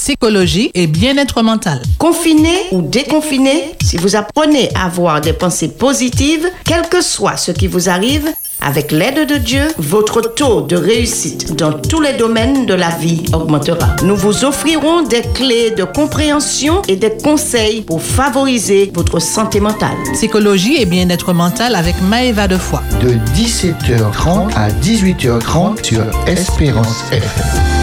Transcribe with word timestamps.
psychologie 0.00 0.70
et 0.72 0.86
bien-être 0.86 1.42
mental. 1.42 1.82
Confiné 1.98 2.54
ou 2.72 2.80
déconfiné, 2.80 3.74
si 3.82 3.98
vous 3.98 4.16
apprenez 4.16 4.70
à 4.74 4.86
avoir 4.86 5.20
des 5.20 5.34
pensées 5.34 5.68
positives, 5.68 6.48
quel 6.64 6.88
que 6.88 7.02
soit 7.02 7.36
ce 7.36 7.52
qui 7.52 7.66
vous 7.66 7.90
arrive, 7.90 8.26
avec 8.62 8.92
l'aide 8.92 9.28
de 9.28 9.36
Dieu, 9.36 9.68
votre 9.76 10.22
taux 10.22 10.62
de 10.62 10.76
réussite 10.76 11.54
dans 11.54 11.74
tous 11.74 12.00
les 12.00 12.14
domaines 12.14 12.64
de 12.64 12.72
la 12.72 12.88
vie 12.88 13.24
augmentera. 13.34 13.94
Nous 14.02 14.16
vous 14.16 14.44
offrirons 14.44 15.02
des 15.02 15.22
clés 15.34 15.70
de 15.70 15.84
compréhension 15.84 16.80
et 16.88 16.96
des 16.96 17.18
conseils 17.22 17.82
pour 17.82 18.02
favoriser 18.02 18.90
votre 18.94 19.18
santé 19.18 19.60
mentale. 19.60 19.96
Psychologie 20.14 20.80
et 20.80 20.86
bien-être 20.86 21.34
mental 21.34 21.74
avec 21.74 22.00
Maëva 22.00 22.48
de 22.48 22.56
Foix. 22.56 22.82
De 23.02 23.10
17h30 23.34 24.54
à 24.54 24.70
18h30 24.70 25.84
sur 25.84 26.04
Espérance 26.26 27.04
FM. 27.12 27.79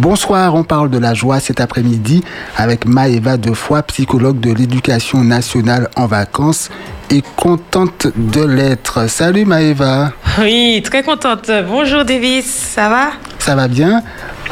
Bonsoir, 0.00 0.54
on 0.54 0.64
parle 0.64 0.88
de 0.88 0.96
la 0.96 1.12
joie 1.12 1.40
cet 1.40 1.60
après-midi 1.60 2.24
avec 2.56 2.86
Maëva 2.86 3.36
Defoy, 3.36 3.82
psychologue 3.82 4.40
de 4.40 4.50
l'éducation 4.50 5.22
nationale 5.22 5.90
en 5.94 6.06
vacances 6.06 6.70
et 7.10 7.22
contente 7.36 8.06
de 8.16 8.42
l'être. 8.42 9.10
Salut 9.10 9.44
Maëva. 9.44 10.12
Oui, 10.40 10.80
très 10.82 11.02
contente. 11.02 11.50
Bonjour 11.68 12.06
Davis, 12.06 12.46
ça 12.46 12.88
va? 12.88 13.10
Ça 13.38 13.54
va 13.54 13.68
bien. 13.68 14.02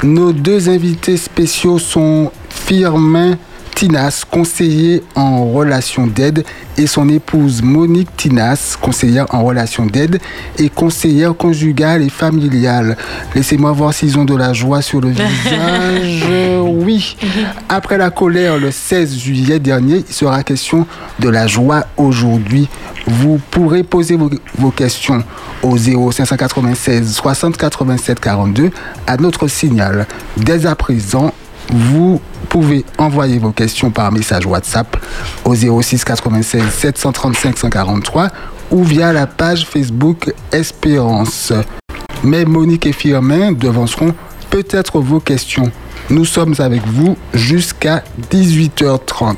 Nos 0.02 0.34
deux 0.34 0.68
invités 0.68 1.16
spéciaux 1.16 1.78
sont 1.78 2.30
Firmin 2.50 3.38
Tinas, 3.78 4.24
conseiller 4.28 5.04
en 5.14 5.52
relation 5.52 6.08
d'aide, 6.08 6.44
et 6.76 6.88
son 6.88 7.08
épouse 7.08 7.62
Monique 7.62 8.08
Tinas, 8.16 8.76
conseillère 8.80 9.32
en 9.32 9.44
relation 9.44 9.86
d'aide 9.86 10.18
et 10.58 10.68
conseillère 10.68 11.36
conjugale 11.36 12.02
et 12.02 12.08
familiale. 12.08 12.96
Laissez-moi 13.36 13.70
voir 13.70 13.94
s'ils 13.94 14.18
ont 14.18 14.24
de 14.24 14.34
la 14.34 14.52
joie 14.52 14.82
sur 14.82 15.00
le 15.00 15.10
visage. 15.10 16.24
oui. 16.60 17.16
Après 17.68 17.98
la 17.98 18.10
colère 18.10 18.58
le 18.58 18.72
16 18.72 19.16
juillet 19.16 19.60
dernier, 19.60 20.04
il 20.08 20.12
sera 20.12 20.42
question 20.42 20.84
de 21.20 21.28
la 21.28 21.46
joie 21.46 21.84
aujourd'hui. 21.96 22.68
Vous 23.06 23.40
pourrez 23.48 23.84
poser 23.84 24.16
vos, 24.16 24.30
vos 24.56 24.72
questions 24.72 25.22
au 25.62 25.76
0596 25.76 27.14
60 27.14 27.56
87 27.56 28.18
42 28.18 28.72
à 29.06 29.16
notre 29.18 29.46
signal. 29.46 30.08
Dès 30.36 30.66
à 30.66 30.74
présent, 30.74 31.32
vous 31.70 32.20
pouvez 32.48 32.84
envoyer 32.96 33.38
vos 33.38 33.52
questions 33.52 33.90
par 33.90 34.10
message 34.12 34.46
WhatsApp 34.46 34.96
au 35.44 35.54
06 35.54 36.04
96 36.04 36.62
735 36.70 37.58
143 37.58 38.28
ou 38.70 38.84
via 38.84 39.12
la 39.12 39.26
page 39.26 39.66
Facebook 39.66 40.32
Espérance. 40.52 41.52
Mais 42.24 42.44
Monique 42.44 42.86
et 42.86 42.92
Firmin 42.92 43.52
devanceront 43.52 44.14
peut-être 44.50 45.00
vos 45.00 45.20
questions. 45.20 45.70
Nous 46.10 46.24
sommes 46.24 46.54
avec 46.58 46.86
vous 46.86 47.16
jusqu'à 47.34 48.02
18h30. 48.30 49.36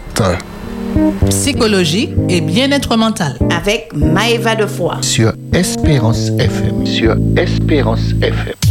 Psychologie 1.29 2.11
et 2.29 2.41
bien-être 2.41 2.97
mental. 2.97 3.37
Avec 3.51 3.91
Maëva 3.95 4.55
de 4.57 4.67
Foix. 4.67 4.99
Sur 5.03 5.33
Espérance 5.53 6.31
FM. 6.39 6.87
Sur 6.87 7.17
Espérance 7.37 8.13
FM. 8.21 8.70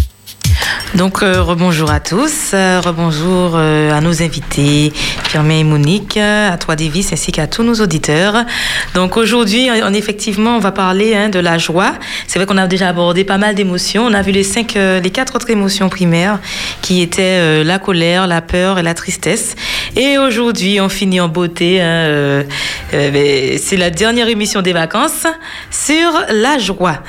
Donc, 0.95 1.22
euh, 1.22 1.44
rebonjour 1.44 1.92
à 1.92 2.00
tous, 2.00 2.52
euh, 2.56 2.82
rebonjour 2.84 3.52
euh, 3.54 3.92
à 3.92 4.02
nos 4.02 4.23
invités, 4.23 4.92
Firmin 5.23 5.59
et 5.59 5.64
Monique, 5.64 6.18
à 6.18 6.58
toi 6.58 6.76
Davis, 6.76 7.14
ainsi 7.14 7.32
qu'à 7.32 7.45
tous 7.45 7.62
nos 7.62 7.76
auditeurs. 7.76 8.44
Donc, 8.95 9.16
aujourd'hui, 9.16 9.70
on, 9.84 9.94
effectivement, 9.94 10.56
on 10.56 10.60
va 10.60 10.72
parler 10.72 11.14
hein, 11.14 11.30
de 11.30 11.38
la 11.38 11.60
joie. 11.60 11.92
C'est 12.26 12.40
vrai 12.40 12.48
qu'on 12.48 12.58
a 12.58 12.66
déjà 12.66 12.90
abordé 12.90 13.23
pas 13.23 13.38
mal 13.38 13.54
d'émotions. 13.54 14.08
On 14.08 14.14
a 14.16 14.23
vu 14.23 14.32
les 14.32 14.44
cinq, 14.44 14.73
les 14.73 15.12
quatre 15.12 15.36
autres 15.36 15.52
émotions 15.52 15.90
primaires, 15.90 16.40
qui 16.82 17.04
étaient 17.04 17.64
la 17.64 17.78
colère, 17.78 18.26
la 18.26 18.42
peur 18.42 18.80
et 18.80 18.84
la 18.84 18.95
tristesse. 18.95 19.56
Et 19.95 20.17
aujourd'hui, 20.17 20.82
on 20.82 20.89
finit 20.89 21.20
en 21.20 21.28
beauté. 21.28 21.82
Hein, 21.82 22.45
c'est 22.92 23.78
la 23.78 23.92
dernière 23.92 24.28
émission 24.28 24.64
des 24.64 24.73
vacances 24.73 25.28
sur 25.70 26.11
la 26.32 26.58
joie. 26.58 27.04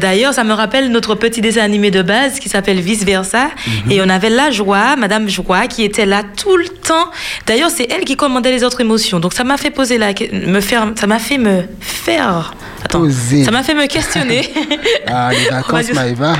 D'ailleurs, 0.00 0.34
ça 0.34 0.42
me 0.42 0.52
rappelle 0.52 0.90
notre 0.90 1.14
petit 1.14 1.40
dessin 1.40 1.62
animé 1.62 1.92
de 1.92 2.02
base 2.02 2.40
qui 2.40 2.48
s'appelle 2.48 2.80
Vice 2.80 3.04
versa. 3.12 3.50
Et 3.90 4.00
on 4.00 4.08
avait 4.08 4.30
la 4.30 4.50
joie, 4.50 4.96
Madame 4.96 5.28
Joie, 5.28 5.66
qui 5.66 5.84
était 5.84 6.06
là 6.06 6.22
tout 6.36 6.56
le 6.56 6.68
temps. 6.68 7.10
D'ailleurs, 7.46 7.70
c'est 7.70 7.86
elle 7.90 8.04
qui 8.04 8.16
commandait 8.16 8.50
les 8.50 8.64
autres 8.64 8.80
émotions. 8.80 9.20
Donc 9.20 9.32
ça 9.32 9.44
m'a 9.44 9.56
fait 9.56 9.70
poser 9.70 9.98
la, 9.98 10.12
me 10.32 10.60
faire, 10.60 10.92
ça 10.98 11.06
m'a 11.06 11.18
fait 11.18 11.38
me 11.38 11.64
faire. 11.80 12.54
Attends, 12.84 13.00
Poser. 13.00 13.44
ça 13.44 13.50
m'a 13.50 13.62
fait 13.62 13.74
me 13.74 13.86
questionner. 13.86 14.42
Ah, 15.06 15.30
les 15.32 15.48
vacances, 15.50 15.92
Maëva. 15.92 16.32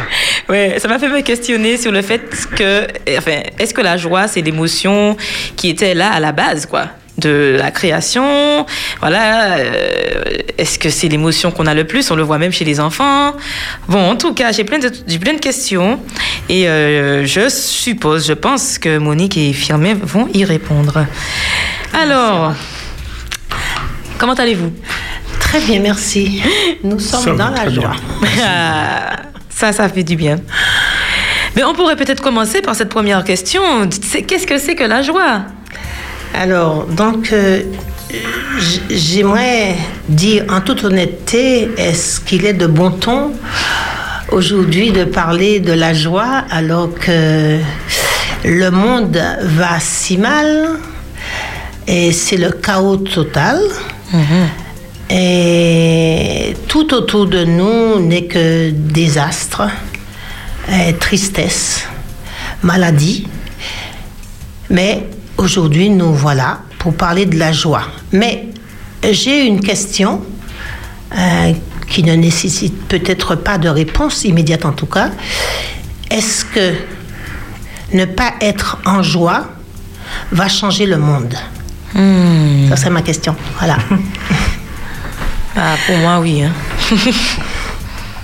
Ouais, 0.48 0.76
ça 0.78 0.88
m'a 0.88 0.98
fait 0.98 1.08
me 1.08 1.20
questionner 1.20 1.76
sur 1.76 1.92
le 1.92 2.00
fait 2.00 2.22
que, 2.56 2.86
enfin, 3.18 3.40
est-ce 3.58 3.74
que 3.74 3.80
la 3.82 3.96
joie, 3.96 4.28
c'est 4.28 4.40
l'émotion 4.40 5.16
qui 5.56 5.68
était 5.68 5.94
là 5.94 6.10
à 6.12 6.20
la 6.20 6.32
base, 6.32 6.64
quoi? 6.66 6.86
De 7.18 7.56
la 7.58 7.70
création. 7.70 8.64
Voilà. 9.00 9.56
euh, 9.58 10.22
Est-ce 10.58 10.78
que 10.78 10.90
c'est 10.90 11.08
l'émotion 11.08 11.50
qu'on 11.50 11.66
a 11.66 11.74
le 11.74 11.84
plus? 11.86 12.10
On 12.10 12.16
le 12.16 12.22
voit 12.22 12.38
même 12.38 12.52
chez 12.52 12.64
les 12.64 12.80
enfants. 12.80 13.32
Bon, 13.88 14.10
en 14.12 14.16
tout 14.16 14.32
cas, 14.34 14.52
j'ai 14.52 14.64
plein 14.64 14.78
de, 14.78 14.88
plein 15.18 15.34
de 15.34 15.40
questions. 15.40 16.00
Et 16.48 16.68
euh, 16.68 17.24
je 17.26 17.48
suppose, 17.48 18.26
je 18.26 18.32
pense 18.32 18.78
que 18.78 18.98
Monique 18.98 19.36
et 19.36 19.52
Firmin 19.52 19.94
vont 19.94 20.28
y 20.32 20.44
répondre. 20.44 21.06
Alors, 21.92 22.54
comment 24.18 24.34
allez-vous? 24.34 24.72
Très 25.38 25.60
bien, 25.60 25.80
merci. 25.80 26.42
Nous 26.82 26.98
sommes 26.98 27.20
Ça 27.22 27.30
dans 27.32 27.50
la 27.50 27.68
joie. 27.70 27.92
Ça, 29.50 29.72
ça 29.72 29.88
fait 29.88 30.02
du 30.02 30.16
bien. 30.16 30.40
Mais 31.54 31.62
on 31.62 31.74
pourrait 31.74 31.94
peut-être 31.94 32.22
commencer 32.22 32.62
par 32.62 32.74
cette 32.74 32.88
première 32.88 33.22
question. 33.22 33.62
Qu'est-ce 34.26 34.46
que 34.46 34.58
c'est 34.58 34.74
que 34.74 34.82
la 34.82 35.02
joie? 35.02 35.42
Alors, 36.34 36.86
donc, 36.86 37.30
euh, 37.32 37.62
j'aimerais 38.90 39.76
dire 40.08 40.44
en 40.48 40.60
toute 40.60 40.84
honnêteté, 40.84 41.70
est-ce 41.76 42.20
qu'il 42.20 42.46
est 42.46 42.54
de 42.54 42.66
bon 42.66 42.90
ton 42.90 43.32
aujourd'hui 44.30 44.92
de 44.92 45.04
parler 45.04 45.60
de 45.60 45.72
la 45.72 45.92
joie 45.92 46.44
alors 46.50 46.94
que 46.94 47.58
le 48.44 48.70
monde 48.70 49.22
va 49.42 49.78
si 49.78 50.16
mal 50.16 50.70
et 51.86 52.12
c'est 52.12 52.38
le 52.38 52.50
chaos 52.50 52.96
total? 52.96 53.60
Et 55.10 56.56
tout 56.68 56.94
autour 56.94 57.26
de 57.26 57.44
nous 57.44 58.00
n'est 58.00 58.24
que 58.24 58.70
désastre, 58.70 59.62
et 60.70 60.94
tristesse, 60.94 61.82
maladie. 62.62 63.26
Mais 64.70 65.06
aujourd'hui, 65.38 65.88
nous 65.90 66.12
voilà 66.14 66.60
pour 66.78 66.94
parler 66.96 67.26
de 67.26 67.38
la 67.38 67.52
joie. 67.52 67.82
Mais 68.12 68.48
j'ai 69.10 69.46
une 69.46 69.60
question 69.60 70.22
euh, 71.16 71.52
qui 71.88 72.02
ne 72.02 72.14
nécessite 72.14 72.86
peut-être 72.88 73.34
pas 73.36 73.58
de 73.58 73.68
réponse 73.68 74.24
immédiate 74.24 74.64
en 74.64 74.72
tout 74.72 74.86
cas. 74.86 75.10
Est-ce 76.10 76.44
que 76.44 76.74
ne 77.92 78.04
pas 78.04 78.32
être 78.40 78.78
en 78.86 79.02
joie 79.02 79.46
va 80.30 80.48
changer 80.48 80.86
le 80.86 80.98
monde? 80.98 81.34
Ça, 81.94 82.76
c'est 82.76 82.90
ma 82.90 83.02
question. 83.02 83.34
Voilà. 83.58 83.78
Ah, 85.54 85.74
Pour 85.86 85.98
moi, 85.98 86.18
oui. 86.20 86.42
hein. 86.42 86.50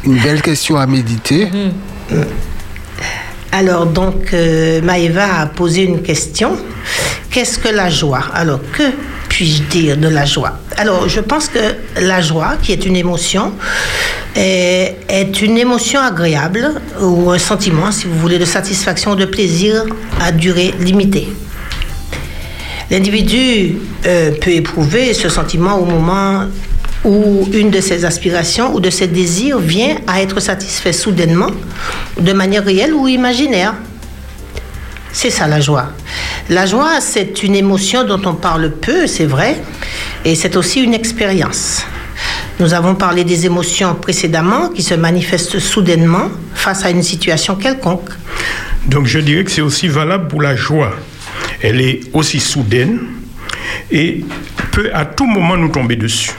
Une 0.05 0.19
belle 0.19 0.41
question 0.41 0.79
à 0.79 0.87
méditer. 0.87 1.51
Alors, 3.53 3.87
donc, 3.87 4.35
euh, 4.35 4.83
Maëva 4.83 5.41
a 5.41 5.47
posé 5.47 5.83
une 5.83 6.03
question. 6.03 6.57
Qu'est-ce 7.31 7.59
que 7.59 7.69
la 7.69 7.89
joie? 7.89 8.25
Alors, 8.35 8.61
que 8.73 8.83
puis-je 9.29 9.63
dire 9.65 9.97
de 9.97 10.09
la 10.09 10.25
joie? 10.25 10.59
Alors, 10.77 11.09
je 11.09 11.21
pense 11.21 11.49
que 11.49 11.59
la 12.01 12.21
joie, 12.21 12.57
qui 12.63 12.73
est 12.73 12.85
une 12.85 12.97
émotion, 12.97 13.53
est, 14.37 15.43
une 15.43 15.57
émotion 15.59 16.01
agréable 16.01 16.75
ou 17.01 17.31
un 17.31 17.39
sentiment, 17.39 17.91
si 17.91 18.07
vous 18.07 18.19
voulez, 18.19 18.39
de 18.39 18.45
satisfaction 18.45 19.13
ou 19.13 19.17
de 19.17 19.25
plaisir 19.25 19.85
à 20.21 20.31
durée 20.31 20.75
limitée. 20.81 21.29
L'individu 22.91 23.77
euh, 24.07 24.31
peut 24.41 24.53
éprouver 24.53 25.15
ce 25.15 25.29
sentiment 25.29 25.79
au 25.79 25.85
moment 25.85 26.45
où 27.05 27.49
une 27.53 27.71
de 27.71 27.81
ses 27.81 28.05
aspirations 28.05 28.75
ou 28.75 28.81
de 28.81 28.91
ses 28.91 29.07
désirs 29.07 29.59
vient 29.59 29.97
à 30.07 30.21
être 30.23 30.41
satisfait 30.41 30.93
soudainement, 30.93 31.51
de 32.19 32.33
manière 32.33 32.65
réelle 32.65 32.93
ou 32.93 33.09
imaginaire. 33.09 33.75
C'est 35.13 35.31
ça 35.31 35.47
la 35.47 35.61
joie. 35.61 35.93
La 36.51 36.67
joie, 36.67 37.01
c'est 37.01 37.43
une 37.43 37.55
émotion 37.55 38.05
dont 38.05 38.21
on 38.25 38.35
parle 38.35 38.73
peu, 38.73 39.07
c'est 39.07 39.27
vrai, 39.27 39.57
et 40.25 40.35
c'est 40.35 40.57
aussi 40.57 40.81
une 40.81 40.95
expérience. 40.95 41.85
Nous 42.61 42.75
avons 42.75 42.95
parlé 42.95 43.25
des 43.25 43.47
émotions 43.47 43.95
précédemment 43.95 44.69
qui 44.69 44.83
se 44.83 44.95
manifestent 44.95 45.61
soudainement 45.61 46.29
face 46.55 46.85
à 46.85 46.91
une 46.91 47.03
situation 47.03 47.55
quelconque. 47.55 48.11
Donc 48.87 49.07
je 49.07 49.21
dirais 49.21 49.45
que 49.45 49.51
c'est 49.51 49.61
aussi 49.61 49.87
valable 49.87 50.29
pour 50.29 50.43
la 50.43 50.57
joie. 50.57 50.95
Elle 51.63 51.81
est 51.81 52.01
aussi 52.13 52.41
soudaine 52.41 53.01
et 53.91 54.25
peut 54.73 54.91
à 54.93 55.05
tout 55.05 55.27
moment 55.27 55.57
nous 55.57 55.69
tomber 55.69 55.97
dessus. 55.97 56.31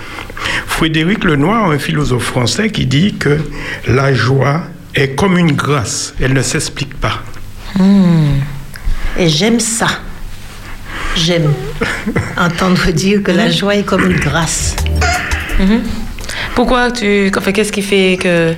Frédéric 0.80 1.26
Lenoir, 1.26 1.72
un 1.72 1.78
philosophe 1.78 2.24
français, 2.24 2.70
qui 2.70 2.86
dit 2.86 3.16
que 3.16 3.38
la 3.86 4.14
joie 4.14 4.62
est 4.96 5.10
comme 5.10 5.38
une 5.38 5.52
grâce, 5.52 6.14
elle 6.22 6.32
ne 6.32 6.42
s'explique 6.42 6.98
pas. 6.98 7.20
Et 9.18 9.28
j'aime 9.28 9.60
ça. 9.60 9.88
J'aime 11.18 11.52
entendre 12.38 12.92
dire 12.92 13.22
que 13.22 13.32
la 13.32 13.52
joie 13.52 13.76
est 13.76 13.84
comme 13.84 14.10
une 14.10 14.20
grâce. 14.20 14.78
Pourquoi 16.56 16.92
tu. 16.92 17.30
Enfin, 17.38 17.52
qu'est-ce 17.52 17.74
qui 17.74 17.82
fait 17.82 18.18
que 18.18 18.54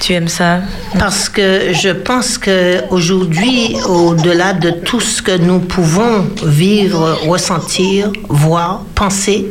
tu 0.00 0.14
aimes 0.14 0.28
ça? 0.28 0.60
Parce 0.98 1.28
que 1.28 1.74
je 1.74 1.90
pense 1.90 2.38
que 2.38 2.88
aujourd'hui, 2.88 3.76
au-delà 3.86 4.54
de 4.54 4.70
tout 4.70 5.00
ce 5.00 5.20
que 5.20 5.36
nous 5.36 5.58
pouvons 5.58 6.26
vivre, 6.42 7.20
ressentir, 7.26 8.12
voir, 8.30 8.82
penser, 8.94 9.50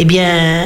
eh 0.00 0.04
bien, 0.04 0.64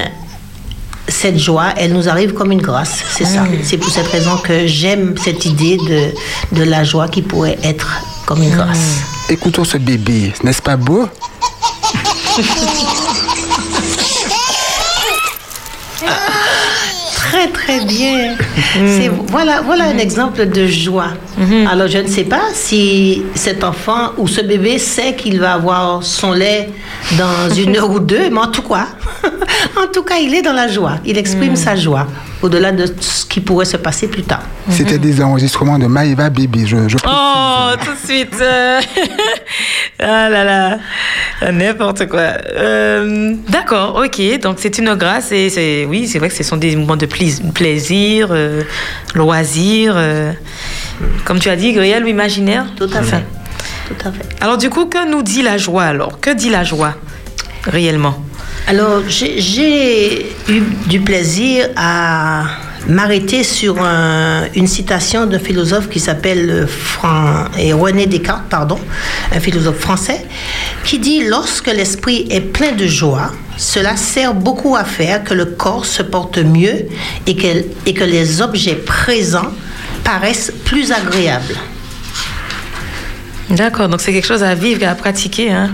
cette 1.08 1.38
joie, 1.38 1.68
elle 1.76 1.92
nous 1.92 2.08
arrive 2.08 2.32
comme 2.32 2.50
une 2.52 2.62
grâce. 2.62 3.02
C'est 3.16 3.24
ça. 3.24 3.44
C'est 3.62 3.76
pour 3.78 3.90
cette 3.90 4.06
raison 4.08 4.36
que 4.38 4.66
j'aime 4.66 5.14
cette 5.22 5.44
idée 5.44 5.76
de, 5.76 6.56
de 6.58 6.62
la 6.64 6.82
joie 6.84 7.08
qui 7.08 7.22
pourrait 7.22 7.58
être 7.62 7.86
comme 8.26 8.42
une 8.42 8.50
grâce. 8.54 9.00
Écoutons 9.28 9.64
ce 9.64 9.76
bébé, 9.78 10.32
n'est-ce 10.42 10.62
pas 10.62 10.76
beau? 10.76 11.06
Très 17.16 17.48
très 17.48 17.84
bien. 17.84 18.36
C'est- 18.74 19.10
Voilà, 19.28 19.60
voilà 19.62 19.84
un 19.86 19.98
exemple 19.98 20.46
de 20.46 20.66
joie. 20.66 21.08
Alors 21.70 21.88
je 21.88 21.98
ne 21.98 22.06
sais 22.08 22.24
pas 22.24 22.42
si 22.52 23.22
cet 23.34 23.64
enfant 23.64 24.10
ou 24.18 24.28
ce 24.28 24.40
bébé 24.40 24.78
sait 24.78 25.14
qu'il 25.16 25.40
va 25.40 25.54
avoir 25.54 26.02
son 26.02 26.32
lait 26.32 26.68
dans 27.18 27.48
une 27.56 27.76
heure 27.76 27.90
ou 27.90 27.98
deux, 28.00 28.30
mais 28.30 28.38
en 28.40 28.48
tout 28.48 28.62
cas, 28.62 28.86
en 29.82 29.86
tout 29.92 30.02
cas, 30.02 30.16
il 30.16 30.34
est 30.34 30.42
dans 30.42 30.52
la 30.52 30.68
joie. 30.68 30.98
Il 31.04 31.16
exprime 31.18 31.56
sa 31.56 31.74
joie 31.76 32.06
au-delà 32.42 32.72
de 32.72 32.86
ce 33.00 33.24
qui 33.24 33.40
pourrait 33.40 33.64
se 33.64 33.76
passer 33.76 34.06
plus 34.08 34.22
tard. 34.22 34.42
C'était 34.68 34.98
des 34.98 35.20
enregistrements 35.22 35.78
de 35.78 35.86
Maëva 35.86 36.30
Bébé. 36.30 36.66
Je, 36.66 36.88
je 36.88 36.96
Oh, 37.06 37.70
tout 37.82 37.90
de 37.92 38.06
suite. 38.12 38.34
euh, 38.40 38.80
ah 40.00 40.28
là 40.28 40.44
là, 40.44 40.78
n'importe 41.52 42.06
quoi. 42.08 42.20
Euh, 42.20 43.34
D'accord, 43.48 44.02
ok. 44.04 44.40
Donc 44.40 44.56
c'est 44.60 44.76
une 44.78 44.94
grâce 44.94 45.32
et 45.32 45.48
c'est 45.50 45.86
oui, 45.88 46.06
c'est 46.06 46.18
vrai 46.18 46.28
que 46.28 46.34
ce 46.34 46.42
sont 46.42 46.56
des 46.56 46.76
moments 46.76 46.96
de 46.96 47.06
plaisir, 47.06 48.28
euh, 48.30 48.62
loisir, 49.14 49.94
euh, 49.96 50.32
comme 51.24 51.38
tu 51.38 51.48
as 51.48 51.56
dit, 51.56 51.78
réel 51.78 52.04
ou 52.04 52.08
imaginaire. 52.08 52.66
Tout 52.76 52.90
à 52.94 53.02
fait. 53.02 53.24
Tout 53.88 54.08
à 54.08 54.12
fait. 54.12 54.24
Alors 54.40 54.58
du 54.58 54.70
coup, 54.70 54.86
que 54.86 55.10
nous 55.10 55.22
dit 55.22 55.42
la 55.42 55.56
joie 55.58 55.84
alors? 55.84 56.20
Que 56.20 56.30
dit 56.34 56.50
la 56.50 56.64
joie 56.64 56.94
réellement? 57.64 58.16
Alors, 58.66 59.02
j'ai- 59.08 60.32
eu 60.48 60.60
du 60.86 61.00
plaisir 61.00 61.68
à 61.76 62.44
m'arrêter 62.88 63.44
sur 63.44 63.82
un- 63.82 64.44
une 64.54 64.66
citation 64.66 65.26
d'un 65.26 65.38
philosophe 65.38 65.88
qui 65.88 66.00
s'appelle 66.00 66.66
et 67.58 67.72
René 67.72 68.06
Descartes, 68.06 68.44
pardon, 68.48 68.78
un 69.34 69.40
philosophe 69.40 69.78
français, 69.78 70.24
qui 70.84 70.98
dit 70.98 71.24
Lorsque 71.24 71.66
l'esprit 71.68 72.26
est 72.30 72.40
plein 72.40 72.72
de 72.72 72.86
joie, 72.86 73.32
cela 73.56 73.96
sert 73.96 74.34
beaucoup 74.34 74.76
à 74.76 74.84
faire 74.84 75.24
que 75.24 75.34
le 75.34 75.44
corps 75.46 75.84
se 75.86 76.02
porte 76.02 76.38
mieux 76.38 76.86
et 77.26 77.36
que, 77.36 77.46
et 77.86 77.94
que 77.94 78.04
les 78.04 78.40
objets 78.42 78.74
présents 78.76 79.52
paraissent 80.04 80.52
plus 80.64 80.90
agréables. 80.92 81.54
D'accord, 83.50 83.88
donc 83.88 84.00
c'est 84.00 84.12
quelque 84.12 84.26
chose 84.26 84.42
à 84.42 84.54
vivre 84.54 84.82
et 84.82 84.86
à 84.86 84.94
pratiquer. 84.94 85.52
Hein. 85.52 85.70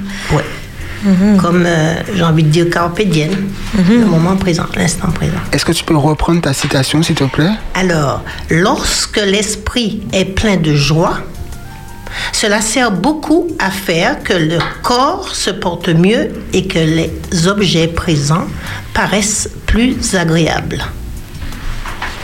Ouais. 1.05 1.37
Comme 1.39 1.65
euh, 1.67 1.95
j'ai 2.15 2.23
envie 2.23 2.43
de 2.43 2.49
dire 2.49 2.69
carpe 2.71 3.01
diem, 3.01 3.31
le 3.77 4.05
moment 4.05 4.37
présent, 4.37 4.67
l'instant 4.77 5.11
présent. 5.11 5.39
Est-ce 5.53 5.65
que 5.65 5.73
tu 5.73 5.85
peux 5.85 5.97
reprendre 5.97 6.43
ta 6.43 6.53
citation, 6.53 7.03
s'il 7.03 7.15
te 7.15 7.25
plaît? 7.25 7.53
Alors, 7.75 8.23
lorsque 8.51 9.17
l'esprit 9.17 10.03
est 10.13 10.27
plein 10.27 10.57
de 10.57 10.75
joie, 10.75 11.21
cela 12.33 12.61
sert 12.61 12.93
beaucoup 12.93 13.49
à 13.59 13.71
faire 13.71 14.23
que 14.23 14.35
le 14.35 14.59
corps 14.83 15.35
se 15.35 15.51
porte 15.51 15.89
mieux 15.89 16.31
et 16.53 16.67
que 16.67 16.79
les 16.79 17.47
objets 17.47 17.87
présents 17.87 18.47
paraissent 18.93 19.49
plus 19.67 20.15
agréables. 20.15 20.85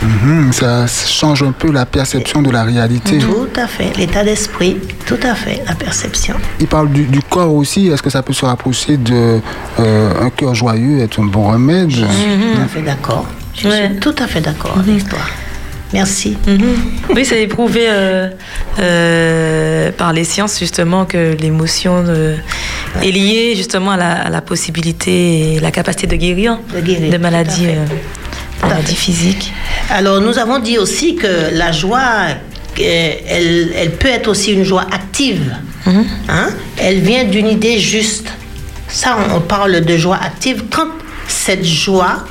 Mhm, 0.07 0.53
Ça 0.53 0.85
change 0.87 1.43
un 1.43 1.51
peu 1.51 1.71
la 1.71 1.85
perception 1.85 2.41
de 2.41 2.49
la 2.49 2.63
réalité. 2.63 3.17
Tout 3.19 3.49
à 3.55 3.67
fait, 3.67 3.91
l'état 3.97 4.23
d'esprit, 4.23 4.77
tout 5.05 5.19
à 5.23 5.35
fait, 5.35 5.61
la 5.67 5.75
perception. 5.75 6.35
Il 6.59 6.67
parle 6.67 6.89
du, 6.91 7.03
du 7.05 7.21
corps 7.21 7.53
aussi. 7.53 7.87
Est-ce 7.87 8.01
que 8.01 8.09
ça 8.09 8.23
peut 8.23 8.33
se 8.33 8.45
rapprocher 8.45 8.97
de 8.97 9.39
euh, 9.79 10.13
un 10.21 10.29
cœur 10.29 10.55
joyeux 10.55 10.99
est 11.01 11.19
un 11.19 11.25
bon 11.25 11.51
remède? 11.51 11.91
Tout 11.91 12.61
à 12.63 12.67
fait 12.67 12.81
d'accord. 12.81 13.25
Je 13.55 13.67
Ouais. 13.67 13.87
suis 13.89 13.99
tout 13.99 14.15
à 14.19 14.27
fait 14.27 14.41
d'accord 14.41 14.77
avec 14.79 15.07
toi. 15.09 15.19
Merci. 15.93 16.37
Oui, 17.15 17.23
c'est 17.25 17.41
éprouvé 17.43 17.85
euh, 17.87 18.29
euh, 18.79 19.91
par 19.93 20.11
les 20.13 20.25
sciences 20.25 20.59
justement 20.59 21.05
que 21.05 21.35
l'émotion 21.39 22.03
euh, 22.07 22.35
est 23.01 23.11
liée 23.11 23.53
justement 23.55 23.91
à 23.91 23.97
la, 23.97 24.11
à 24.25 24.29
la 24.29 24.41
possibilité 24.41 25.55
et 25.55 25.59
la 25.61 25.71
capacité 25.71 26.05
de 26.07 26.15
guérir 26.17 26.59
De 26.75 26.81
guérir, 26.81 27.09
de 27.11 27.15
tout 27.15 27.21
maladies, 27.21 27.67
Alors, 29.89 30.21
nous 30.21 30.37
avons 30.37 30.59
dit 30.59 30.77
aussi 30.77 31.15
que 31.15 31.53
la 31.53 31.71
joie, 31.71 32.27
euh, 32.79 33.13
elle, 33.27 33.71
elle 33.75 33.91
peut 33.91 34.07
être 34.09 34.27
aussi 34.27 34.53
une 34.53 34.63
joie 34.63 34.85
active. 34.91 35.55
Hein? 36.29 36.49
Elle 36.77 36.99
vient 36.99 37.23
d'une 37.23 37.47
idée 37.47 37.79
juste. 37.79 38.27
Ça, 38.89 39.17
on, 39.33 39.39
parle 39.39 39.81
de 39.81 39.97
joie 39.97 40.19
active 40.21 40.63
quand 40.69 40.87
cette 41.27 41.65
joie, 41.65 42.25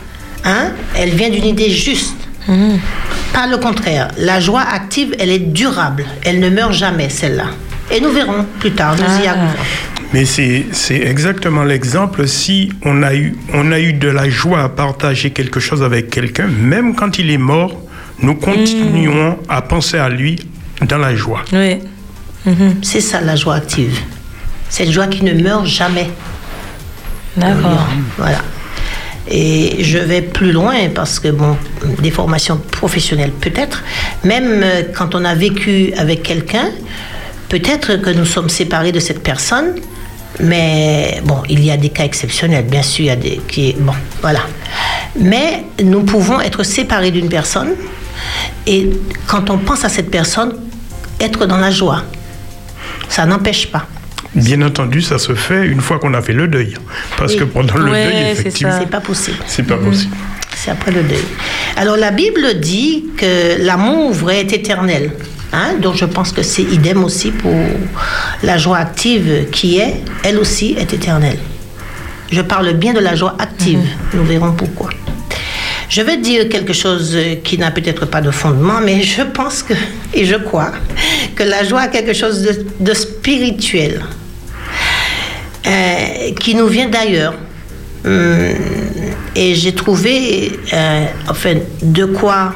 hein, 0.44 0.70
elle 0.96 1.10
vient 1.10 1.30
d'une 1.30 1.44
idée 1.46 1.70
juste. 1.70 2.14
Pas 3.32 3.46
le 3.46 3.58
contraire. 3.58 4.08
La 4.18 4.40
joie 4.40 4.62
active, 4.62 5.14
elle 5.18 5.30
est 5.30 5.38
durable. 5.38 6.04
Elle 6.24 6.40
ne 6.40 6.48
meurt 6.48 6.72
jamais, 6.72 7.08
celle-là. 7.08 7.46
Et 7.90 8.00
nous 8.00 8.10
verrons 8.10 8.46
plus 8.58 8.72
tard, 8.72 8.96
nous 8.96 9.24
y 9.24 9.26
Ah. 9.26 9.36
Mais 10.12 10.24
c'est 10.24 10.66
c'est 10.72 11.00
exactement 11.00 11.64
l'exemple 11.64 12.26
si 12.28 12.72
on 12.84 13.02
a, 13.02 13.14
eu, 13.14 13.36
on 13.52 13.72
a 13.72 13.80
eu 13.80 13.92
de 13.92 14.08
la 14.08 14.28
joie 14.28 14.62
à 14.62 14.68
partager 14.68 15.30
quelque 15.30 15.60
chose 15.60 15.82
avec 15.82 16.10
quelqu'un, 16.10 16.46
même 16.46 16.94
quand 16.94 17.18
il 17.18 17.30
est 17.30 17.38
mort, 17.38 17.80
nous 18.22 18.34
continuons 18.34 19.38
à 19.48 19.62
penser 19.62 19.98
à 19.98 20.08
lui 20.08 20.36
dans 20.82 20.98
la 20.98 21.14
joie. 21.14 21.44
Oui. 21.52 21.78
C'est 22.82 23.00
ça 23.00 23.20
la 23.20 23.34
joie 23.34 23.56
active. 23.56 23.98
Cette 24.68 24.90
joie 24.90 25.08
qui 25.08 25.24
ne 25.24 25.32
meurt 25.32 25.66
jamais. 25.66 26.08
D'accord. 27.36 27.86
Voilà. 28.16 28.40
Et 29.28 29.82
je 29.82 29.98
vais 29.98 30.22
plus 30.22 30.52
loin 30.52 30.74
parce 30.94 31.18
que, 31.18 31.28
bon, 31.28 31.56
des 32.00 32.12
formations 32.12 32.58
professionnelles 32.58 33.32
peut-être, 33.32 33.82
même 34.22 34.60
euh, 34.62 34.82
quand 34.94 35.16
on 35.16 35.24
a 35.24 35.34
vécu 35.34 35.92
avec 35.96 36.22
quelqu'un, 36.22 36.70
peut-être 37.48 37.96
que 37.96 38.10
nous 38.10 38.24
sommes 38.24 38.48
séparés 38.48 38.92
de 38.92 39.00
cette 39.00 39.22
personne, 39.24 39.74
mais 40.40 41.20
bon, 41.24 41.42
il 41.48 41.64
y 41.64 41.70
a 41.70 41.76
des 41.76 41.88
cas 41.90 42.04
exceptionnels, 42.04 42.64
bien 42.66 42.82
sûr, 42.82 43.04
il 43.04 43.08
y 43.08 43.10
a 43.10 43.16
des 43.16 43.40
qui, 43.48 43.74
bon, 43.78 43.92
voilà. 44.20 44.40
Mais 45.18 45.64
nous 45.82 46.02
pouvons 46.02 46.40
être 46.40 46.62
séparés 46.62 47.10
d'une 47.10 47.28
personne 47.28 47.70
et 48.66 48.90
quand 49.26 49.48
on 49.50 49.58
pense 49.58 49.84
à 49.84 49.88
cette 49.88 50.10
personne, 50.10 50.54
être 51.20 51.46
dans 51.46 51.56
la 51.58 51.70
joie. 51.70 52.02
Ça 53.08 53.24
n'empêche 53.24 53.68
pas. 53.70 53.86
Bien 54.34 54.60
entendu, 54.62 55.00
ça 55.00 55.18
se 55.18 55.34
fait 55.34 55.66
une 55.66 55.80
fois 55.80 55.98
qu'on 55.98 56.12
a 56.12 56.20
fait 56.20 56.34
le 56.34 56.48
deuil. 56.48 56.74
Parce 57.16 57.32
Oui. 57.32 57.38
que 57.38 57.44
pendant 57.44 57.76
le 57.78 57.90
Ouais, 57.90 58.04
deuil, 58.12 58.30
effectivement. 58.32 58.76
C'est 58.78 58.90
pas 58.90 59.00
possible. 59.00 59.38
c'est 59.46 59.62
pas 59.62 59.76
possible. 59.78 60.14
C'est 60.54 60.70
après 60.70 60.90
le 60.90 61.02
deuil. 61.02 61.24
Alors 61.76 61.96
la 61.96 62.10
Bible 62.10 62.58
dit 62.60 63.06
que 63.16 63.62
l'amour 63.64 64.12
vrai 64.12 64.40
est 64.40 64.52
éternel. 64.52 65.12
Hein? 65.52 65.74
Donc 65.80 65.96
je 65.96 66.04
pense 66.04 66.32
que 66.32 66.42
c'est 66.42 66.62
idem 66.62 67.04
aussi 67.04 67.30
pour 67.30 67.54
la 68.42 68.58
joie 68.58 68.78
active 68.78 69.48
qui 69.50 69.78
est, 69.78 70.02
elle 70.24 70.38
aussi, 70.38 70.76
est 70.78 70.92
éternelle. 70.92 71.38
Je 72.30 72.40
parle 72.42 72.72
bien 72.74 72.92
de 72.92 72.98
la 73.00 73.14
joie 73.14 73.36
active. 73.38 73.80
Nous 74.14 74.24
verrons 74.24 74.52
pourquoi. 74.52 74.90
Je 75.88 76.02
vais 76.02 76.16
dire 76.16 76.48
quelque 76.48 76.72
chose 76.72 77.16
qui 77.44 77.58
n'a 77.58 77.70
peut-être 77.70 78.06
pas 78.06 78.20
de 78.20 78.32
fondement, 78.32 78.80
mais 78.84 79.02
je 79.02 79.22
pense 79.22 79.62
que, 79.62 79.74
et 80.12 80.24
je 80.24 80.34
crois, 80.34 80.72
que 81.36 81.44
la 81.44 81.62
joie 81.62 81.82
a 81.82 81.88
quelque 81.88 82.12
chose 82.12 82.42
de, 82.42 82.66
de 82.80 82.92
spirituel, 82.92 84.02
euh, 85.66 86.32
qui 86.40 86.54
nous 86.54 86.66
vient 86.66 86.88
d'ailleurs. 86.88 87.34
Hum, 88.04 88.54
et 89.34 89.54
j'ai 89.54 89.74
trouvé, 89.74 90.52
euh, 90.72 91.06
enfin, 91.28 91.54
de 91.82 92.04
quoi 92.04 92.54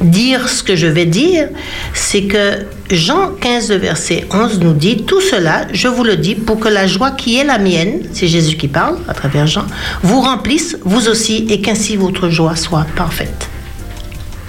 dire 0.00 0.48
ce 0.48 0.62
que 0.62 0.76
je 0.76 0.86
vais 0.86 1.06
dire, 1.06 1.48
c'est 1.94 2.22
que 2.22 2.66
Jean 2.90 3.30
15, 3.40 3.70
le 3.70 3.76
verset 3.76 4.26
11 4.32 4.60
nous 4.60 4.72
dit, 4.72 5.04
tout 5.04 5.20
cela, 5.20 5.66
je 5.72 5.88
vous 5.88 6.04
le 6.04 6.16
dis, 6.16 6.34
pour 6.34 6.58
que 6.60 6.68
la 6.68 6.86
joie 6.86 7.10
qui 7.12 7.38
est 7.38 7.44
la 7.44 7.58
mienne, 7.58 8.00
c'est 8.12 8.26
Jésus 8.28 8.56
qui 8.56 8.68
parle 8.68 8.98
à 9.08 9.14
travers 9.14 9.46
Jean, 9.46 9.64
vous 10.02 10.20
remplisse, 10.20 10.76
vous 10.84 11.08
aussi, 11.08 11.46
et 11.50 11.60
qu'ainsi 11.60 11.96
votre 11.96 12.28
joie 12.30 12.56
soit 12.56 12.86
parfaite. 12.96 13.48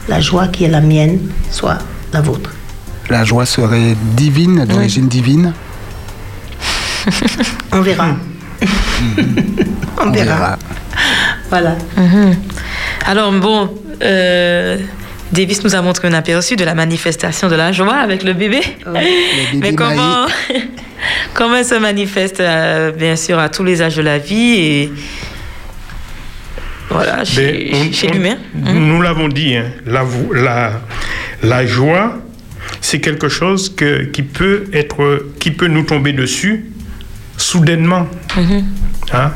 La 0.07 0.19
joie 0.19 0.47
qui 0.47 0.65
est 0.65 0.69
la 0.69 0.81
mienne 0.81 1.19
soit 1.51 1.77
la 2.11 2.21
vôtre. 2.21 2.51
La 3.09 3.23
joie 3.23 3.45
serait 3.45 3.95
divine, 4.15 4.65
d'origine 4.65 5.07
divine. 5.07 5.53
On 7.71 7.81
verra. 7.81 8.15
on, 9.97 10.07
On 10.07 10.11
verra. 10.11 10.35
verra. 10.35 10.59
Voilà. 11.49 11.75
Mhm. 11.97 12.35
Alors, 13.05 13.31
bon, 13.33 13.69
euh, 14.01 14.77
Davis 15.33 15.63
nous 15.63 15.73
a 15.75 15.81
montré 15.81 16.07
un 16.07 16.13
aperçu 16.13 16.55
de 16.55 16.63
la 16.63 16.75
manifestation 16.75 17.47
de 17.49 17.55
la 17.55 17.71
joie 17.71 17.95
avec 17.95 18.23
le 18.23 18.33
bébé. 18.33 18.61
Le 18.85 18.91
bébé 18.93 19.09
Mais 19.61 19.73
comment, 19.75 20.27
comment 21.33 21.55
elle 21.55 21.65
se 21.65 21.75
manifeste, 21.75 22.39
euh, 22.39 22.91
bien 22.91 23.15
sûr, 23.15 23.39
à 23.39 23.49
tous 23.49 23.63
les 23.63 23.81
âges 23.81 23.95
de 23.95 24.01
la 24.03 24.19
vie 24.19 24.53
et 24.59 24.91
voilà, 26.89 27.25
chez, 27.25 27.71
on- 27.73 27.91
chez 27.91 28.07
l'humain. 28.09 28.37
Nous 28.53 29.01
l'avons 29.01 29.27
dit, 29.27 29.55
hein, 29.55 29.65
la, 29.87 30.03
vo- 30.03 30.33
la, 30.33 30.81
la 31.41 31.65
joie, 31.65 32.19
c'est 32.81 32.99
quelque 32.99 33.29
chose 33.29 33.73
que, 33.75 34.03
qui, 34.03 34.21
peut 34.21 34.65
être, 34.73 35.25
qui 35.39 35.49
peut 35.51 35.67
nous 35.67 35.83
tomber 35.83 36.13
dessus 36.13 36.65
soudainement. 37.37 38.07
Hein? 39.11 39.31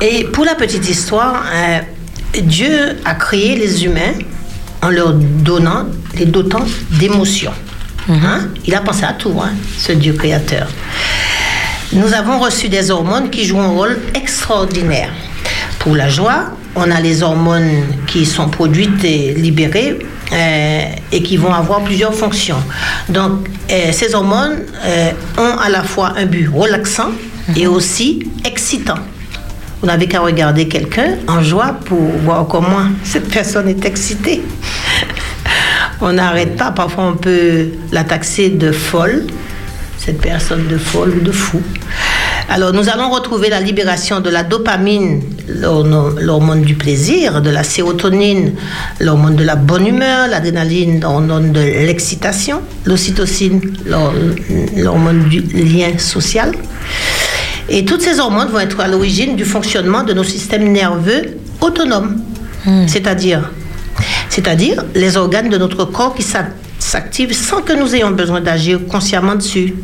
Et 0.00 0.24
pour 0.24 0.44
la 0.46 0.54
petite 0.54 0.88
histoire, 0.88 1.44
euh, 1.52 1.78
Dieu 2.40 2.96
a 3.04 3.14
créé 3.14 3.56
les 3.56 3.84
humains 3.84 4.14
en 4.80 4.90
leur 4.90 5.12
donnant, 5.12 5.86
les 6.14 6.26
dotant 6.26 6.64
d'émotions. 6.98 7.52
Hein? 8.08 8.48
Il 8.66 8.74
a 8.74 8.80
pensé 8.80 9.04
à 9.04 9.12
tout, 9.12 9.34
hein, 9.40 9.52
ce 9.78 9.92
Dieu 9.92 10.12
créateur. 10.14 10.68
Nous 11.92 12.14
avons 12.14 12.38
reçu 12.38 12.68
des 12.68 12.90
hormones 12.90 13.30
qui 13.30 13.44
jouent 13.44 13.60
un 13.60 13.68
rôle 13.68 13.98
extraordinaire. 14.14 15.10
Pour 15.78 15.94
la 15.94 16.08
joie, 16.08 16.44
on 16.74 16.90
a 16.90 17.00
les 17.00 17.22
hormones 17.22 17.82
qui 18.06 18.24
sont 18.24 18.48
produites 18.48 19.04
et 19.04 19.34
libérées 19.34 19.98
euh, 20.32 20.82
et 21.12 21.22
qui 21.22 21.36
vont 21.36 21.52
avoir 21.52 21.84
plusieurs 21.84 22.14
fonctions. 22.14 22.62
Donc, 23.08 23.48
euh, 23.70 23.92
ces 23.92 24.14
hormones 24.14 24.60
euh, 24.84 25.10
ont 25.36 25.58
à 25.58 25.68
la 25.68 25.82
fois 25.82 26.14
un 26.16 26.24
but 26.24 26.48
relaxant 26.48 27.10
et 27.54 27.66
aussi 27.66 28.26
excitant. 28.44 28.98
Vous 29.82 29.88
n'avez 29.88 30.06
qu'à 30.06 30.20
regarder 30.20 30.68
quelqu'un 30.68 31.16
en 31.26 31.42
joie 31.42 31.74
pour 31.84 31.98
voir 32.24 32.46
comment 32.46 32.86
cette 33.02 33.28
personne 33.28 33.68
est 33.68 33.84
excitée. 33.84 34.40
on 36.00 36.12
n'arrête 36.12 36.56
pas, 36.56 36.70
parfois 36.70 37.06
on 37.12 37.16
peut 37.16 37.66
la 37.90 38.04
taxer 38.04 38.50
de 38.50 38.70
folle, 38.70 39.24
cette 39.98 40.20
personne 40.20 40.68
de 40.68 40.78
folle 40.78 41.14
ou 41.16 41.20
de 41.20 41.32
fou. 41.32 41.60
Alors 42.48 42.72
nous 42.72 42.88
allons 42.88 43.10
retrouver 43.10 43.48
la 43.48 43.60
libération 43.60 44.20
de 44.20 44.30
la 44.30 44.44
dopamine, 44.44 45.20
l'hormone 45.48 46.62
du 46.62 46.74
plaisir, 46.74 47.42
de 47.42 47.50
la 47.50 47.64
sérotonine, 47.64 48.52
l'hormone 49.00 49.34
de 49.34 49.42
la 49.44 49.56
bonne 49.56 49.86
humeur, 49.88 50.28
l'adrénaline, 50.28 51.00
l'hormone 51.00 51.50
de 51.52 51.60
l'excitation, 51.60 52.60
l'ocytocine, 52.84 53.60
l'hor- 53.84 54.12
l'hormone 54.76 55.24
du 55.28 55.40
lien 55.40 55.98
social. 55.98 56.52
Et 57.74 57.84
toutes 57.84 58.02
ces 58.02 58.20
hormones 58.20 58.48
vont 58.48 58.60
être 58.60 58.78
à 58.80 58.86
l'origine 58.86 59.34
du 59.34 59.44
fonctionnement 59.44 60.02
de 60.04 60.12
nos 60.12 60.24
systèmes 60.24 60.70
nerveux 60.70 61.22
autonomes. 61.60 62.20
C'est-à-dire, 62.86 63.50
c'est-à-dire 64.28 64.84
les 64.94 65.16
organes 65.16 65.48
de 65.48 65.58
notre 65.58 65.84
corps 65.86 66.14
qui 66.14 66.22
s'a- 66.22 66.46
s'activent 66.78 67.32
sans 67.34 67.60
que 67.62 67.72
nous 67.72 67.94
ayons 67.96 68.10
besoin 68.12 68.40
d'agir 68.40 68.78
consciemment 68.88 69.34
dessus. 69.34 69.74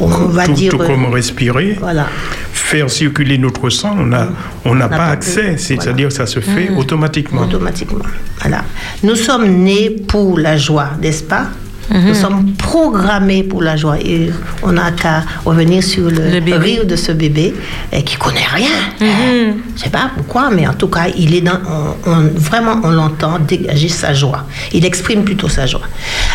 On 0.00 0.06
va 0.08 0.46
tout, 0.46 0.52
dire. 0.54 0.72
tout 0.72 0.80
euh, 0.82 0.86
comme 0.86 1.06
respirer, 1.12 1.76
Voilà. 1.80 2.06
faire 2.52 2.90
circuler 2.90 3.36
notre 3.38 3.68
sang, 3.70 3.96
on 4.00 4.06
n'a 4.06 4.28
on 4.64 4.74
n'a 4.74 4.86
n'a 4.86 4.88
pas 4.88 4.96
pas 4.96 5.06
accès, 5.08 5.56
c'est-à-dire 5.58 6.08
que 6.08 6.14
ça 6.14 6.26
se 6.26 6.40
fait 6.40 6.70
Mm. 6.70 6.78
automatiquement. 6.78 7.42
automatiquement. 7.42 8.04
Voilà. 8.40 8.64
Nous 9.04 9.16
sommes 9.16 9.48
nés 9.62 9.90
pour 10.08 10.38
la 10.38 10.56
joie, 10.56 10.88
n'est-ce 11.02 11.22
pas? 11.24 11.46
Nous 11.92 12.14
sommes 12.14 12.52
programmés 12.56 13.42
pour 13.42 13.62
la 13.62 13.76
joie. 13.76 13.98
Et 14.00 14.30
on 14.62 14.72
n'a 14.72 14.92
qu'à 14.92 15.24
revenir 15.44 15.82
sur 15.82 16.08
le, 16.10 16.20
Le 16.40 16.56
rire 16.56 16.86
de 16.86 16.94
ce 16.96 17.12
bébé 17.12 17.54
eh, 17.92 18.02
qui 18.04 18.16
connaît 18.16 18.46
rien. 18.52 18.70
Je 19.00 19.74
ne 19.74 19.78
sais 19.78 19.90
pas 19.90 20.10
pourquoi, 20.16 20.50
mais 20.50 20.66
en 20.68 20.74
tout 20.74 20.88
cas, 20.88 21.06
il 21.16 21.34
est 21.34 21.40
dans, 21.40 21.58
on- 22.06 22.10
on- 22.10 22.30
vraiment, 22.36 22.80
on 22.84 22.90
l'entend 22.90 23.38
dégager 23.40 23.88
sa 23.88 24.12
joie. 24.14 24.44
Il 24.72 24.84
exprime 24.84 25.24
plutôt 25.24 25.48
sa 25.48 25.66
joie. 25.66 25.80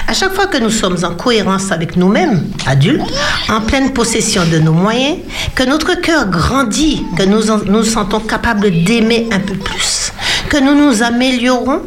À 0.07 0.13
chaque 0.13 0.33
fois 0.33 0.47
que 0.47 0.57
nous 0.57 0.69
sommes 0.69 0.97
en 1.03 1.11
cohérence 1.15 1.71
avec 1.71 1.95
nous-mêmes, 1.95 2.43
adultes, 2.67 3.01
en 3.49 3.61
pleine 3.61 3.91
possession 3.93 4.41
de 4.51 4.59
nos 4.59 4.73
moyens, 4.73 5.17
que 5.55 5.63
notre 5.63 5.99
cœur 6.01 6.27
grandit, 6.29 7.03
que 7.17 7.23
nous 7.23 7.49
en- 7.49 7.61
nous 7.65 7.83
sentons 7.83 8.19
capables 8.19 8.69
d'aimer 8.83 9.27
un 9.31 9.39
peu 9.39 9.55
plus, 9.55 10.11
que 10.49 10.57
nous 10.57 10.75
nous 10.75 11.01
améliorons, 11.01 11.81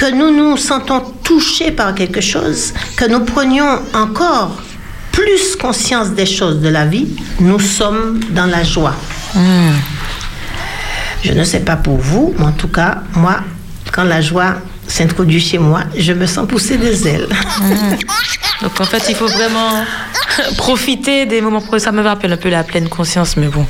que 0.00 0.10
nous 0.10 0.34
nous 0.34 0.56
sentons 0.56 1.00
touchés 1.22 1.72
par 1.72 1.94
quelque 1.94 2.22
chose, 2.22 2.72
que 2.96 3.04
nous 3.04 3.20
prenions 3.20 3.80
encore 3.92 4.56
plus 5.12 5.56
conscience 5.60 6.12
des 6.12 6.24
choses 6.24 6.62
de 6.62 6.70
la 6.70 6.86
vie, 6.86 7.08
nous 7.38 7.60
sommes 7.60 8.18
dans 8.30 8.46
la 8.46 8.64
joie. 8.64 8.94
Je 11.22 11.32
ne 11.32 11.44
sais 11.44 11.60
pas 11.60 11.76
pour 11.76 11.98
vous, 11.98 12.34
mais 12.38 12.46
en 12.46 12.52
tout 12.52 12.68
cas, 12.68 13.02
moi, 13.14 13.40
quand 13.92 14.04
la 14.04 14.22
joie 14.22 14.54
s'introduit 14.86 15.38
chez 15.38 15.58
moi, 15.58 15.82
je 15.94 16.14
me 16.14 16.24
sens 16.24 16.48
pousser 16.48 16.78
des 16.78 17.06
ailes. 17.06 17.28
Donc 18.62 18.80
en 18.80 18.84
fait, 18.84 19.02
il 19.10 19.14
faut 19.14 19.28
vraiment 19.28 19.84
profiter 20.56 21.26
des 21.26 21.42
moments. 21.42 21.62
Ça 21.76 21.92
me 21.92 22.00
rappelle 22.00 22.32
un 22.32 22.38
peu 22.38 22.48
la 22.48 22.64
pleine 22.64 22.88
conscience, 22.88 23.36
mais 23.36 23.48
bon, 23.48 23.66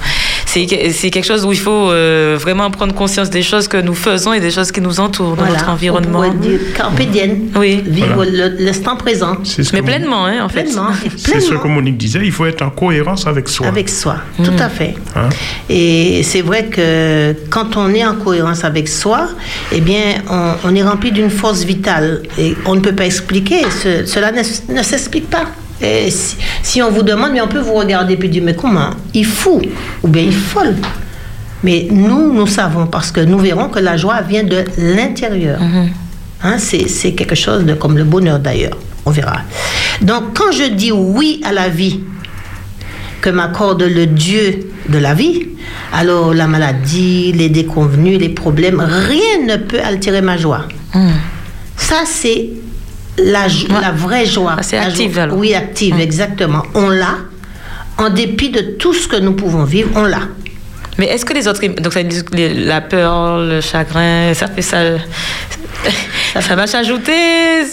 c'est 0.52 0.90
c'est 0.92 1.10
quelque 1.10 1.24
chose 1.32 1.44
où 1.44 1.52
il 1.52 1.58
faut 1.58 1.90
euh, 1.90 2.36
vraiment 2.40 2.70
prendre 2.70 2.94
conscience 2.94 3.30
des 3.30 3.42
choses 3.42 3.68
que 3.68 3.76
nous 3.76 3.94
faisons 3.94 4.32
et 4.32 4.40
des 4.40 4.50
choses 4.50 4.72
qui 4.72 4.80
nous 4.80 4.98
entourent 5.00 5.36
dans 5.36 5.46
notre 5.46 5.68
environnement. 5.68 6.20
On 6.20 6.32
pourrait 6.32 6.48
dire 6.48 6.60
carpe 6.76 7.00
diem, 7.14 7.50
Oui. 7.56 7.82
vivre 7.86 8.14
Voilà. 8.16 8.48
l'instant 8.58 8.96
présent. 8.96 9.36
Mais 9.72 9.82
pleinement, 9.82 10.26
hein, 10.26 10.42
en 10.44 10.48
fait. 10.48 10.64
Pleinement, 10.64 10.90
C'est 11.16 11.40
ce 11.40 11.54
que 11.54 11.68
Monique 11.68 11.96
disait, 11.96 12.20
il 12.24 12.32
faut 12.32 12.46
être 12.46 12.62
en 12.62 12.70
cohérence 12.70 13.26
avec 13.26 13.48
soi. 13.48 13.66
avec 13.68 13.88
soi, 13.88 14.16
tout 14.42 14.58
à 14.58 14.68
fait. 14.68 14.94
Hein? 15.16 15.28
Et 15.68 16.22
c'est 16.24 16.42
vrai 16.42 16.66
que 16.66 17.34
quand 17.48 17.76
on 17.76 17.88
est 17.94 18.04
en 18.04 18.14
cohérence 18.16 18.64
avec 18.64 18.88
soi, 18.88 19.28
eh 19.72 19.80
bien, 19.80 20.04
on, 20.28 20.54
on 20.64 20.74
est 20.74 20.82
rempli 20.82 21.12
d'une 21.12 21.30
force 21.30 21.62
vitale 21.64 22.22
et 22.38 22.54
on 22.66 22.74
ne 22.74 22.80
peut 22.80 22.94
pas 22.94 23.06
expliquer. 23.06 23.60
Ce- 23.82 24.04
cela 24.06 24.32
ne, 24.32 24.42
ne 24.78 24.82
s'explique 24.82 25.28
pas. 25.30 25.44
Et 25.82 26.10
si, 26.10 26.36
si 26.62 26.82
on 26.82 26.90
vous 26.90 27.02
demande, 27.02 27.32
mais 27.32 27.40
on 27.40 27.48
peut 27.48 27.60
vous 27.60 27.74
regarder 27.74 28.16
puis 28.16 28.28
dire, 28.28 28.42
mais 28.44 28.54
comment 28.54 28.90
Il 29.14 29.24
fou 29.24 29.60
ou 30.02 30.08
bien 30.08 30.22
il 30.22 30.32
folle. 30.34 30.76
Mais 31.62 31.88
nous, 31.90 32.32
nous 32.32 32.46
savons 32.46 32.86
parce 32.86 33.10
que 33.10 33.20
nous 33.20 33.38
verrons 33.38 33.68
que 33.68 33.78
la 33.78 33.96
joie 33.96 34.20
vient 34.22 34.44
de 34.44 34.64
l'intérieur. 34.78 35.58
Hein, 36.42 36.56
c'est 36.58 36.88
c'est 36.88 37.12
quelque 37.12 37.34
chose 37.34 37.64
de 37.64 37.74
comme 37.74 37.98
le 37.98 38.04
bonheur 38.04 38.38
d'ailleurs. 38.38 38.78
On 39.04 39.10
verra. 39.10 39.40
Donc, 40.00 40.34
quand 40.34 40.52
je 40.52 40.64
dis 40.70 40.92
oui 40.92 41.40
à 41.44 41.52
la 41.52 41.68
vie, 41.68 42.00
que 43.20 43.28
m'accorde 43.30 43.82
le 43.82 44.06
Dieu 44.06 44.70
de 44.88 44.98
la 44.98 45.12
vie, 45.14 45.48
alors 45.92 46.32
la 46.32 46.46
maladie, 46.46 47.32
les 47.32 47.48
déconvenus, 47.50 48.18
les 48.18 48.30
problèmes, 48.30 48.80
rien 48.80 49.46
ne 49.46 49.56
peut 49.56 49.80
altérer 49.82 50.22
ma 50.22 50.36
joie. 50.38 50.64
Ça, 51.76 52.02
c'est 52.06 52.48
la, 53.18 53.48
jo- 53.48 53.68
Ouais. 53.68 53.80
la 53.80 53.92
vraie 53.92 54.26
joie. 54.26 54.56
Ah, 54.58 54.62
c'est 54.62 54.76
La 54.76 54.84
active, 54.86 55.12
joie- 55.14 55.22
alors. 55.24 55.36
Oui, 55.38 55.54
active, 55.54 55.98
exactement. 56.00 56.62
On 56.74 56.88
l'a. 56.88 57.18
En 57.98 58.08
dépit 58.10 58.50
de 58.50 58.60
tout 58.78 58.94
ce 58.94 59.06
que 59.08 59.16
nous 59.16 59.32
pouvons 59.32 59.64
vivre, 59.64 59.90
on 59.94 60.04
l'a. 60.04 60.22
Mais 60.98 61.06
est-ce 61.06 61.24
que 61.24 61.32
les 61.34 61.46
autres, 61.48 61.64
donc 61.66 61.92
ça 61.92 62.02
dit 62.02 62.22
que 62.24 62.34
les- 62.36 62.52
la 62.54 62.80
peur, 62.80 63.38
le 63.38 63.60
chagrin, 63.60 64.32
ça 64.34 64.46
fait 64.48 64.62
ça, 64.62 64.78
ça 66.40 66.56
va 66.56 66.66
s'ajouter? 66.66 67.12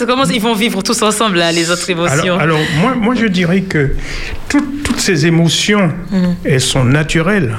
Comment 0.07 0.23
ils 0.25 0.39
vont 0.41 0.53
vivre 0.53 0.81
tous 0.81 1.01
ensemble 1.01 1.37
là, 1.37 1.51
les 1.51 1.69
autres 1.69 1.89
émotions? 1.89 2.39
Alors, 2.39 2.41
alors, 2.41 2.59
moi, 2.81 2.95
moi, 2.95 3.15
je 3.15 3.25
dirais 3.27 3.61
que 3.61 3.91
toutes- 4.49 4.83
toutes 4.83 4.99
ces 4.99 5.25
émotions, 5.25 5.91
elles 6.45 6.61
sont 6.61 6.83
naturelles. 6.85 7.55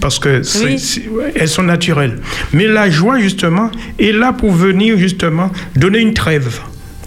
Parce 0.00 0.18
que 0.18 0.40
Oui. 0.64 0.76
elles 1.34 1.48
sont 1.48 1.62
naturelles. 1.62 2.18
Mais 2.52 2.66
la 2.66 2.88
joie, 2.90 3.18
justement, 3.18 3.70
est 3.98 4.12
là 4.12 4.32
pour 4.32 4.52
venir, 4.52 4.96
justement, 4.98 5.50
donner 5.76 5.98
une 6.00 6.14
trêve. 6.14 6.60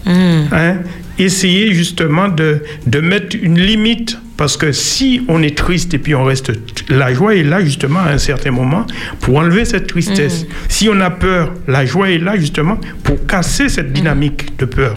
Hein? 0.06 0.78
Essayer, 1.18 1.74
justement, 1.74 2.28
de, 2.28 2.62
de 2.86 3.00
mettre 3.00 3.36
une 3.42 3.60
limite. 3.60 4.18
Parce 4.38 4.58
que 4.58 4.74
si 4.74 5.22
on 5.30 5.42
est 5.42 5.58
triste 5.58 5.94
et 5.94 5.98
puis 5.98 6.14
on 6.14 6.26
reste... 6.26 6.52
La 6.90 7.14
joie 7.14 7.36
est 7.36 7.44
là, 7.44 7.64
justement, 7.64 8.00
à 8.00 8.10
un 8.12 8.18
certain 8.18 8.52
moment, 8.52 8.86
pour 9.22 9.38
enlever 9.38 9.64
cette 9.64 9.88
tristesse. 9.88 10.46
Si 10.68 10.90
on 10.90 11.00
a 11.00 11.10
peur, 11.10 11.54
la 11.68 11.86
joie 11.86 12.10
est 12.12 12.18
là, 12.18 12.38
justement, 12.38 12.78
pour 13.04 13.26
casser 13.26 13.70
cette 13.70 13.94
dynamique 13.94 14.58
de 14.60 14.66
peur. 14.66 14.96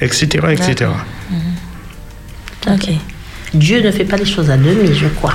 Etc., 0.00 0.26
etc. 0.52 0.90
Ok. 2.68 2.90
Dieu 3.52 3.80
ne 3.80 3.90
fait 3.90 4.04
pas 4.04 4.16
les 4.16 4.24
choses 4.24 4.50
à 4.50 4.56
demi, 4.56 4.94
je 4.94 5.08
crois. 5.08 5.34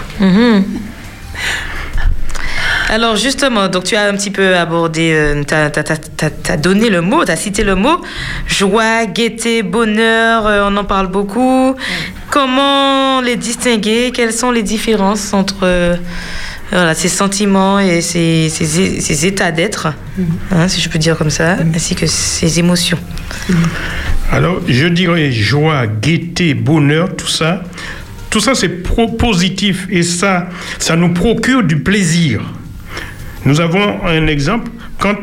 Alors 2.93 3.15
justement, 3.15 3.69
donc 3.69 3.86
tu 3.86 3.95
as 3.95 4.03
un 4.10 4.13
petit 4.17 4.31
peu 4.31 4.53
abordé, 4.57 5.41
tu 5.48 5.53
as, 5.53 6.57
donné 6.57 6.89
le 6.89 7.00
mot, 7.00 7.24
tu 7.24 7.31
as 7.31 7.38
cité 7.38 7.63
le 7.63 7.75
mot, 7.75 8.01
joie, 8.48 9.05
gaieté, 9.05 9.63
bonheur, 9.63 10.45
euh, 10.45 10.67
on 10.69 10.75
en 10.75 10.83
parle 10.83 11.07
beaucoup. 11.07 11.74
Comment 12.29 13.21
les 13.21 13.38
distinguer? 13.38 14.12
Quelles 14.13 14.33
sont 14.33 14.51
les 14.51 14.62
différences 14.63 15.33
entre 15.33 15.60
euh, 15.63 15.95
voilà, 16.69 16.93
ces 16.93 17.07
sentiments 17.07 17.79
et 17.79 18.01
ces, 18.01 18.50
ces- 18.50 19.00
ces 19.00 19.25
états 19.25 19.51
d'être, 19.53 19.88
hein, 20.51 20.67
si 20.67 20.81
je 20.81 20.89
peux 20.89 21.00
dire 21.00 21.17
comme 21.17 21.29
ça, 21.29 21.55
ainsi 21.74 21.95
que 21.95 22.07
ces 22.07 22.60
émotions? 22.60 23.00
Alors, 24.33 24.60
je 24.67 24.88
dirais 24.88 25.31
joie, 25.31 25.88
gaieté, 25.88 26.53
bonheur, 26.55 27.15
tout 27.15 27.27
ça. 27.27 27.63
Tout 28.29 28.41
ça, 28.41 28.53
c'est 28.53 28.83
positif 29.17 29.88
et 29.89 30.03
ça, 30.03 30.50
ça 30.79 30.98
nous 30.98 31.13
procure 31.13 31.63
du 31.63 31.79
plaisir. 31.79 32.41
Nous 33.45 33.60
avons 33.60 34.05
un 34.05 34.27
exemple 34.27 34.69
quand 35.00 35.15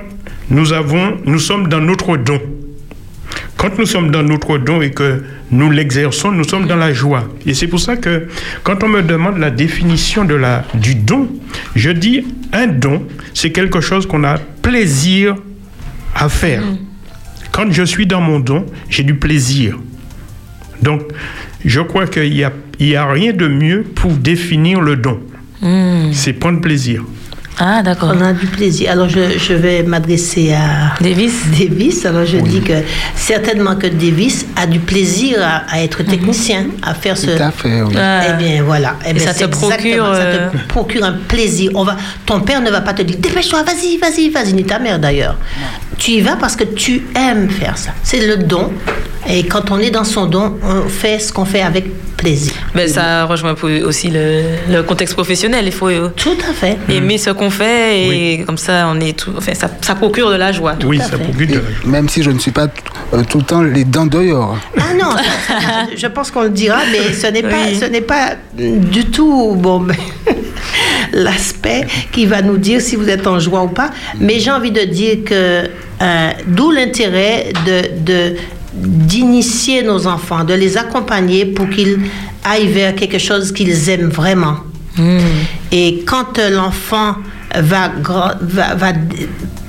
nous, 0.50 0.72
avons, 0.72 1.18
nous 1.25 1.38
sommes 1.38 1.68
dans 1.68 1.80
notre 1.80 2.16
don. 2.16 2.40
Quand 3.56 3.76
nous 3.78 3.87
sommes 3.87 4.10
dans 4.10 4.22
notre 4.22 4.58
don 4.58 4.80
et 4.82 4.90
que 4.90 5.22
nous 5.50 5.70
l'exerçons, 5.70 6.30
nous 6.30 6.44
sommes 6.44 6.66
dans 6.66 6.76
la 6.76 6.92
joie. 6.92 7.25
Et 7.44 7.54
c'est 7.54 7.66
pour 7.66 7.80
ça 7.80 7.96
que 7.96 8.28
quand 8.62 8.82
on 8.84 8.88
me 8.88 9.02
demande 9.02 9.38
la 9.38 9.50
définition 9.50 10.25
de 10.25 10.34
la, 10.34 10.64
du 10.75 10.94
don, 10.94 11.28
je 11.75 11.90
dis 11.90 12.25
un 12.52 12.66
don, 12.68 13.02
c'est 13.34 13.50
quelque 13.50 13.80
chose 13.80 14.06
qu'on 14.06 14.25
a 14.25 14.38
plaisir 14.38 15.34
à 16.14 16.28
faire. 16.28 16.62
Quand 17.52 17.70
je 17.72 17.82
suis 17.82 18.06
dans 18.06 18.20
mon 18.20 18.38
don, 18.40 18.64
j'ai 18.88 19.02
du 19.02 19.14
plaisir. 19.14 19.76
Donc, 20.82 21.02
je 21.64 21.80
crois 21.80 22.06
qu'il 22.06 22.32
n'y 22.32 22.44
a, 22.44 22.52
il 22.78 22.87
y 22.88 22.96
a 22.96 23.06
rien 23.10 23.32
de 23.32 23.48
mieux 23.48 23.82
pour 23.82 24.12
définir 24.12 24.80
le 24.80 24.96
don. 24.96 25.18
C'est 26.12 26.32
prendre 26.34 26.60
plaisir. 26.60 27.02
Ah, 27.61 27.83
d'accord. 27.83 28.12
On 28.17 28.21
a 28.21 28.33
du 28.33 28.47
plaisir. 28.47 28.91
Alors, 28.93 29.09
je, 29.09 29.37
je 29.38 29.53
vais 29.53 29.83
m'adresser 29.83 30.53
à 30.53 30.95
Davis 31.03 31.35
Davis. 31.59 32.07
Alors, 32.07 32.25
je 32.25 32.38
dis 32.38 32.61
que 32.61 32.75
certainement 33.17 33.75
que 33.77 33.88
Davis 33.88 34.47
a 34.57 34.67
du 34.67 34.79
plaisir 34.79 35.38
à, 35.43 35.65
à 35.69 35.83
être 35.83 36.03
technicien, 36.05 36.67
à 36.83 36.95
faire 36.95 37.17
ce. 37.17 37.27
Tout 37.27 37.43
à 37.43 37.50
fait, 37.50 37.83
oui. 37.83 37.95
Ah. 37.97 38.23
Eh 38.29 38.33
bien, 38.43 38.62
voilà. 38.62 38.97
Eh 39.05 39.11
Et 39.11 39.15
bien, 39.15 39.27
ça 39.27 39.35
te 39.35 39.45
procure, 39.50 39.77
exactement, 39.77 40.15
Ça 40.15 40.21
euh, 40.21 40.50
te 40.50 40.69
procure 40.69 41.05
un 41.05 41.12
plaisir. 41.12 41.73
On 41.75 41.83
va, 41.85 41.97
ton 42.27 42.41
père 42.41 42.61
ne 42.61 42.71
va 42.71 42.81
pas 42.81 42.95
te 42.95 43.03
dire 43.03 43.17
dépêche-toi, 43.19 43.62
vas-y, 43.65 43.97
vas-y, 43.99 44.31
vas-y, 44.31 44.53
ni 44.53 44.65
ta 44.65 44.79
mère 44.79 44.99
d'ailleurs. 44.99 45.37
Tu 45.99 46.12
y 46.12 46.21
vas 46.21 46.37
parce 46.37 46.55
que 46.55 46.65
tu 46.65 47.03
aimes 47.17 47.50
faire 47.50 47.77
ça. 47.77 47.91
C'est 48.05 48.25
le 48.25 48.37
don. 48.37 48.71
Et 49.29 49.45
quand 49.47 49.71
on 49.73 49.79
est 49.79 49.91
dans 49.91 50.05
son 50.05 50.27
don, 50.27 50.59
on 50.62 50.88
fait 50.88 51.19
ce 51.19 51.33
qu'on 51.33 51.45
fait 51.45 51.61
avec 51.62 51.87
plaisir. 52.17 52.53
Ben, 52.78 52.88
ça 52.88 53.25
rejoint 53.25 53.56
aussi 53.85 54.08
le, 54.08 54.42
le 54.70 54.82
contexte 54.85 55.14
professionnel. 55.14 55.64
Il 55.66 55.73
faut 55.73 55.88
euh, 55.88 56.11
Tout 56.14 56.37
à 56.49 56.52
fait. 56.52 56.76
aimer 56.88 57.18
ce 57.18 57.30
qu'on 57.30 57.50
fait 57.50 58.06
et 58.08 58.44
comme 58.47 58.56
ça, 58.56 58.88
on 58.94 59.00
est 59.00 59.18
tout, 59.18 59.32
enfin, 59.37 59.52
ça, 59.54 59.68
ça 59.80 59.97
procure 59.97 60.30
de 60.30 60.37
la 60.37 60.52
joie. 60.52 60.76
oui, 60.87 60.99
ça 60.99 61.16
fait. 61.18 61.25
procure 61.25 61.47
de 61.49 61.54
la 61.54 61.61
joie. 61.61 61.87
Même 61.87 62.08
si 62.08 62.23
je 62.23 62.30
ne 62.30 62.38
suis 62.38 62.52
pas 62.52 62.68
euh, 63.14 63.25
tout 63.28 63.38
le 63.38 63.44
temps 63.44 63.62
les 63.62 63.82
dents 63.85 64.06
dehors. 64.06 64.56
Ah 64.78 64.94
non, 64.97 65.11
je 65.97 66.06
pense 66.06 66.30
qu'on 66.30 66.42
le 66.42 66.50
dira, 66.50 66.78
mais 66.92 67.12
ce 67.12 67.26
n'est 67.26 67.42
pas, 67.42 67.64
Oui. 67.68 67.75
ce 67.80 67.87
n'est 67.87 68.00
pas 68.00 68.37
du 68.56 69.06
tout 69.06 69.56
bon, 69.56 69.87
l'aspect 71.12 71.85
qui 72.12 72.26
va 72.26 72.42
nous 72.42 72.58
dire 72.58 72.80
si 72.80 72.94
vous 72.94 73.08
êtes 73.08 73.26
en 73.26 73.40
joie 73.40 73.62
ou 73.64 73.68
pas. 73.68 73.90
Mais 74.20 74.38
j'ai 74.38 74.50
envie 74.52 74.70
de 74.70 74.82
dire 74.82 75.18
que 75.26 75.64
euh, 76.00 76.30
d'où 76.47 76.70
l'intérêt 76.70 77.52
de, 77.66 77.82
de 78.04 78.37
d'initier 78.82 79.82
nos 79.82 80.06
enfants, 80.06 80.44
de 80.44 80.54
les 80.54 80.76
accompagner 80.76 81.44
pour 81.47 81.68
qu'ils 81.70 81.99
aillent 82.44 82.68
vers 82.73 82.94
quelque 82.94 83.18
chose 83.18 83.52
qu'ils 83.52 83.88
aiment 83.90 84.11
vraiment. 84.11 84.56
Et 85.70 86.02
quand 86.06 86.38
euh, 86.38 86.50
l'enfant 86.50 87.16
va, 87.54 87.88
gra- 88.02 88.37
va, 88.40 88.75
va- 88.75 88.92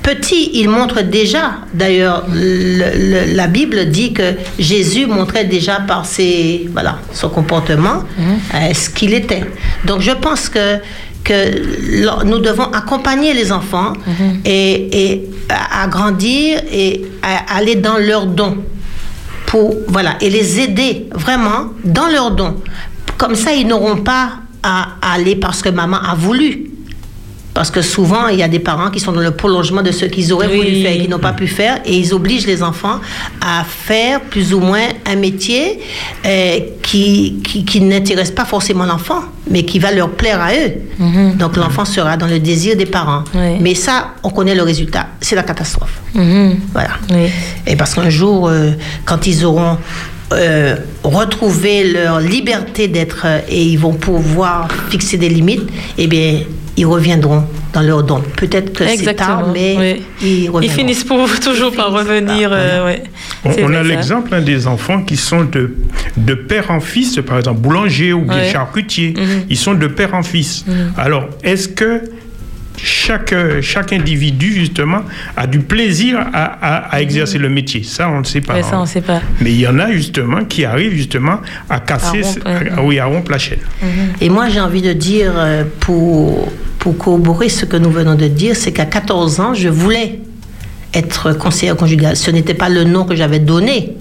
petit, 0.02 0.50
il 0.54 0.68
montre 0.68 1.02
déjà, 1.02 1.52
d'ailleurs, 1.72 2.24
le- 2.32 2.90
le- 3.28 3.34
la 3.36 3.46
Bible 3.46 3.90
dit 3.90 4.12
que 4.12 4.32
Jésus 4.58 5.06
montrait 5.06 5.44
déjà 5.44 5.80
par 5.80 6.04
ses, 6.04 6.68
voilà, 6.72 6.98
son 7.12 7.28
comportement 7.28 8.02
euh, 8.54 8.74
ce 8.74 8.90
qu'il 8.90 9.14
était. 9.14 9.44
Donc 9.84 10.00
je 10.00 10.12
pense 10.12 10.48
que 10.48 10.78
que 11.22 12.24
nous 12.24 12.38
devons 12.38 12.64
accompagner 12.72 13.34
les 13.34 13.52
enfants 13.52 13.92
et, 14.46 15.02
et 15.12 15.28
à, 15.50 15.82
à 15.82 15.86
grandir 15.86 16.60
et 16.72 17.02
à 17.22 17.56
aller 17.58 17.74
dans 17.76 17.98
leurs 17.98 18.24
dons 18.26 18.56
voilà 19.88 20.16
et 20.20 20.30
les 20.30 20.60
aider 20.60 21.08
vraiment 21.12 21.70
dans 21.84 22.08
leurs 22.08 22.30
dons. 22.32 22.56
Comme 23.18 23.34
ça, 23.34 23.52
ils 23.52 23.66
n'auront 23.66 24.02
pas 24.02 24.32
à 24.62 24.88
aller 25.02 25.36
parce 25.36 25.62
que 25.62 25.68
maman 25.68 25.98
a 25.98 26.14
voulu. 26.14 26.69
Parce 27.52 27.70
que 27.70 27.82
souvent, 27.82 28.28
il 28.28 28.38
y 28.38 28.42
a 28.42 28.48
des 28.48 28.60
parents 28.60 28.90
qui 28.90 29.00
sont 29.00 29.12
dans 29.12 29.20
le 29.20 29.32
prolongement 29.32 29.82
de 29.82 29.90
ce 29.90 30.04
qu'ils 30.04 30.32
auraient 30.32 30.46
voulu 30.46 30.68
Oui. 30.70 30.82
faire 30.82 30.92
et 30.92 30.98
qui 31.00 31.08
n'ont 31.08 31.18
pas 31.18 31.32
pu 31.32 31.48
faire, 31.48 31.80
et 31.84 31.96
ils 31.96 32.14
obligent 32.14 32.46
les 32.46 32.62
enfants 32.62 33.00
à 33.40 33.64
faire 33.64 34.20
plus 34.20 34.54
ou 34.54 34.60
moins 34.60 34.86
un 35.06 35.16
métier 35.16 35.80
euh, 36.24 36.58
qui, 36.82 37.40
qui, 37.42 37.64
qui 37.64 37.80
n'intéresse 37.80 38.30
pas 38.30 38.44
forcément 38.44 38.84
l'enfant, 38.86 39.22
mais 39.50 39.64
qui 39.64 39.78
va 39.80 39.90
leur 39.92 40.10
plaire 40.10 40.40
à 40.40 40.52
eux. 40.54 40.72
Donc 41.38 41.56
l'enfant 41.56 41.84
sera 41.84 42.16
dans 42.16 42.26
le 42.28 42.38
désir 42.38 42.76
des 42.76 42.86
parents. 42.86 43.24
Oui. 43.34 43.56
Mais 43.60 43.74
ça, 43.74 44.14
on 44.22 44.30
connaît 44.30 44.54
le 44.54 44.62
résultat. 44.62 45.06
C'est 45.20 45.34
la 45.36 45.42
catastrophe. 45.42 46.00
Mhm. 46.14 46.56
Voilà. 46.72 46.90
Oui. 47.10 47.28
Et 47.66 47.74
parce 47.76 47.94
qu'un 47.94 48.10
jour, 48.10 48.48
euh, 48.48 48.70
quand 49.04 49.26
ils 49.26 49.44
auront 49.44 49.76
euh, 50.32 50.76
retrouvé 51.02 51.92
leur 51.92 52.20
liberté 52.20 52.86
d'être 52.86 53.26
et 53.48 53.62
ils 53.64 53.78
vont 53.78 53.94
pouvoir 53.94 54.68
fixer 54.90 55.16
des 55.16 55.28
limites, 55.28 55.68
eh 55.98 56.06
bien, 56.06 56.40
ils 56.76 56.86
reviendront 56.86 57.44
dans 57.72 57.82
leur 57.82 58.02
don. 58.02 58.22
Peut-être 58.36 58.72
que 58.72 58.84
c'est 58.86 59.14
tard, 59.14 59.48
mais 59.52 59.76
oui. 59.78 60.02
ils 60.22 60.48
reviendront. 60.48 60.60
Ils 60.62 60.70
finissent 60.70 61.04
pour, 61.04 61.28
toujours 61.40 61.72
par 61.74 61.92
revenir. 61.92 62.50
par- 62.50 62.58
euh, 62.60 62.84
ouais. 62.86 63.02
On, 63.44 63.72
a 63.74 63.82
l'exemple 63.82 64.34
hein, 64.34 64.40
des 64.40 64.66
enfants 64.66 65.02
qui 65.02 65.16
sont 65.16 65.44
de, 65.44 65.74
de 66.16 66.34
père 66.34 66.70
en 66.70 66.80
fils, 66.80 67.18
par 67.26 67.38
exemple 67.38 67.60
boulanger 67.60 68.12
ou 68.12 68.24
Ouais. 68.26 68.50
charcutier. 68.50 69.14
Mhm. 69.16 69.44
Ils 69.48 69.56
sont 69.56 69.74
de 69.74 69.86
père 69.86 70.14
en 70.14 70.22
fils. 70.22 70.64
Alors, 70.96 71.26
est-ce 71.42 71.68
que 71.68 72.02
chaque, 72.82 73.34
chaque 73.60 73.92
individu, 73.92 74.52
justement, 74.52 75.02
a 75.36 75.46
du 75.46 75.60
plaisir 75.60 76.18
à, 76.32 76.44
à- 76.44 76.76
à 76.94 77.00
exercer 77.00 77.38
le 77.38 77.48
métier 77.48 77.82
Ça, 77.82 78.08
on 78.10 78.20
ne 78.20 78.24
sait 78.24 78.40
pas. 78.40 78.62
Ça, 78.62 78.78
on 78.78 78.82
ne 78.82 78.86
sait 78.86 79.00
pas. 79.00 79.20
Mais 79.40 79.50
il 79.52 79.60
y 79.60 79.66
en 79.66 79.78
a, 79.78 79.90
justement, 79.92 80.44
qui 80.44 80.64
arrivent, 80.64 80.94
justement, 80.94 81.40
à 81.68 81.80
casser, 81.80 82.22
À 82.22 82.26
rompre, 82.26 82.46
ouais. 82.46 82.70
à- 82.76 82.82
oui, 82.82 82.98
à 82.98 83.04
rompre 83.06 83.30
la 83.30 83.38
chaîne. 83.38 83.58
Et 84.20 84.28
moi, 84.28 84.48
j'ai 84.48 84.60
envie 84.60 84.82
de 84.82 84.92
dire, 84.92 85.32
euh, 85.36 85.64
pour, 85.80 86.50
pour 86.78 86.96
corroborer 86.98 87.48
ce 87.48 87.64
que 87.64 87.76
nous 87.76 87.90
venons 87.90 88.14
de 88.14 88.26
dire, 88.28 88.56
c'est 88.56 88.72
qu'à 88.72 88.86
14 88.86 89.40
ans, 89.40 89.54
je 89.54 89.68
voulais 89.68 90.20
être 90.94 91.32
conseillère 91.34 91.76
conjugale. 91.76 92.16
Ce 92.16 92.30
n'était 92.30 92.54
pas 92.54 92.68
le 92.68 92.84
nom 92.84 93.04
que 93.04 93.14
j'avais 93.14 93.38
donné 93.38 93.94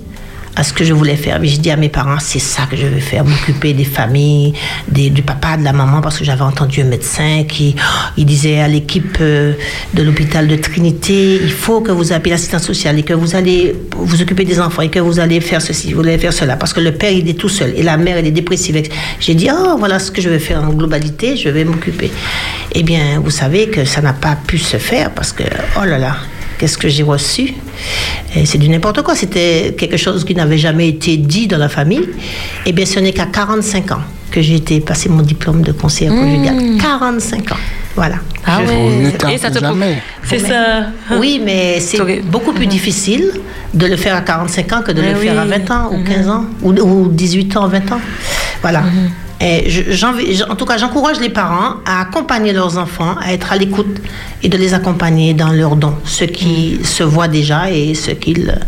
à 0.59 0.63
ce 0.63 0.73
que 0.73 0.83
je 0.83 0.93
voulais 0.93 1.15
faire. 1.15 1.39
Mais 1.39 1.47
j'ai 1.47 1.57
dit 1.57 1.71
à 1.71 1.77
mes 1.77 1.87
parents, 1.89 2.19
c'est 2.19 2.39
ça 2.39 2.63
que 2.69 2.75
je 2.75 2.85
veux 2.85 2.99
faire, 2.99 3.23
m'occuper 3.23 3.71
des 3.73 3.85
familles, 3.85 4.53
des- 4.89 5.09
du 5.09 5.21
papa, 5.21 5.55
de 5.55 5.63
la 5.63 5.71
maman, 5.71 6.01
parce 6.01 6.17
que 6.17 6.25
j'avais 6.25 6.41
entendu 6.41 6.81
un 6.81 6.89
médecin 6.95 7.45
qui 7.47 7.75
il 8.17 8.25
disait 8.25 8.59
à 8.59 8.67
l'équipe 8.67 9.17
euh, 9.21 9.53
de 9.93 10.03
l'hôpital 10.03 10.47
de 10.47 10.55
Trinité, 10.57 11.39
il 11.41 11.51
faut 11.51 11.79
que 11.79 11.91
vous 11.93 12.11
appelez 12.11 12.31
l'assistance 12.31 12.63
sociale 12.63 12.99
et 12.99 13.03
que 13.03 13.13
vous 13.13 13.35
allez 13.35 13.73
vous 13.95 14.21
occuper 14.21 14.43
des 14.43 14.59
enfants 14.59 14.81
et 14.81 14.89
que 14.89 14.99
vous 14.99 15.19
allez 15.19 15.39
faire 15.39 15.61
ceci, 15.61 15.93
vous 15.93 16.01
allez 16.01 16.17
faire 16.17 16.33
cela, 16.33 16.57
parce 16.57 16.73
que 16.73 16.81
le 16.81 16.91
père, 16.91 17.11
il 17.11 17.27
est 17.29 17.39
tout 17.39 17.49
seul 17.49 17.73
et 17.77 17.83
la 17.83 17.95
mère, 17.95 18.17
elle 18.17 18.27
est 18.27 18.31
dépressive. 18.31 18.83
J'ai 19.21 19.35
dit, 19.35 19.47
oh, 19.51 19.75
voilà 19.79 19.97
ce 19.99 20.11
que 20.11 20.21
je 20.21 20.27
vais 20.29 20.39
faire 20.39 20.61
en 20.63 20.73
globalité, 20.73 21.37
je 21.37 21.47
vais 21.49 21.63
m'occuper. 21.63 22.11
Eh 22.73 22.83
bien, 22.83 23.19
vous 23.23 23.31
savez 23.31 23.69
que 23.69 23.85
ça 23.85 24.01
n'a 24.01 24.13
pas 24.13 24.35
pu 24.47 24.57
se 24.57 24.77
faire 24.77 25.11
parce 25.11 25.31
que, 25.31 25.43
oh 25.81 25.85
là 25.85 25.97
là, 25.97 26.17
Qu'est-ce 26.59 26.77
que 26.77 26.89
j'ai 26.89 27.03
reçu 27.03 27.53
Et 28.35 28.45
C'est 28.45 28.57
du 28.57 28.67
n'importe 28.67 29.01
quoi. 29.01 29.15
C'était 29.15 29.73
quelque 29.77 29.95
chose 29.95 30.25
qui 30.25 30.35
n'avait 30.35 30.57
jamais 30.57 30.89
été 30.89 31.15
dit 31.15 31.47
dans 31.47 31.57
la 31.57 31.69
famille. 31.69 32.07
Eh 32.65 32.73
bien, 32.73 32.85
ce 32.85 32.99
n'est 32.99 33.13
qu'à 33.13 33.27
45 33.27 33.93
ans 33.93 34.01
que 34.29 34.41
j'ai 34.41 34.55
été 34.55 34.81
passer 34.81 35.07
mon 35.09 35.21
diplôme 35.21 35.61
de 35.61 35.71
conseillère 35.71 36.13
conjugale. 36.13 36.77
45 36.81 37.51
ans. 37.53 37.55
Voilà. 37.95 38.17
Ah 38.45 38.59
ouais. 38.61 39.33
Et 39.33 39.37
ça 39.37 39.49
te. 39.49 39.59
C'est 40.23 40.39
ça. 40.39 40.87
Oui, 41.17 41.41
mais 41.43 41.79
c'est 41.79 42.21
beaucoup 42.23 42.51
plus 42.53 42.67
difficile 42.67 43.31
de 43.73 43.85
le 43.85 43.95
faire 43.95 44.15
à 44.15 44.21
45 44.21 44.73
ans 44.73 44.81
que 44.81 44.91
de 44.91 45.01
Mais 45.01 45.13
le 45.13 45.19
faire 45.19 45.39
à 45.39 45.43
oui. 45.43 45.49
20 45.65 45.71
ans 45.71 45.91
ou 45.93 46.03
15 46.03 46.29
ans 46.29 46.45
ou, 46.61 46.71
ou 46.73 47.07
18 47.09 47.55
ans, 47.57 47.67
20 47.67 47.91
ans. 47.93 48.01
Voilà. 48.61 48.83
Et 49.41 49.69
je- 49.69 50.43
en 50.49 50.55
tout 50.55 50.65
cas, 50.65 50.77
j'encourage 50.77 51.19
les 51.21 51.29
parents 51.29 51.75
à 51.85 52.01
accompagner 52.01 52.51
leurs 52.51 52.77
enfants, 52.77 53.15
à 53.21 53.31
être 53.33 53.51
à 53.53 53.57
l'écoute 53.57 53.97
et 54.43 54.49
de 54.49 54.57
les 54.57 54.73
accompagner 54.73 55.33
dans 55.33 55.49
leurs 55.51 55.75
dons, 55.77 55.95
ce 56.03 56.25
qui 56.25 56.79
se 56.83 57.03
voit 57.03 57.27
déjà 57.29 57.71
et 57.71 57.93
ce 57.93 58.11
qu'ils. 58.11 58.49
euh, 58.49 58.65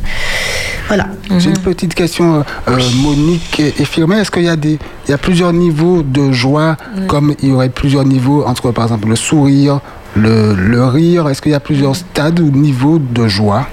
Voilà. 0.88 1.08
J'ai 1.40 1.50
une 1.50 1.58
petite 1.58 1.94
question, 1.94 2.44
euh, 2.68 2.78
Monique 3.02 3.60
et 3.62 3.86
Firmin. 3.86 4.20
Est-ce 4.22 4.32
qu'il 4.32 4.44
y 4.44 4.50
a 4.50 4.56
des, 4.58 4.78
il 5.08 5.12
y 5.12 5.14
a 5.14 5.18
plusieurs 5.18 5.54
niveaux 5.54 6.04
de 6.04 6.32
joie, 6.34 6.76
comme 7.08 7.34
il 7.42 7.50
y 7.50 7.52
aurait 7.54 7.70
plusieurs 7.70 8.04
niveaux 8.06 8.44
entre, 8.46 8.72
par 8.72 8.86
exemple, 8.86 9.08
le 9.08 9.16
sourire, 9.16 9.80
le, 10.16 10.54
le 10.54 10.86
rire? 10.86 11.30
Est-ce 11.30 11.42
qu'il 11.42 11.52
y 11.54 11.56
a 11.56 11.60
plusieurs 11.62 11.96
stades 11.96 12.40
ou 12.42 12.50
niveaux 12.52 13.00
de 13.00 13.28
joie? 13.28 13.68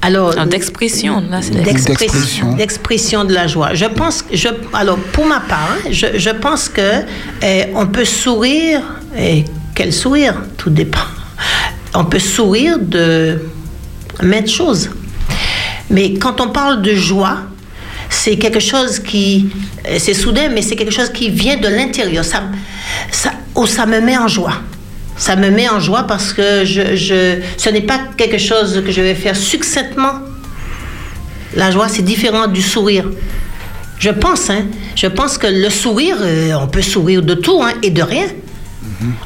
Alors, 0.00 0.46
D'expression, 0.46 1.22
là, 1.28 1.40
c'est 1.42 1.50
D'expression. 1.62 1.94
d'expression, 1.94 2.52
d'expression 2.54 3.24
de 3.24 3.34
la 3.34 3.46
joie. 3.48 3.74
Je 3.74 3.86
pense, 3.86 4.22
que- 4.22 4.36
je, 4.36 4.48
alors 4.72 4.96
pour 5.12 5.26
ma 5.26 5.40
part, 5.40 5.70
hein, 5.72 5.88
je, 5.90 6.06
je 6.16 6.30
pense 6.30 6.68
que 6.68 7.02
eh, 7.42 7.64
on 7.74 7.86
peut 7.86 8.04
sourire. 8.04 8.80
Et 9.18 9.44
quel 9.74 9.92
sourire 9.92 10.34
Tout 10.56 10.70
dépend. 10.70 11.00
On 11.94 12.04
peut 12.04 12.20
sourire 12.20 12.78
de 12.80 13.40
maintes 14.22 14.48
choses. 14.50 14.88
Mais 15.90 16.14
quand 16.14 16.40
on 16.40 16.48
parle 16.50 16.80
de 16.82 16.94
joie, 16.94 17.38
c'est 18.08 18.36
quelque 18.36 18.60
chose 18.60 19.00
qui, 19.00 19.48
euh, 19.88 19.96
c'est 19.98 20.14
soudain, 20.14 20.48
mais 20.48 20.62
c'est 20.62 20.76
quelque 20.76 20.92
chose 20.94 21.10
qui 21.10 21.28
vient 21.30 21.56
de 21.56 21.66
l'intérieur. 21.68 22.24
Ça, 22.24 22.44
ça, 23.10 23.32
oh, 23.54 23.66
ça 23.66 23.84
me 23.86 24.00
met 24.00 24.16
en 24.16 24.28
joie. 24.28 24.54
Ça 25.18 25.36
me 25.36 25.50
met 25.50 25.68
en 25.68 25.80
joie 25.80 26.04
parce 26.04 26.32
que 26.32 26.64
je, 26.64 26.96
je, 26.96 27.40
ce 27.56 27.68
n'est 27.70 27.82
pas 27.82 27.98
quelque 28.16 28.38
chose 28.38 28.82
que 28.84 28.92
je 28.92 29.02
vais 29.02 29.14
faire 29.14 29.36
succinctement. 29.36 30.20
La 31.54 31.70
joie, 31.70 31.88
c'est 31.88 32.02
différent 32.02 32.46
du 32.46 32.62
sourire. 32.62 33.10
Je 33.98 34.10
pense, 34.10 34.48
hein, 34.48 34.66
je 34.94 35.08
pense 35.08 35.38
que 35.38 35.48
le 35.48 35.70
sourire, 35.70 36.16
euh, 36.20 36.52
on 36.60 36.68
peut 36.68 36.82
sourire 36.82 37.22
de 37.22 37.34
tout 37.34 37.60
hein, 37.62 37.72
et 37.82 37.90
de 37.90 38.02
rien. 38.02 38.26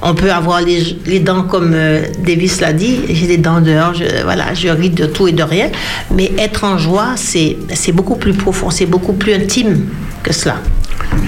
On 0.02 0.14
peut 0.14 0.31
avoir 0.31 0.61
les, 0.61 0.98
les 1.07 1.20
dents 1.20 1.44
comme 1.44 1.72
euh, 1.74 2.02
Davis 2.18 2.61
l'a 2.61 2.72
dit, 2.72 3.00
j'ai 3.09 3.26
des 3.26 3.38
dents 3.38 3.61
dehors, 3.61 3.94
je, 3.94 4.22
voilà, 4.22 4.52
je 4.52 4.68
ris 4.68 4.90
de 4.90 5.07
tout 5.07 5.28
et 5.28 5.33
de 5.33 5.42
rien. 5.42 5.70
Mais 6.11 6.31
être 6.38 6.64
en 6.64 6.76
joie, 6.76 7.14
c'est 7.16 7.57
c'est 7.72 7.92
beaucoup 7.92 8.16
plus 8.16 8.35
profond, 8.35 8.68
c'est 8.70 8.87
beaucoup 8.87 9.14
plus 9.14 9.33
intime 9.33 9.87
que 10.22 10.33
cela. 10.33 10.57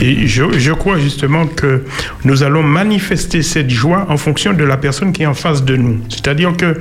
Et 0.01 0.27
je, 0.27 0.45
je 0.59 0.73
crois 0.73 0.99
justement 0.99 1.47
que 1.47 1.85
nous 2.25 2.43
allons 2.43 2.63
manifester 2.63 3.43
cette 3.43 3.71
joie 3.71 4.07
en 4.09 4.17
fonction 4.17 4.53
de 4.53 4.65
la 4.65 4.77
personne 4.77 5.13
qui 5.13 5.23
est 5.23 5.27
en 5.27 5.35
face 5.35 5.65
de 5.65 5.77
nous. 5.77 6.01
C'est-à-dire 6.09 6.57
que 6.57 6.79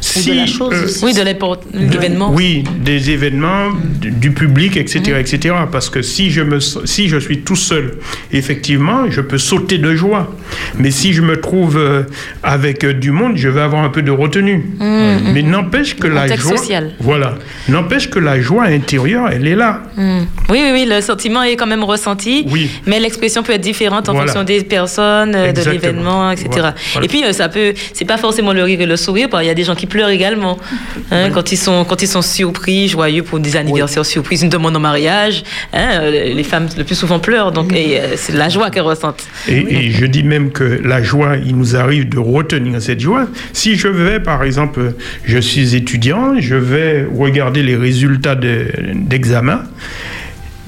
si... 0.00 0.34
la 0.34 0.46
chose 0.46 0.74
aussi. 0.84 1.04
Oui, 1.04 1.12
de 1.14 1.22
l'événement. 1.22 2.32
Oui, 2.32 2.64
des 2.80 3.10
événements, 3.10 3.70
du, 4.00 4.10
du 4.10 4.30
public, 4.30 4.76
etc., 4.76 5.16
etc. 5.20 5.54
Parce 5.70 5.90
que 5.90 6.02
si 6.02 6.30
je, 6.30 6.42
me, 6.42 6.60
si 6.60 7.08
je 7.08 7.18
suis 7.18 7.40
tout 7.40 7.56
seul, 7.56 7.94
effectivement, 8.32 9.10
je 9.10 9.20
peux 9.20 9.38
sauter 9.38 9.78
de 9.78 9.94
joie. 9.94 10.34
Mais 10.78 10.90
si 10.90 11.12
je 11.12 11.22
me 11.22 11.40
trouve 11.40 11.76
euh, 11.76 12.04
avec 12.42 12.84
euh, 12.84 12.92
du 12.92 13.10
monde, 13.10 13.36
je 13.36 13.48
vais 13.48 13.60
avoir 13.60 13.84
un 13.84 13.90
peu 13.90 14.02
de 14.02 14.10
retenue. 14.10 14.64
Mais 14.80 15.42
n'empêche 15.42 15.96
que 15.96 16.06
la 16.06 16.22
Contexte 16.22 16.48
joie... 16.48 16.56
social. 16.56 16.92
Voilà. 17.00 17.34
N'empêche 17.68 18.10
que 18.10 18.18
la 18.18 18.40
joie 18.40 18.64
intérieure, 18.64 19.28
elle 19.30 19.46
est 19.46 19.56
là. 19.56 19.82
Mm. 19.96 20.20
Oui, 20.48 20.60
oui, 20.62 20.70
oui, 20.72 20.86
le 20.88 21.00
sentiment 21.00 21.42
est 21.42 21.56
quand 21.56 21.66
même 21.66 21.84
ressenti, 21.84 22.25
Oui. 22.48 22.70
mais 22.86 23.00
l'expression 23.00 23.42
peut 23.42 23.52
être 23.52 23.60
différente 23.60 24.08
en 24.08 24.12
Voilà. 24.12 24.26
fonction 24.32 24.44
des 24.44 24.62
personnes, 24.64 25.34
euh, 25.34 25.52
de 25.52 25.70
l'événement, 25.70 26.30
etc. 26.30 26.48
Voilà. 26.52 26.74
Et 27.02 27.08
puis, 27.08 27.24
euh, 27.24 27.32
ça 27.32 27.48
peut, 27.48 27.72
c'est 27.92 28.04
pas 28.04 28.16
forcément 28.18 28.52
le 28.52 28.62
rire 28.62 28.80
et 28.80 28.86
le 28.86 28.96
sourire, 28.96 29.28
qu'il 29.30 29.44
y 29.46 29.50
a 29.50 29.54
des 29.54 29.64
gens 29.64 29.74
qui 29.74 29.86
pleurent 29.86 30.08
également. 30.10 30.58
Hein, 31.10 31.30
quand, 31.32 31.52
ils 31.52 31.56
sont, 31.56 31.84
quand 31.84 32.02
ils 32.02 32.08
sont 32.08 32.22
surpris, 32.22 32.88
joyeux 32.88 33.22
pour 33.22 33.38
des 33.38 33.56
anniversaires 33.56 34.04
surprises, 34.06 34.42
une 34.42 34.48
demande 34.48 34.76
en 34.76 34.80
mariage, 34.80 35.42
hein, 35.72 35.88
euh, 36.00 36.10
les 36.34 36.42
femmes 36.44 36.68
le 36.76 36.84
plus 36.84 36.94
souvent 36.94 37.18
pleurent, 37.18 37.52
donc 37.52 37.72
c'est 38.16 38.32
la 38.34 38.48
joie 38.48 38.70
qu'elles 38.70 38.82
ressentent. 38.82 39.24
Et, 39.48 39.86
et 39.86 39.90
je 39.90 40.06
dis 40.06 40.22
même 40.22 40.50
que 40.50 40.64
la 40.84 41.02
joie, 41.02 41.36
il 41.36 41.56
nous 41.56 41.76
arrive 41.76 42.08
de 42.08 42.18
retenir 42.18 42.80
cette 42.82 43.00
joie. 43.00 43.26
Si 43.52 43.76
je 43.76 43.88
vais, 43.88 44.20
par 44.20 44.42
exemple, 44.44 44.92
je 45.24 45.38
suis 45.38 45.74
étudiant, 45.76 46.34
je 46.38 46.54
vais 46.56 47.06
regarder 47.16 47.62
les 47.62 47.76
résultats 47.76 48.34
de- 48.34 48.66
d'examen, 48.94 49.62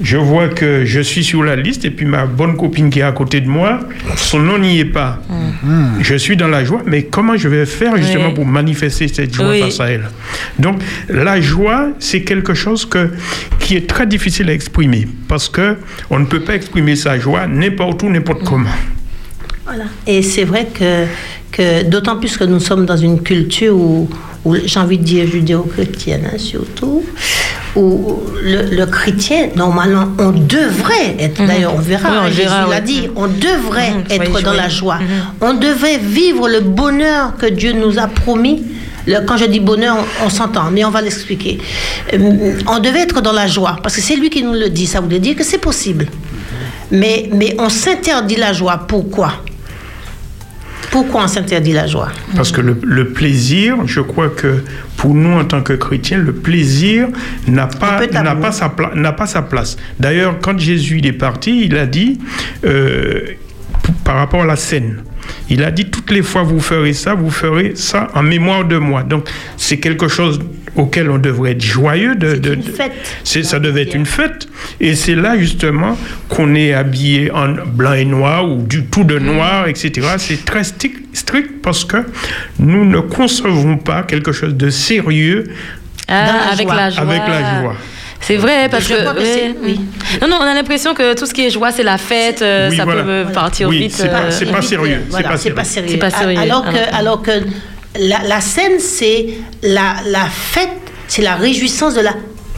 je 0.01 0.17
vois 0.17 0.47
que 0.47 0.85
je 0.85 1.01
suis 1.01 1.23
sur 1.23 1.43
la 1.43 1.55
liste 1.55 1.83
et 1.85 1.91
puis 1.91 2.05
ma 2.05 2.25
bonne 2.25 2.55
copine 2.55 2.89
qui 2.89 2.99
est 2.99 3.03
à 3.03 3.11
côté 3.11 3.41
de 3.41 3.47
moi, 3.47 3.81
son 4.15 4.39
nom 4.39 4.57
n'y 4.57 4.79
est 4.79 4.85
pas. 4.85 5.21
Je 6.01 6.15
suis 6.15 6.37
dans 6.37 6.47
la 6.47 6.63
joie, 6.63 6.81
mais 6.85 7.03
comment 7.03 7.35
je 7.35 7.47
vais 7.49 7.65
faire 7.65 7.97
justement 7.97 8.27
Oui. 8.29 8.33
pour 8.33 8.45
manifester 8.45 9.07
cette 9.09 9.33
joie 9.33 9.49
Oui. 9.51 9.59
face 9.61 9.79
à 9.81 9.89
elle? 9.91 10.05
Donc 10.57 10.81
la 11.09 11.41
joie, 11.41 11.89
c'est 11.99 12.21
quelque 12.23 12.53
chose 12.53 12.85
que, 12.85 13.11
qui 13.59 13.75
est 13.75 13.87
très 13.89 14.07
difficile 14.07 14.49
à 14.49 14.53
exprimer 14.53 15.07
parce 15.27 15.49
que 15.49 15.75
on 16.09 16.19
ne 16.19 16.25
peut 16.25 16.39
pas 16.41 16.55
exprimer 16.55 16.95
sa 16.95 17.19
joie 17.19 17.45
n'importe 17.47 18.01
où, 18.03 18.09
n'importe 18.09 18.43
comment. 18.45 18.69
Voilà. 19.65 19.83
Et 20.07 20.21
c'est 20.23 20.45
vrai 20.45 20.67
que, 20.73 21.05
que 21.51 21.83
d'autant 21.83 22.17
plus 22.17 22.37
que 22.37 22.43
nous 22.45 22.59
sommes 22.59 22.85
dans 22.85 22.97
une 22.97 23.21
culture 23.21 23.75
où, 23.75 24.09
où 24.45 24.55
j'ai 24.63 24.79
envie 24.79 24.97
de 24.97 25.03
dire 25.03 25.27
judéo-chrétienne 25.27 26.29
hein, 26.33 26.37
surtout, 26.37 27.03
où 27.75 28.19
le, 28.41 28.75
le 28.75 28.85
chrétien, 28.85 29.49
normalement, 29.55 30.07
on 30.17 30.31
devrait 30.31 31.15
être, 31.19 31.45
d'ailleurs 31.45 31.75
on 31.75 31.79
verra, 31.79 32.09
Oui, 32.09 32.17
on 32.19 32.23
hein, 32.23 32.27
Jésus 32.29 32.41
verra, 32.41 32.61
l'a 32.61 32.67
ouais. 32.69 32.81
dit, 32.81 33.07
on 33.15 33.27
devrait 33.27 33.91
Mhm, 33.91 34.03
être 34.09 34.41
dans 34.41 34.53
la 34.53 34.69
joie. 34.69 34.99
On 35.41 35.53
devait 35.53 35.97
vivre 35.97 36.47
le 36.49 36.61
bonheur 36.61 37.35
que 37.37 37.45
Dieu 37.47 37.73
nous 37.73 37.99
a 37.99 38.07
promis. 38.07 38.63
Le- 39.07 39.21
quand 39.25 39.37
je 39.37 39.45
dis 39.45 39.59
bonheur, 39.59 39.97
on, 40.21 40.25
on 40.25 40.29
s'entend, 40.29 40.71
mais 40.71 40.83
on 40.85 40.89
va 40.91 41.01
l'expliquer. 41.01 41.59
Euh, 42.13 42.53
on 42.67 42.79
devait 42.79 43.01
être 43.01 43.21
dans 43.21 43.31
la 43.33 43.47
joie, 43.47 43.77
parce 43.83 43.95
que 43.95 44.01
c'est 44.01 44.15
lui 44.15 44.29
qui 44.29 44.41
nous 44.43 44.53
le 44.53 44.69
dit. 44.69 44.85
Ça 44.87 44.99
voulait 45.01 45.19
dire 45.19 45.35
que 45.35 45.43
c'est 45.43 45.57
possible. 45.57 46.07
Mais, 46.91 47.29
mais 47.33 47.55
on 47.59 47.69
s'interdit 47.69 48.35
la 48.35 48.51
joie. 48.53 48.77
Pourquoi? 48.87 49.33
Pourquoi 50.91 51.23
on 51.23 51.27
s'interdit 51.27 51.73
la 51.73 51.87
joie? 51.87 52.09
Parce 52.35 52.51
que 52.51 52.61
le, 52.61 52.77
le 52.83 53.09
plaisir, 53.09 53.77
je 53.85 53.99
crois 54.01 54.29
que 54.29 54.63
pour 54.97 55.13
nous 55.13 55.37
en 55.37 55.45
tant 55.45 55.61
que 55.61 55.73
chrétiens, 55.73 56.17
le 56.17 56.33
plaisir 56.33 57.07
n'a 57.47 57.67
pas, 57.67 58.05
n'a 58.07 58.51
sa, 58.51 58.69
pla- 58.69 58.91
n'a 58.95 59.11
pas 59.11 59.27
sa 59.27 59.41
place. 59.41 59.77
D'ailleurs, 59.99 60.37
quand 60.41 60.57
Jésus 60.57 60.99
est 61.03 61.11
parti, 61.13 61.65
il 61.65 61.77
a 61.77 61.85
dit, 61.85 62.19
euh, 62.65 63.21
par 64.03 64.15
rapport 64.15 64.41
à 64.41 64.45
la 64.45 64.55
scène, 64.55 65.03
il 65.49 65.63
a 65.63 65.69
dit, 65.71 65.85
toutes 65.89 66.09
les 66.11 66.23
fois 66.23 66.41
vous 66.43 66.59
ferez 66.59 66.93
ça, 66.93 67.13
vous 67.13 67.29
ferez 67.29 67.73
ça 67.75 68.07
en 68.15 68.23
mémoire 68.23 68.65
de 68.65 68.77
moi. 68.77 69.03
Donc, 69.03 69.29
c'est 69.57 69.77
quelque 69.77 70.07
chose 70.07 70.39
auquel 70.75 71.09
on 71.09 71.17
devrait 71.17 71.51
être 71.51 71.63
joyeux. 71.63 72.15
De, 72.15 72.53
une 72.53 72.63
fête. 72.63 72.93
ça 73.23 73.59
devait 73.59 73.83
être 73.83 73.95
une 73.95 74.05
fête. 74.05 74.47
Et 74.79 74.95
c'est 74.95 75.15
là, 75.15 75.37
justement, 75.37 75.97
qu'on 76.29 76.55
est 76.55 76.73
habillé 76.73 77.31
en 77.31 77.49
blanc 77.65 77.93
et 77.93 78.05
noir 78.05 78.49
ou 78.49 78.61
du 78.63 78.85
tout 78.85 79.03
de 79.03 79.19
noir, 79.19 79.67
etc. 79.67 79.91
C'est 80.17 80.45
très 80.45 80.63
strict, 80.63 81.15
strict 81.15 81.61
parce 81.61 81.85
que 81.85 81.97
nous 82.59 82.85
ne 82.85 82.99
concevons 82.99 83.77
pas 83.77 84.03
quelque 84.03 84.31
chose 84.31 84.55
de 84.55 84.69
sérieux 84.69 85.45
Ah, 86.07 86.51
avec 86.51 86.67
la 86.67 86.89
joie. 86.89 87.03
avec 87.03 87.21
la 87.27 87.61
joie. 87.61 87.75
C'est 88.21 88.35
vrai, 88.35 88.67
parce 88.69 88.83
Je 88.89 88.95
que. 88.95 89.17
ouais. 89.19 89.55
oui. 89.63 89.79
Non, 90.21 90.27
non, 90.27 90.37
on 90.41 90.45
a 90.45 90.53
l'impression 90.53 90.93
que 90.93 91.15
tout 91.17 91.25
ce 91.25 91.33
qui 91.33 91.45
est 91.45 91.49
joie, 91.49 91.71
c'est 91.71 91.83
la 91.83 91.97
fête, 91.97 92.41
euh, 92.41 92.69
Oui, 92.69 92.75
ça 92.75 92.83
voilà. 92.83 93.03
peut 93.03 93.09
euh, 93.09 93.25
partir 93.25 93.69
Oui, 93.69 93.79
vite. 93.79 93.93
c'est 93.93 94.09
pas- 94.09 94.23
euh, 94.23 94.51
pas 94.51 94.61
sérieux, 94.61 94.95
euh, 94.95 94.99
c'est 95.05 95.09
voilà, 95.11 95.29
pas 95.29 95.37
c'est 95.37 95.51
pas 95.51 95.63
sérieux. 95.63 95.87
sérieux. 95.87 95.89
C'est 95.89 95.97
pas 95.97 96.09
sérieux. 96.09 96.39
Alors 96.39 96.65
que, 96.65 96.95
alors 96.95 97.21
que 97.21 97.31
la, 97.97 98.23
la 98.27 98.41
scène, 98.41 98.79
c'est 98.79 99.27
la, 99.63 99.95
la 100.07 100.25
fête, 100.25 100.69
c'est 101.07 101.21
la 101.21 101.35
réjouissance 101.35 101.93
de 101.95 102.01
la 102.01 102.13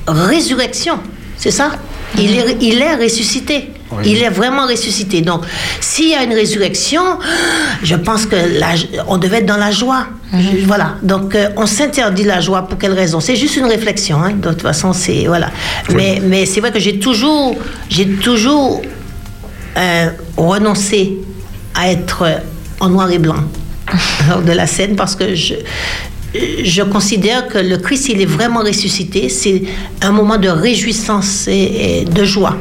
résurrection. 0.07 0.99
C'est 1.37 1.51
ça 1.51 1.71
il 2.17 2.37
est, 2.37 2.57
il 2.59 2.81
est 2.81 2.95
ressuscité. 2.95 3.69
Il 4.05 4.21
est 4.21 4.29
vraiment 4.29 4.67
ressuscité. 4.67 5.21
Donc, 5.21 5.43
s'il 5.79 6.09
y 6.09 6.15
a 6.15 6.23
une 6.23 6.33
résurrection, 6.33 7.01
je 7.83 7.95
pense 7.95 8.25
que 8.25 8.35
la- 8.35 8.75
on 9.07 9.17
devait 9.17 9.37
être 9.39 9.45
dans 9.45 9.57
la 9.57 9.71
joie. 9.71 10.07
Je- 10.33 10.65
Voilà. 10.65 10.95
Donc, 11.03 11.35
euh, 11.35 11.49
on 11.55 11.65
s'interdit 11.65 12.23
la 12.23 12.41
joie 12.41 12.63
pour 12.63 12.77
quelle 12.77 12.93
raison? 12.93 13.19
C'est 13.21 13.35
juste 13.37 13.55
une 13.57 13.65
réflexion. 13.65 14.21
hein. 14.23 14.31
De 14.33 14.49
toute 14.49 14.61
façon, 14.61 14.91
c'est 14.93 15.25
voilà. 15.27 15.51
Mais, 15.95 16.21
mais 16.21 16.45
c'est 16.45 16.59
vrai 16.59 16.71
que 16.71 16.79
j'ai 16.79 16.99
toujours, 16.99 17.55
j'ai 17.89 18.07
toujours 18.07 18.81
euh, 19.77 20.09
renoncer 20.37 21.17
à 21.75 21.89
être 21.91 22.25
en 22.81 22.89
noir 22.89 23.09
et 23.11 23.19
blanc 23.19 23.35
de 24.45 24.51
la 24.51 24.67
scène 24.67 24.95
parce 24.95 25.15
que 25.15 25.35
je, 25.35 25.55
je 26.63 26.81
considère 26.83 27.47
que 27.47 27.57
le 27.57 27.77
Christ, 27.77 28.09
il 28.09 28.21
est 28.21 28.25
vraiment 28.25 28.61
ressuscité. 28.61 29.29
C'est 29.29 29.63
un 30.01 30.11
moment 30.11 30.37
de 30.37 30.49
réjouissance 30.49 31.47
et, 31.47 32.01
et 32.01 32.05
de 32.05 32.23
joie. 32.23 32.57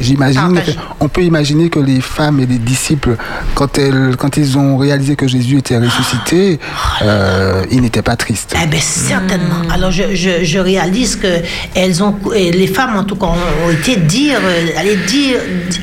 J'imagine, 0.00 0.60
on 1.00 1.08
peut 1.08 1.22
imaginer 1.22 1.70
que 1.70 1.78
les 1.78 2.00
femmes 2.00 2.40
et 2.40 2.46
les 2.46 2.58
disciples, 2.58 3.16
quand, 3.54 3.78
elles, 3.78 4.14
quand 4.18 4.36
ils 4.36 4.58
ont 4.58 4.76
réalisé 4.76 5.16
que 5.16 5.26
Jésus 5.26 5.58
était 5.58 5.78
ressuscité, 5.78 6.58
euh, 7.02 7.64
ils 7.70 7.80
n'étaient 7.80 8.02
pas 8.02 8.16
tristes. 8.16 8.54
Eh 8.62 8.66
bien, 8.66 8.80
certainement. 8.80 9.62
Alors, 9.72 9.90
je, 9.90 10.14
je, 10.14 10.44
je 10.44 10.58
réalise 10.58 11.16
que 11.16 11.40
elles 11.74 12.02
ont, 12.02 12.14
les 12.34 12.66
femmes, 12.66 12.96
en 12.96 13.04
tout 13.04 13.16
cas, 13.16 13.26
ont, 13.26 13.66
ont 13.66 13.70
été 13.70 13.96
dire, 13.96 14.38
euh, 14.44 14.78
aller 14.78 14.96
dire, 14.96 15.38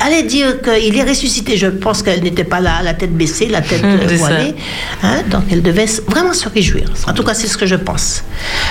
aller 0.05 0.23
dire 0.23 0.61
qu'il 0.61 0.97
est 0.97 1.03
ressuscité. 1.03 1.57
Je 1.57 1.67
pense 1.67 2.01
qu'elles 2.03 2.23
n'étaient 2.23 2.43
pas 2.43 2.59
là, 2.59 2.81
la 2.83 2.93
tête 2.93 3.13
baissée, 3.15 3.47
la 3.47 3.61
tête 3.61 3.83
Hum, 3.83 3.99
euh, 4.01 4.15
voilée. 4.17 4.55
Hein, 5.03 5.17
donc, 5.29 5.43
elles 5.51 5.61
devaient 5.61 5.83
s- 5.83 6.01
vraiment 6.07 6.33
se 6.33 6.47
réjouir. 6.49 6.85
En 7.07 7.13
tout 7.13 7.23
cas, 7.23 7.33
c'est 7.33 7.47
ce 7.47 7.57
que 7.57 7.65
je 7.65 7.75
pense. 7.75 8.23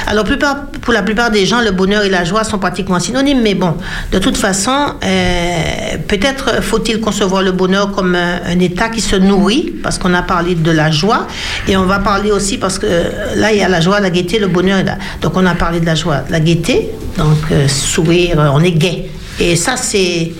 Alors, 0.06 0.24
plupart, 0.24 0.66
pour 0.80 0.92
la 0.94 1.02
plupart 1.02 1.30
des 1.30 1.44
gens, 1.46 1.60
le 1.60 1.70
bonheur 1.72 2.02
et 2.04 2.08
la 2.08 2.24
joie 2.24 2.44
sont 2.44 2.58
pratiquement 2.58 2.98
synonymes. 3.00 3.42
Mais 3.42 3.54
bon, 3.54 3.74
de 4.12 4.18
toute 4.18 4.36
façon, 4.36 4.94
euh, 5.04 5.96
peut-être 6.08 6.62
faut-il 6.62 7.00
concevoir 7.00 7.42
le 7.42 7.52
bonheur 7.52 7.92
comme 7.92 8.14
un, 8.14 8.40
un 8.46 8.58
état 8.60 8.88
qui 8.88 9.00
se 9.00 9.16
nourrit, 9.16 9.72
parce 9.82 9.98
qu'on 9.98 10.14
a 10.14 10.22
parlé 10.22 10.54
de 10.54 10.70
la 10.70 10.90
joie. 10.90 11.26
Et 11.68 11.76
on 11.76 11.84
va 11.84 11.98
parler 11.98 12.30
aussi, 12.30 12.58
parce 12.58 12.78
que 12.78 12.86
euh, 12.88 13.02
là, 13.36 13.52
il 13.52 13.58
y 13.58 13.62
a 13.62 13.68
la 13.68 13.80
joie, 13.80 14.00
la 14.00 14.10
gaieté, 14.10 14.38
le 14.38 14.48
bonheur. 14.48 14.82
Donc, 15.20 15.36
on 15.36 15.44
a 15.46 15.54
parlé 15.54 15.80
de 15.80 15.86
la 15.86 15.94
joie, 15.94 16.22
la 16.30 16.40
gaieté, 16.40 16.88
donc 17.18 17.38
euh, 17.50 17.68
sourire, 17.68 18.50
on 18.54 18.60
est 18.62 18.72
gai. 18.72 19.10
Et 19.40 19.56
ça, 19.56 19.76
c'est 19.76 20.32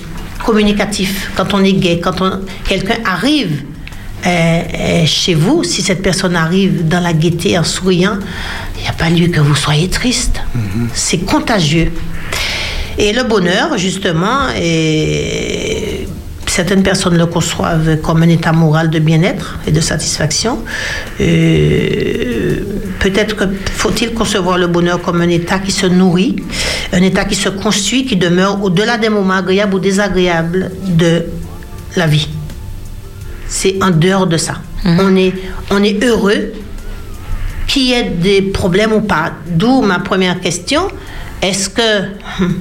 communicatif. 0.44 1.31
Quand 1.37 1.55
on 1.55 1.62
est 1.64 1.72
gai, 1.72 2.00
quand 2.00 2.20
quelqu'un 2.66 2.96
arrive 3.05 3.62
euh, 4.24 4.28
euh, 4.28 5.07
chez 5.07 5.35
vous, 5.35 5.64
si 5.64 5.83
cette 5.83 6.02
personne 6.02 6.37
arrive 6.37 6.87
dans 6.87 7.00
la 7.00 7.12
gaieté 7.12 7.59
en 7.59 7.64
souriant, 7.64 8.18
il 8.76 8.83
n'y 8.83 8.88
a 8.88 8.92
pas 8.92 9.11
lieu 9.11 9.28
que 9.28 9.40
vous 9.40 9.57
soyez 9.57 9.88
triste. 9.88 10.40
C'est 10.94 11.24
contagieux. 11.24 11.92
Et 12.98 13.12
le 13.12 13.24
bonheur, 13.24 13.78
justement, 13.78 14.48
certaines 16.52 16.83
personnes 16.83 17.16
le 17.16 17.26
conçoivent 17.26 17.96
comme 18.02 18.22
un 18.22 18.28
état 18.28 18.52
moral 18.52 18.90
de 18.90 18.98
bien-être 18.98 19.59
et 19.66 19.72
de 19.72 19.81
satisfaction. 19.81 20.62
Euh, 21.20 22.32
Peut-être 23.03 23.35
que 23.35 23.45
faut-il 23.75 24.15
concevoir 24.15 24.59
le 24.59 24.69
bonheur 24.69 25.03
comme 25.03 25.21
un 25.23 25.29
état 25.29 25.59
qui 25.59 25.73
se 25.73 25.87
nourrit, 25.87 26.37
un 26.93 27.03
état 27.03 27.25
qui 27.25 27.35
se 27.35 27.49
construit, 27.49 28.07
qui 28.07 28.15
demeure 28.15 28.62
au-delà 28.62 28.97
des 28.97 29.09
moments 29.09 29.35
agréables 29.35 29.75
ou 29.75 29.81
désagréables 29.81 30.71
de 30.87 31.25
la 31.97 32.07
vie. 32.07 32.29
C'est 33.49 33.83
en 33.83 33.91
dehors 33.91 34.29
de 34.29 34.37
ça. 34.37 34.55
On, 34.85 35.17
est, 35.17 35.35
on 35.73 35.83
est 35.83 36.03
heureux 36.05 36.53
qu'il 37.67 37.83
y 37.83 37.93
ait 37.93 38.05
des 38.05 38.41
problèmes 38.41 38.93
ou 38.93 39.01
pas. 39.01 39.33
D'où 39.49 39.83
ma 39.83 39.99
première 39.99 40.41
question. 40.41 40.87
Est-ce 41.43 41.71
que 41.71 42.03
hum, 42.41 42.61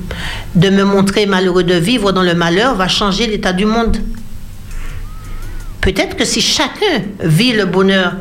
de 0.56 0.70
me 0.72 0.84
montrer 0.84 1.28
malheureux 1.28 1.64
de 1.64 1.76
vivre 1.76 2.12
dans 2.14 2.24
le 2.24 2.34
malheur 2.34 2.74
va 2.74 2.88
changer 2.88 3.28
l'état 3.28 3.54
du 3.54 3.66
monde? 3.66 3.98
Peut-être 5.82 6.16
que 6.16 6.26
si 6.26 6.42
chacun 6.42 7.04
vit 7.20 7.54
le 7.54 7.66
bonheur 7.66 8.14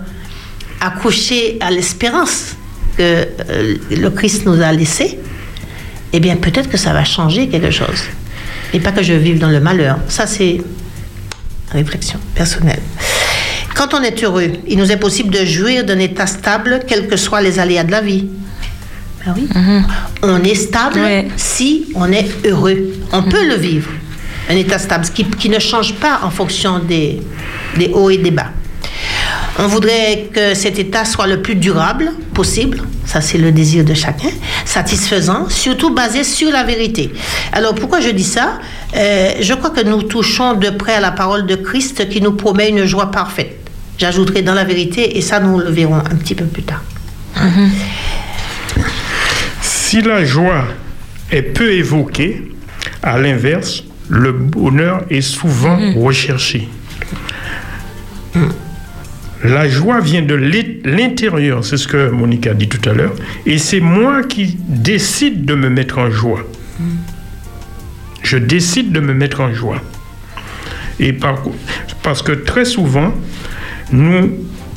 accouché 0.80 1.58
à 1.60 1.70
l'espérance 1.70 2.56
que 2.96 3.02
euh, 3.02 3.76
le 3.90 4.10
Christ 4.10 4.46
nous 4.46 4.60
a 4.60 4.72
laissé, 4.72 5.18
eh 6.12 6.20
bien 6.20 6.36
peut-être 6.36 6.68
que 6.68 6.76
ça 6.76 6.92
va 6.92 7.04
changer 7.04 7.48
quelque 7.48 7.70
chose. 7.70 8.02
Et 8.72 8.80
pas 8.80 8.92
que 8.92 9.02
je 9.02 9.12
vive 9.12 9.38
dans 9.38 9.48
le 9.48 9.60
malheur. 9.60 9.98
Ça, 10.08 10.26
c'est 10.26 10.60
réflexion 11.72 12.18
personnelle. 12.34 12.80
Quand 13.74 13.94
on 13.94 14.02
est 14.02 14.22
heureux, 14.22 14.52
il 14.66 14.78
nous 14.78 14.90
est 14.90 14.96
possible 14.96 15.30
de 15.30 15.44
jouir 15.44 15.84
d'un 15.84 15.98
état 15.98 16.26
stable, 16.26 16.80
quels 16.86 17.06
que 17.08 17.16
soient 17.16 17.40
les 17.40 17.58
aléas 17.58 17.84
de 17.84 17.90
la 17.92 18.00
vie. 18.00 18.26
Ben 19.24 19.34
oui. 19.36 19.48
On 20.22 20.42
est 20.42 20.54
stable 20.54 21.00
si 21.36 21.86
on 21.94 22.10
est 22.10 22.46
heureux. 22.46 22.92
On 23.12 23.22
peut 23.22 23.46
le 23.46 23.54
vivre, 23.54 23.90
un 24.48 24.56
état 24.56 24.78
stable 24.78 25.06
qui, 25.14 25.24
qui 25.24 25.48
ne 25.48 25.58
change 25.58 25.94
pas 25.94 26.20
en 26.22 26.30
fonction 26.30 26.78
des, 26.78 27.20
des 27.76 27.88
hauts 27.88 28.10
et 28.10 28.18
des 28.18 28.30
bas. 28.30 28.50
On 29.58 29.66
voudrait 29.66 30.28
que 30.32 30.54
cet 30.54 30.78
état 30.78 31.04
soit 31.04 31.26
le 31.26 31.42
plus 31.42 31.54
durable 31.56 32.12
possible, 32.34 32.82
ça 33.04 33.20
c'est 33.20 33.36
le 33.38 33.52
désir 33.52 33.84
de 33.84 33.94
chacun, 33.94 34.30
satisfaisant, 34.64 35.48
surtout 35.48 35.92
basé 35.94 36.24
sur 36.24 36.50
la 36.50 36.62
vérité. 36.62 37.12
Alors 37.52 37.74
pourquoi 37.74 38.00
je 38.00 38.10
dis 38.10 38.24
ça? 38.24 38.58
Euh, 38.96 39.32
Je 39.40 39.52
crois 39.54 39.70
que 39.70 39.82
nous 39.82 40.02
touchons 40.02 40.54
de 40.54 40.70
près 40.70 40.94
à 40.94 41.00
la 41.00 41.10
parole 41.10 41.46
de 41.46 41.56
Christ 41.56 42.08
qui 42.08 42.20
nous 42.20 42.32
promet 42.32 42.68
une 42.70 42.84
joie 42.86 43.10
parfaite. 43.10 43.56
J'ajouterai 43.98 44.40
dans 44.42 44.54
la 44.54 44.64
vérité 44.64 45.18
et 45.18 45.20
ça 45.20 45.40
nous 45.40 45.58
le 45.58 45.70
verrons 45.70 45.96
un 45.96 46.16
petit 46.16 46.34
peu 46.34 46.46
plus 46.46 46.62
tard. 46.62 46.82
Si 49.60 50.00
la 50.00 50.24
joie 50.24 50.64
est 51.30 51.42
peu 51.42 51.72
évoquée, 51.72 52.50
à 53.02 53.18
l'inverse, 53.18 53.82
le 54.08 54.32
bonheur 54.32 55.02
est 55.10 55.20
souvent 55.20 55.78
recherché. 55.96 56.68
La 59.42 59.68
joie 59.68 60.00
vient 60.00 60.22
de 60.22 60.34
l'intérieur, 60.84 61.64
c'est 61.64 61.76
ce 61.78 61.88
que 61.88 62.10
Monique 62.10 62.46
a 62.46 62.54
dit 62.54 62.68
tout 62.68 62.86
à 62.88 62.92
l'heure, 62.92 63.14
et 63.46 63.56
c'est 63.58 63.80
moi 63.80 64.22
qui 64.22 64.58
décide 64.68 65.44
de 65.46 65.54
me 65.54 65.70
mettre 65.70 65.98
en 65.98 66.10
joie. 66.10 66.44
Je 68.22 68.36
décide 68.36 68.92
de 68.92 69.00
me 69.00 69.14
mettre 69.14 69.40
en 69.40 69.52
joie. 69.54 69.80
Et 70.98 71.12
par- 71.14 71.42
parce 72.02 72.22
que 72.22 72.32
très 72.32 72.66
souvent, 72.66 73.14
nous, 73.92 74.30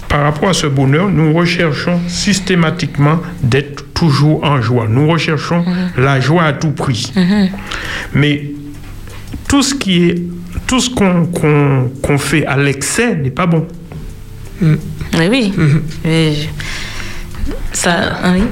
par 0.07 0.21
rapport 0.23 0.49
à 0.49 0.53
ce 0.53 0.67
bonheur, 0.67 1.09
nous 1.09 1.33
recherchons 1.33 1.99
systématiquement 2.07 3.19
d'être 3.41 3.83
toujours 3.93 4.43
en 4.45 4.61
joie. 4.61 4.87
Nous 4.89 5.07
recherchons 5.07 5.65
la 5.97 6.21
joie 6.21 6.43
à 6.43 6.53
tout 6.53 6.71
prix. 6.71 7.11
Mais 8.13 8.45
tout 9.49 9.61
ce 9.61 9.75
qui 9.75 10.05
est, 10.05 10.15
tout 10.67 10.79
ce 10.79 10.89
qu'on 10.89 12.17
fait 12.17 12.45
à 12.45 12.55
l'excès 12.55 13.15
n'est 13.15 13.29
pas 13.29 13.45
bon. 13.45 13.67
Mais 14.61 15.29
oui. 15.29 15.53
Mais 16.05 16.33
je- 16.33 16.47
Ça, 17.73 17.95
ah 18.23 18.31
oui. 18.33 18.43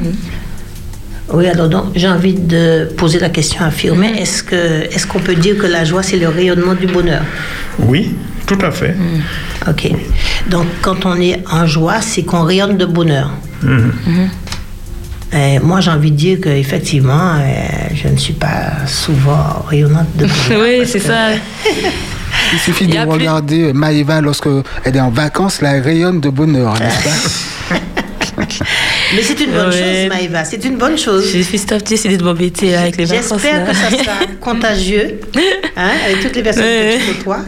Oui, 1.34 1.48
alors 1.48 1.70
donc 1.70 1.86
j'ai 1.96 2.10
envie 2.10 2.34
de 2.34 2.90
poser 2.98 3.20
la 3.20 3.30
question 3.30 3.64
à 3.64 3.72
Firmin. 3.72 4.14
Est-ce 4.16 4.44
que 4.44 4.84
est-ce 4.94 5.08
qu'on 5.08 5.20
peut 5.20 5.36
dire 5.36 5.58
que 5.58 5.66
la 5.68 5.86
joie 5.86 6.04
c'est 6.04 6.18
le 6.18 6.28
rayonnement 6.28 6.74
du 6.74 6.88
bonheur? 6.88 7.22
Oui, 7.80 8.14
tout 8.46 8.58
à 8.62 8.72
fait. 8.72 8.96
Ok. 9.68 9.92
Donc, 10.50 10.66
quand 10.82 11.06
on 11.06 11.16
est 11.22 11.40
en 11.50 11.66
joie, 11.68 12.02
c'est 12.02 12.24
qu'on 12.24 12.44
rayonne 12.44 12.78
de 12.78 12.86
bonheur. 12.86 13.32
Et 15.34 15.60
moi, 15.60 15.80
j'ai 15.80 15.92
envie 15.92 16.12
de 16.12 16.18
dire 16.18 16.40
qu'effectivement, 16.42 17.36
euh, 17.38 17.40
je 17.96 18.10
ne 18.10 18.18
suis 18.18 18.34
pas 18.34 18.86
souvent 18.86 19.64
rayonnante 19.70 20.08
de 20.18 20.26
bonheur. 20.26 20.62
Oui, 20.82 20.86
c'est 20.86 21.00
que- 21.00 21.06
ça. 21.06 21.30
Il 22.54 22.60
suffit 22.60 22.88
de 22.88 22.98
a 22.98 23.02
plus- 23.04 23.12
regarder 23.12 23.74
Maëva 23.74 24.22
lorsque 24.22 24.48
elle 24.84 24.96
est 24.96 25.00
en 25.02 25.10
vacances, 25.10 25.62
là, 25.62 25.76
elle 25.76 25.84
rayonne 25.84 26.20
de 26.20 26.30
bonheur, 26.30 26.74
n'est-ce 26.80 27.04
pas 27.04 27.76
Mais 29.16 29.22
c'est 29.22 29.40
une 29.42 29.52
bonne 29.52 29.70
Ouais. 29.70 29.72
chose, 29.72 30.10
Maïva. 30.10 30.44
C'est 30.46 30.64
une 30.66 30.78
bonne 30.78 30.98
chose. 30.98 31.26
À 31.72 31.76
petit 31.78 31.94
essayé 31.96 32.18
de 32.18 32.24
m'embêter 32.24 32.76
avec 32.76 32.98
les 32.98 33.06
vacances. 33.06 33.42
J'espère 33.42 33.68
que 33.68 33.74
ça 33.76 33.90
sera 33.90 34.14
contagieux 34.42 35.20
hein, 35.76 35.90
avec 36.06 36.22
toutes 36.22 36.36
les 36.36 36.42
personnes 36.44 36.64
Ouais. 36.64 36.98
que 37.00 37.12
tu 37.12 37.18
côtoies. 37.18 37.40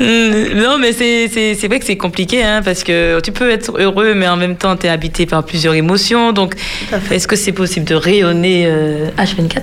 Non, 0.00 0.78
mais 0.78 0.92
c'est- 0.92 1.66
vrai 1.68 1.78
que 1.80 1.86
c'est 1.86 1.96
compliqué, 1.96 2.42
hein, 2.44 2.62
parce 2.64 2.82
que 2.84 3.20
tu 3.20 3.32
peux 3.32 3.50
être 3.50 3.72
heureux, 3.80 4.14
mais 4.14 4.28
en 4.28 4.36
même 4.36 4.56
temps, 4.56 4.76
tu 4.76 4.86
es 4.86 4.90
habité 4.90 5.24
par 5.26 5.44
plusieurs 5.44 5.74
émotions. 5.74 6.32
Donc, 6.32 6.54
est-ce 7.10 7.26
que 7.28 7.36
c'est 7.36 7.52
possible 7.52 7.86
de 7.86 7.94
rayonner 7.94 8.66
euh, 8.66 9.08
H24 9.18 9.62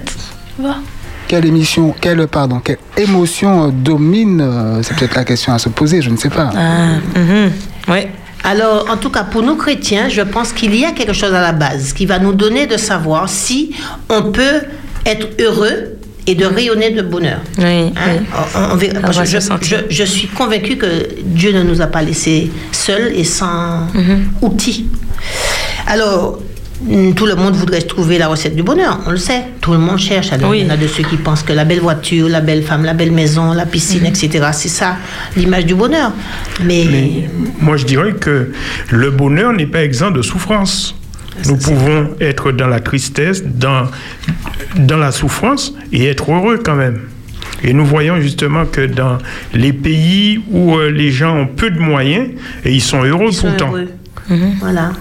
Tu 0.56 0.62
vois? 0.62 0.78
Quelle 1.28 1.46
émission, 1.46 1.94
quelle, 2.00 2.28
pardon, 2.28 2.60
quelle 2.64 2.78
émotion 2.98 3.68
euh, 3.68 3.72
domine 3.72 4.42
euh, 4.42 4.84
C'est 4.84 4.96
peut-être 4.96 5.16
la 5.16 5.24
question 5.24 5.54
à 5.54 5.60
se 5.60 5.70
poser, 5.70 6.02
je 6.02 6.10
ne 6.12 6.18
sais 6.18 6.30
pas. 6.30 6.52
ah, 6.56 6.98
mhm, 7.18 7.52
Ouais. 7.88 8.10
Alors, 8.44 8.86
en 8.92 8.98
tout 8.98 9.10
cas, 9.10 9.24
pour 9.24 9.42
nous 9.42 9.56
chrétiens, 9.56 10.08
je 10.08 10.22
pense 10.22 10.54
qu'il 10.54 10.76
y 10.76 10.86
a 10.86 10.92
quelque 10.92 11.14
chose 11.14 11.34
à 11.34 11.42
la 11.42 11.52
base 11.52 11.94
qui 11.94 12.06
va 12.06 12.20
nous 12.20 12.34
donner 12.34 12.68
de 12.68 12.78
savoir 12.78 13.28
si 13.28 13.74
on 14.08 14.32
peut 14.32 14.62
être 15.08 15.30
heureux 15.42 15.98
et 16.28 16.36
de 16.36 16.46
rayonner 16.46 16.92
de 16.92 17.02
bonheur. 17.02 17.40
Oui, 17.58 17.64
Hein? 17.66 17.92
oui. 18.08 18.26
On- 18.56 18.74
on 18.74 18.76
verra- 18.76 19.00
On 19.00 19.02
parce 19.02 19.18
va 19.18 19.24
que 19.24 19.30
se 19.30 19.36
je, 19.36 19.40
sentir. 19.40 19.84
je- 19.90 19.96
je 19.96 20.04
suis 20.04 20.28
convaincue 20.28 20.78
que 20.78 21.08
Dieu 21.24 21.54
ne 21.54 21.64
nous 21.64 21.82
a 21.82 21.88
pas 21.88 22.04
laissés 22.04 22.52
seuls 22.72 23.12
et 23.16 23.24
sans 23.24 23.88
Mhm. 23.96 24.28
outils. 24.44 24.88
Alors, 25.88 26.40
tout 27.16 27.26
le 27.26 27.36
monde 27.36 27.56
voudrait 27.56 27.82
trouver 27.82 28.18
la 28.18 28.28
recette 28.28 28.56
du 28.56 28.62
bonheur, 28.64 29.00
on 29.08 29.12
le 29.12 29.18
sait. 29.18 29.44
Tout 29.62 29.72
le 29.72 29.78
monde 29.78 29.98
cherche. 29.98 30.32
Alors, 30.34 30.50
Oui. 30.52 30.60
Il 30.60 30.66
y 30.66 30.68
en 30.70 30.74
a 30.74 30.78
de 30.78 30.88
ceux 30.88 31.04
qui 31.04 31.18
pensent 31.18 31.44
que 31.44 31.54
la 31.54 31.64
belle 31.66 31.80
voiture, 31.80 32.28
la 32.30 32.42
belle 32.42 32.64
femme, 32.64 32.84
la 32.84 32.94
belle 32.94 33.12
maison, 33.12 33.54
la 33.54 33.66
piscine, 33.66 34.02
Mhm. 34.02 34.08
etc., 34.08 34.48
c'est 34.52 34.70
ça 34.70 34.98
l'image 35.38 35.66
du 35.66 35.74
bonheur. 35.76 36.12
Mais, 36.64 36.86
Mais 36.90 37.30
moi, 37.62 37.78
je 37.78 37.86
dirais 37.86 38.14
que 38.14 38.52
le 38.92 39.12
bonheur 39.12 39.54
n'est 39.54 39.66
pas 39.68 39.84
exempt 39.84 40.12
de 40.12 40.22
souffrance. 40.22 40.96
Nous 41.48 41.58
pouvons 41.58 42.10
être 42.22 42.52
dans 42.52 42.68
la 42.68 42.80
tristesse, 42.80 43.44
dans, 43.46 43.88
dans 44.78 44.98
la 44.98 45.12
souffrance 45.12 45.74
et 45.92 46.06
être 46.06 46.32
heureux 46.32 46.62
quand 46.64 46.76
même. 46.76 47.00
Et 47.64 47.74
nous 47.74 47.86
voyons 47.86 48.20
justement 48.22 48.66
que 48.66 48.82
dans 48.86 49.18
les 49.54 49.74
pays 49.74 50.42
où 50.52 50.76
euh, 50.78 50.90
les 50.92 51.12
gens 51.12 51.36
ont 51.38 51.48
peu 51.48 51.70
de 51.72 51.80
moyens, 51.80 52.28
et 52.64 52.72
ils 52.74 52.82
sont 52.82 53.04
heureux 53.04 53.28
ils 53.30 53.34
sont 53.34 53.48
pourtant. 53.50 53.70
heureux. 53.70 53.90
Mhm. 54.30 54.56
Voilà. 54.60 54.92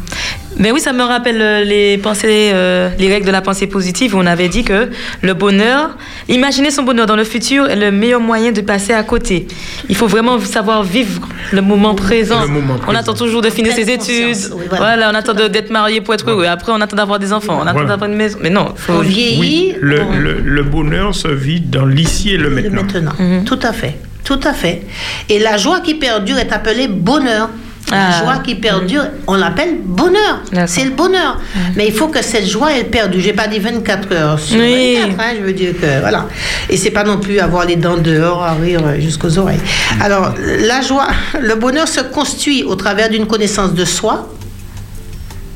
Mais 0.58 0.70
oui, 0.70 0.80
ça 0.80 0.92
me 0.92 1.02
rappelle 1.02 1.40
euh, 1.40 1.64
les 1.64 1.98
pensées, 1.98 2.50
euh, 2.54 2.88
les 2.98 3.08
règles 3.08 3.26
de 3.26 3.32
la 3.32 3.40
pensée 3.42 3.66
positive. 3.66 4.14
où 4.14 4.18
On 4.18 4.26
avait 4.26 4.48
dit 4.48 4.62
que 4.64 4.88
le 5.22 5.34
bonheur, 5.34 5.96
imaginer 6.28 6.70
son 6.70 6.82
bonheur 6.84 7.06
dans 7.06 7.16
le 7.16 7.24
futur 7.24 7.68
est 7.68 7.76
le 7.76 7.90
meilleur 7.90 8.20
moyen 8.20 8.52
de 8.52 8.60
passer 8.60 8.92
à 8.92 9.02
côté. 9.02 9.46
Il 9.88 9.96
faut 9.96 10.06
vraiment 10.06 10.38
savoir 10.40 10.82
vivre 10.84 11.26
le 11.52 11.60
moment 11.60 11.94
présent. 11.94 12.40
Le 12.42 12.48
moment 12.48 12.74
On 12.76 12.78
présent. 12.78 12.98
attend 13.00 13.14
toujours 13.14 13.42
de 13.42 13.50
finir 13.50 13.72
ses 13.72 13.90
études. 13.90 14.36
oui, 14.52 14.64
voilà. 14.68 14.76
voilà. 14.78 15.10
on 15.10 15.14
attend 15.14 15.34
de- 15.34 15.48
d'être 15.48 15.70
marié 15.70 16.00
pour 16.00 16.14
être 16.14 16.30
heureux. 16.30 16.46
Après, 16.46 16.72
on 16.72 16.80
attend 16.80 16.96
d'avoir 16.96 17.18
des 17.18 17.32
enfants. 17.32 17.58
On 17.58 17.62
attend 17.62 17.72
Voilà. 17.72 17.88
d'avoir 17.88 18.08
une 18.10 18.16
maison. 18.16 18.38
Mais 18.40 18.50
non, 18.50 18.74
faut... 18.76 18.92
On 18.94 18.98
vieillit. 19.00 19.40
Oui, 19.40 19.74
le, 19.80 20.02
on- 20.02 20.16
le- 20.16 20.40
le 20.40 20.62
bonheur 20.62 21.14
se 21.14 21.28
vit 21.28 21.60
dans 21.60 21.84
l'ici 21.86 22.30
et 22.32 22.36
le 22.36 22.48
le 22.48 22.50
maintenant. 22.62 22.82
maintenant. 22.84 23.12
Mhm. 23.18 23.44
Tout 23.44 23.58
à 23.62 23.72
fait. 23.72 23.96
Tout 24.22 24.40
à 24.44 24.52
fait. 24.54 24.82
Et 25.28 25.38
la 25.38 25.56
joie 25.56 25.80
qui 25.80 25.94
perdure 25.94 26.38
est 26.38 26.52
appelée 26.52 26.88
bonheur. 26.88 27.50
La 27.90 28.08
Ah. 28.08 28.22
joie 28.24 28.38
qui 28.42 28.54
perdure, 28.54 29.04
on 29.26 29.34
l'appelle 29.34 29.76
bonheur. 29.84 30.40
C'est 30.66 30.84
le 30.84 30.90
bonheur. 30.90 31.38
Mais 31.76 31.86
il 31.86 31.92
faut 31.92 32.08
que 32.08 32.22
cette 32.22 32.46
joie, 32.46 32.70
elle 32.72 32.88
perdure. 32.88 33.20
J'ai 33.20 33.32
pas 33.34 33.46
dit 33.46 33.58
24 33.58 34.12
heures 34.12 34.38
sur 34.38 34.58
Oui. 34.58 34.96
24, 35.00 35.20
hein, 35.20 35.34
je 35.38 35.44
veux 35.44 35.52
dire 35.52 35.72
que 35.78 36.00
voilà. 36.00 36.26
Et 36.70 36.76
c'est 36.76 36.90
pas 36.90 37.04
non 37.04 37.18
plus 37.18 37.38
avoir 37.40 37.66
les 37.66 37.76
dents 37.76 37.98
dehors 37.98 38.42
à 38.42 38.54
rire 38.54 38.80
jusqu'aux 38.98 39.38
oreilles. 39.38 39.60
Alors, 40.00 40.34
la 40.66 40.80
joie, 40.80 41.08
le 41.40 41.54
bonheur 41.56 41.86
se 41.86 42.00
construit 42.00 42.64
au 42.64 42.74
travers 42.74 43.10
d'une 43.10 43.26
connaissance 43.26 43.74
de 43.74 43.84
soi, 43.84 44.28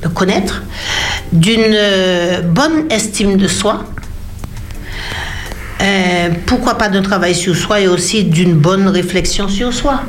de 0.02 0.08
connaître, 0.08 0.62
d'une 1.32 1.60
euh, 1.72 2.40
bonne 2.42 2.84
estime 2.90 3.36
de 3.36 3.48
soi, 3.48 3.84
euh, 5.80 6.28
pourquoi 6.46 6.74
pas 6.76 6.88
d'un 6.88 7.02
travail 7.02 7.34
sur 7.34 7.54
soi 7.54 7.80
et 7.80 7.88
aussi 7.88 8.24
d'une 8.24 8.54
bonne 8.54 8.88
réflexion 8.88 9.48
sur 9.48 9.72
soi. 9.72 10.02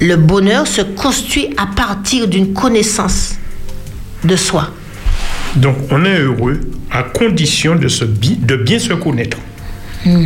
Le 0.00 0.16
bonheur 0.16 0.66
se 0.66 0.82
construit 0.82 1.50
à 1.56 1.66
partir 1.66 2.26
d'une 2.28 2.52
connaissance 2.52 3.34
de 4.24 4.36
soi. 4.36 4.70
Donc 5.56 5.76
on 5.90 6.04
est 6.04 6.18
heureux 6.18 6.60
à 6.90 7.02
condition 7.04 7.76
de, 7.76 7.88
se 7.88 8.04
bi- 8.04 8.36
de 8.40 8.56
bien 8.56 8.78
se 8.78 8.92
connaître. 8.94 9.36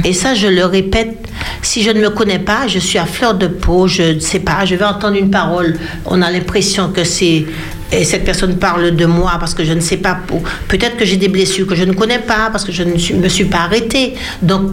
Et 0.05 0.13
ça, 0.13 0.35
je 0.35 0.47
le 0.47 0.65
répète, 0.65 1.19
si 1.61 1.83
je 1.83 1.91
ne 1.91 2.01
me 2.01 2.11
connais 2.11 2.39
pas, 2.39 2.69
je 2.69 2.79
suis 2.79 2.97
à 2.99 3.07
fleur 3.07 3.35
de 3.35 3.49
peau, 3.49 3.89
je 3.89 4.15
ne 4.15 4.21
sais 4.21 4.39
pas, 4.39 4.65
je 4.65 4.77
vais 4.77 4.85
entendre 4.85 5.17
une 5.17 5.31
parole, 5.31 5.77
on 6.07 6.23
a 6.23 6.31
l'impression 6.31 6.91
que 6.91 7.03
c'est... 7.03 7.45
Et 7.97 8.05
cette 8.05 8.25
personne 8.25 8.57
parle 8.57 8.97
de 8.97 9.07
moi 9.07 9.37
parce 9.39 9.55
que 9.55 9.65
je 9.65 9.73
ne 9.73 9.81
sais 9.81 9.99
pas. 9.99 10.19
Peut-être 10.69 10.97
que 10.97 11.05
j'ai 11.05 11.17
des 11.17 11.29
blessures 11.29 11.67
que 11.67 11.75
je 11.75 11.85
ne 11.85 11.93
connais 11.93 12.19
pas 12.19 12.49
parce 12.51 12.65
que 12.65 12.73
je 12.73 12.83
ne 12.83 13.23
me 13.23 13.29
suis 13.29 13.45
pas 13.45 13.59
arrêtée. 13.59 14.15
Donc, 14.43 14.73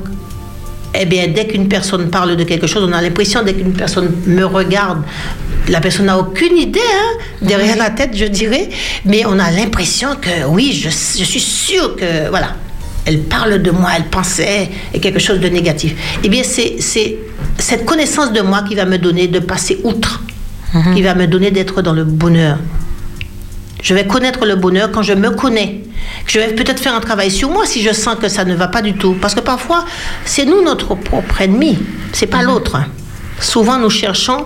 eh 0.99 1.05
bien, 1.05 1.27
dès 1.27 1.45
qu'une 1.47 1.67
personne 1.67 2.09
parle 2.09 2.35
de 2.35 2.43
quelque 2.43 2.67
chose, 2.67 2.83
on 2.87 2.91
a 2.91 3.01
l'impression, 3.01 3.43
dès 3.43 3.53
qu'une 3.53 3.73
personne 3.73 4.11
me 4.25 4.43
regarde, 4.43 5.03
la 5.69 5.79
personne 5.79 6.07
n'a 6.07 6.17
aucune 6.17 6.57
idée, 6.57 6.79
hein, 6.79 7.17
derrière 7.41 7.77
la 7.77 7.91
tête, 7.91 8.11
je 8.13 8.25
dirais, 8.25 8.69
mais 9.05 9.23
on 9.25 9.39
a 9.39 9.51
l'impression 9.51 10.09
que, 10.19 10.45
oui, 10.49 10.73
je, 10.73 10.89
je 10.89 11.23
suis 11.23 11.39
sûre 11.39 11.95
que, 11.95 12.29
voilà, 12.29 12.55
elle 13.05 13.19
parle 13.21 13.61
de 13.61 13.71
moi, 13.71 13.91
elle 13.95 14.05
pensait 14.05 14.69
et 14.93 14.99
quelque 14.99 15.19
chose 15.19 15.39
de 15.39 15.47
négatif. 15.47 15.95
Eh 16.23 16.29
bien, 16.29 16.43
c'est, 16.43 16.75
c'est 16.79 17.17
cette 17.57 17.85
connaissance 17.85 18.33
de 18.33 18.41
moi 18.41 18.63
qui 18.67 18.75
va 18.75 18.85
me 18.85 18.97
donner 18.97 19.27
de 19.27 19.39
passer 19.39 19.79
outre, 19.83 20.23
qui 20.93 21.01
va 21.01 21.15
me 21.15 21.27
donner 21.27 21.51
d'être 21.51 21.81
dans 21.81 21.93
le 21.93 22.03
bonheur. 22.03 22.57
Je 23.81 23.93
vais 23.93 24.05
connaître 24.05 24.45
le 24.45 24.55
bonheur 24.55 24.91
quand 24.91 25.01
je 25.01 25.13
me 25.13 25.31
connais. 25.31 25.81
Je 26.27 26.39
vais 26.39 26.53
peut-être 26.53 26.79
faire 26.79 26.95
un 26.95 26.99
travail 26.99 27.31
sur 27.31 27.49
moi 27.49 27.65
si 27.65 27.81
je 27.81 27.91
sens 27.91 28.15
que 28.19 28.27
ça 28.27 28.45
ne 28.45 28.55
va 28.55 28.67
pas 28.67 28.81
du 28.81 28.93
tout. 28.93 29.15
Parce 29.19 29.33
que 29.33 29.39
parfois, 29.39 29.85
c'est 30.25 30.45
nous 30.45 30.63
notre 30.63 30.95
propre 30.95 31.41
ennemi, 31.41 31.79
c'est 32.13 32.27
pas 32.27 32.43
l'autre. 32.43 32.77
Souvent, 33.39 33.79
nous 33.79 33.89
cherchons 33.89 34.45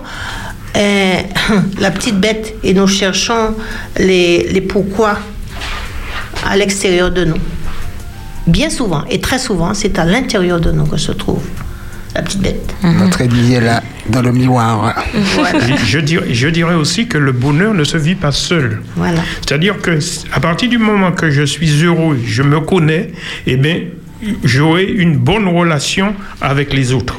euh, 0.76 1.14
la 1.78 1.90
petite 1.90 2.18
bête 2.18 2.54
et 2.62 2.72
nous 2.72 2.86
cherchons 2.86 3.54
les, 3.98 4.48
les 4.50 4.60
pourquoi 4.60 5.18
à 6.46 6.56
l'extérieur 6.56 7.10
de 7.10 7.24
nous. 7.24 7.38
Bien 8.46 8.70
souvent, 8.70 9.04
et 9.10 9.20
très 9.20 9.38
souvent, 9.38 9.74
c'est 9.74 9.98
à 9.98 10.04
l'intérieur 10.04 10.60
de 10.60 10.70
nous 10.70 10.86
que 10.86 10.96
se 10.96 11.12
trouve 11.12 11.42
la 12.16 12.22
petite 12.22 12.40
bête. 12.40 12.74
Notre 12.82 13.20
ennemi 13.20 13.52
est 13.52 13.60
là, 13.60 13.82
dans 14.08 14.22
le 14.22 14.32
miroir. 14.32 14.94
Je 15.84 15.98
dirais, 15.98 16.26
je 16.32 16.48
dirais 16.48 16.74
aussi 16.74 17.06
que 17.06 17.18
le 17.18 17.32
bonheur 17.32 17.74
ne 17.74 17.84
se 17.84 17.96
vit 17.96 18.14
pas 18.14 18.32
seul. 18.32 18.82
Voilà. 18.96 19.20
C'est-à-dire 19.40 19.80
que 19.80 19.98
à 20.32 20.40
partir 20.40 20.68
du 20.68 20.78
moment 20.78 21.12
que 21.12 21.30
je 21.30 21.42
suis 21.42 21.84
heureux, 21.84 22.18
je 22.24 22.42
me 22.42 22.60
connais, 22.60 23.12
eh 23.46 23.56
bien, 23.56 23.80
j'aurai 24.44 24.84
une 24.84 25.16
bonne 25.16 25.46
relation 25.48 26.14
avec 26.40 26.72
les 26.72 26.92
autres. 26.92 27.18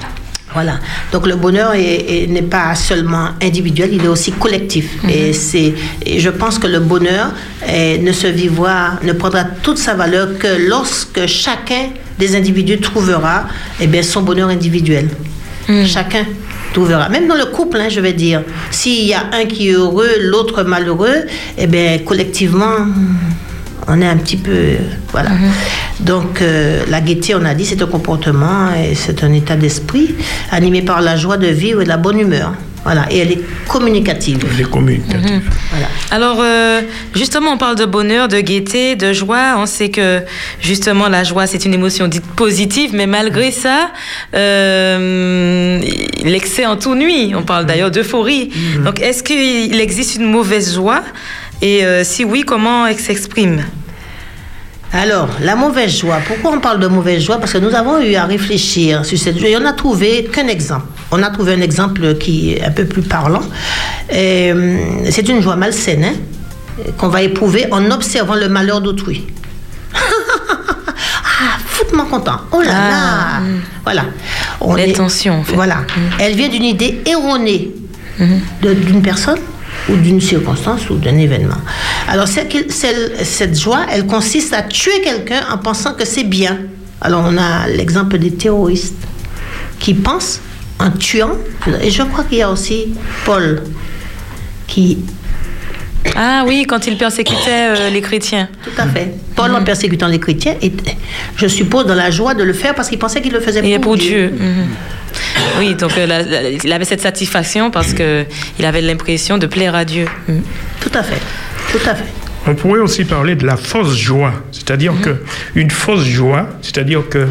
Voilà. 0.58 0.80
Donc 1.12 1.28
le 1.28 1.36
bonheur 1.36 1.74
est- 1.76 2.06
est- 2.24 2.28
n'est 2.36 2.41
pas 2.58 2.74
seulement 2.74 3.28
individuel, 3.50 3.89
il 3.93 4.04
est 4.04 4.08
aussi 4.17 4.32
collectif. 4.32 4.86
Et 5.08 5.32
c'est, 5.34 5.70
et 6.04 6.20
je 6.20 6.30
pense 6.32 6.58
que 6.58 6.65
le 6.65 6.80
bonheur 6.80 7.26
eh, 7.67 8.00
ne 8.00 8.12
se 8.12 8.26
vivra, 8.28 8.93
ne 9.04 9.13
prendra 9.13 9.43
toute 9.63 9.78
sa 9.78 9.93
valeur 9.93 10.26
que 10.39 10.52
lorsque 10.67 11.28
chacun 11.28 11.84
des 12.17 12.36
individus 12.36 12.80
trouvera 12.80 13.46
eh 13.80 13.86
bien, 13.86 14.02
son 14.02 14.22
bonheur 14.24 14.50
individuel. 14.50 15.08
Chacun 15.86 16.26
trouvera. 16.74 17.08
Même 17.10 17.28
dans 17.28 17.36
le 17.36 17.46
couple, 17.58 17.78
hein, 17.82 17.89
je 17.89 18.00
vais 18.00 18.13
dire. 18.13 18.41
S'il 18.72 19.06
y 19.06 19.13
a 19.13 19.24
un 19.39 19.46
qui 19.46 19.70
est 19.70 19.74
heureux, 19.74 20.10
l'autre 20.22 20.63
malheureux, 20.63 21.20
eh 21.58 21.67
bien, 21.67 22.00
collectivement, 22.10 22.78
on 23.88 24.02
est 24.02 24.08
un 24.08 24.17
petit 24.17 24.38
peu. 24.38 24.76
Voilà. 25.12 25.30
Donc, 26.00 26.41
euh, 26.41 26.84
la 26.89 27.02
gaieté, 27.02 27.36
on 27.36 27.45
a 27.45 27.54
dit, 27.54 27.65
c'est 27.65 27.82
un 27.82 27.88
comportement 27.88 28.73
et 28.73 28.95
c'est 28.95 29.23
un 29.23 29.34
état 29.34 29.56
d'esprit 29.56 30.15
animé 30.52 30.82
par 30.82 31.02
la 31.02 31.15
joie 31.15 31.38
de 31.38 31.47
vivre 31.47 31.82
et 31.82 31.86
la 31.86 31.97
bonne 31.97 32.19
humeur. 32.19 32.54
Voilà. 32.84 33.06
Et 33.12 33.17
elle 33.17 33.32
est 33.34 33.41
communicative. 33.67 34.45
Les 34.58 34.63
communicatifs. 34.63 35.41
Voilà. 35.71 35.88
Alors, 36.12 36.38
euh, 36.39 36.82
justement, 37.13 37.52
on 37.52 37.58
parle 37.58 37.76
de 37.76 37.84
bonheur, 37.86 38.30
de 38.30 38.39
gaieté, 38.39 38.95
de 38.95 39.12
joie. 39.12 39.56
On 39.58 39.65
sait 39.65 39.89
que, 39.89 40.21
justement, 40.62 41.10
la 41.10 41.26
joie, 41.26 41.47
c'est 41.47 41.65
une 41.65 41.73
émotion 41.73 42.08
dite 42.08 42.26
positive, 42.26 42.91
mais 42.93 43.08
malgré 43.08 43.52
ça, 43.52 43.91
euh, 44.36 45.82
l'excès 46.23 46.65
en 46.65 46.78
tout 46.78 46.95
nuit. 46.95 47.34
On 47.36 47.43
parle 47.43 47.65
d'ailleurs 47.65 47.91
d'euphorie. 47.91 48.52
Donc, 48.86 49.02
est-ce 49.02 49.21
qu'il 49.21 49.80
existe 49.82 50.15
une 50.15 50.32
mauvaise 50.32 50.73
joie 50.73 51.04
Et 51.62 51.84
euh, 51.86 52.04
si 52.04 52.24
oui, 52.24 52.43
comment 52.46 52.86
elle 52.88 53.00
s'exprime? 53.00 53.63
Alors, 54.93 55.28
la 55.41 55.56
mauvaise 55.56 56.00
joie. 56.00 56.20
Pourquoi 56.26 56.52
on 56.54 56.60
parle 56.60 56.80
de 56.80 56.88
mauvaise 56.88 57.22
joie? 57.24 57.38
Parce 57.39 57.52
que 57.54 57.58
nous 57.58 57.74
avons 57.76 58.00
eu 58.02 58.15
à 58.15 58.26
réfléchir 58.26 59.04
sur 59.06 59.17
cette 59.17 59.38
joie 59.38 59.50
et 59.50 59.58
on 59.58 59.62
n'a 59.62 59.74
trouvé 59.74 60.26
qu'un 60.32 60.48
exemple. 60.48 60.86
On 61.12 61.22
a 61.24 61.30
trouvé 61.30 61.54
un 61.54 61.62
exemple 61.62 62.15
qui 62.17 62.54
est 62.54 62.63
un 62.63 62.72
peu 62.72 62.86
plus 62.86 63.02
parlant. 63.02 63.41
Hum, 64.13 64.78
C'est 65.10 65.28
une 65.28 65.41
joie 65.41 65.56
malsaine 65.58 66.06
hein, 66.06 66.13
qu'on 66.98 67.10
va 67.10 67.22
éprouver 67.22 67.65
en 67.72 67.91
observant 67.91 68.36
le 68.36 68.48
malheur 68.48 68.80
d'autrui. 68.82 69.26
ah, 69.93 71.58
foutement 71.65 72.06
content. 72.06 72.39
Oh 72.52 72.62
là 72.62 72.72
Ah, 72.74 73.39
là 73.41 73.41
Voilà. 73.84 74.04
On 74.62 74.76
est- 74.78 75.00
en 75.00 75.10
fait. 75.10 75.54
Voilà. 75.54 75.78
Elle 76.20 76.36
vient 76.36 76.50
d'une 76.50 76.63
idée 76.63 77.02
erronée 77.06 77.72
de- 78.62 78.74
d'une 78.74 79.02
personne 79.02 79.39
ou 79.89 79.95
d'une 79.95 80.21
circonstance 80.21 80.89
ou 80.89 80.95
d'un 80.95 81.17
événement. 81.17 81.58
Alors, 82.08 82.28
cette 82.28 83.60
joie, 83.60 83.86
elle 83.91 84.06
consiste 84.06 84.54
à 84.54 84.62
tuer 84.63 85.02
quelqu'un 85.04 85.41
en 85.52 85.58
pensant 85.58 85.93
que 85.93 86.06
c'est 86.06 86.23
bien. 86.23 86.58
Alors, 87.02 87.23
on 87.26 87.38
a 87.38 87.67
l'exemple 87.67 88.17
des 88.17 88.32
terroristes 88.32 89.08
qui 89.80 89.93
pensent 89.93 90.41
en 90.80 90.91
tuant. 90.91 91.38
Et 91.82 91.89
je 91.91 92.04
crois 92.04 92.23
qu'il 92.23 92.39
y 92.39 92.41
a 92.41 92.52
aussi 92.52 92.93
Paul 93.26 93.63
qui 94.67 95.00
Ah 96.15 96.43
oui, 96.45 96.65
quand 96.67 96.88
il 96.88 96.97
persécutait 96.97 97.69
euh, 97.69 97.89
les 97.89 98.02
chrétiens. 98.02 98.50
Tout 98.63 98.82
à 98.82 98.88
fait. 98.88 99.13
Paul, 99.36 99.54
en 99.56 99.63
persécutant 99.63 100.08
les 100.08 100.19
chrétiens, 100.19 100.56
était, 100.62 100.97
je 101.36 101.47
suppose, 101.47 101.86
dans 101.86 101.95
la 101.95 102.12
joie 102.12 102.34
de 102.34 102.43
le 102.43 102.54
faire 102.54 102.76
parce 102.76 102.89
qu'il 102.89 103.00
pensait 103.00 103.21
qu'il 103.21 103.32
le 103.32 103.39
faisait 103.39 103.65
Et 103.67 103.76
pour, 103.76 103.84
pour 103.84 103.95
Dieu. 103.97 104.32
Mhm. 104.38 104.67
Oui, 105.60 105.75
donc 105.75 105.97
euh, 105.97 106.06
la- 106.06 106.21
la- 106.23 106.49
il 106.49 106.71
avait 106.71 106.86
cette 106.86 107.01
satisfaction 107.01 107.71
parce 107.71 107.93
que 107.93 108.25
il 108.60 108.65
avait 108.65 108.82
l'impression 108.82 109.38
de 109.38 109.47
plaire 109.47 109.75
à 109.75 109.86
Dieu. 109.86 110.06
Mhm. 110.27 110.41
Tout 110.82 110.91
à 110.93 111.03
fait. 111.03 111.19
Tout 111.71 111.89
à 111.89 111.95
fait. 111.95 112.06
On 112.45 112.56
pourrait 112.56 112.80
aussi 112.80 113.03
parler 113.03 113.36
de 113.36 113.45
la 113.45 113.58
fausse 113.58 113.97
joie, 113.97 114.34
c'est-à-dire 114.51 114.93
que 115.01 115.17
une 115.56 115.69
fausse 115.69 116.06
joie, 116.06 116.47
c'est-à-dire 116.62 117.03
que 117.10 117.27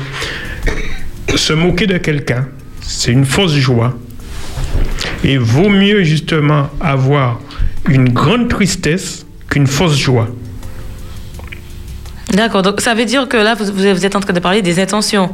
se 1.37 1.53
moquer 1.55 1.87
de 1.87 1.97
quelqu'un, 1.99 2.47
c'est 2.83 3.13
une 3.13 3.25
fausse 3.25 3.55
joie. 3.55 3.97
Et 5.25 5.39
vaut 5.39 5.71
mieux 5.71 6.03
justement 6.03 6.69
avoir 6.81 7.41
une 7.89 8.11
grande 8.11 8.49
tristesse 8.49 9.25
qu'une 9.49 9.67
fausse 9.67 9.97
joie. 9.99 10.29
D'accord, 12.33 12.63
donc 12.63 12.81
ça 12.81 12.95
veut 12.95 13.05
dire 13.05 13.29
que 13.29 13.37
là, 13.37 13.55
vous, 13.55 13.67
vous 13.73 14.05
êtes 14.05 14.17
en 14.17 14.21
train 14.21 14.33
de 14.33 14.41
parler 14.41 14.61
des 14.61 14.81
intentions. 14.81 15.31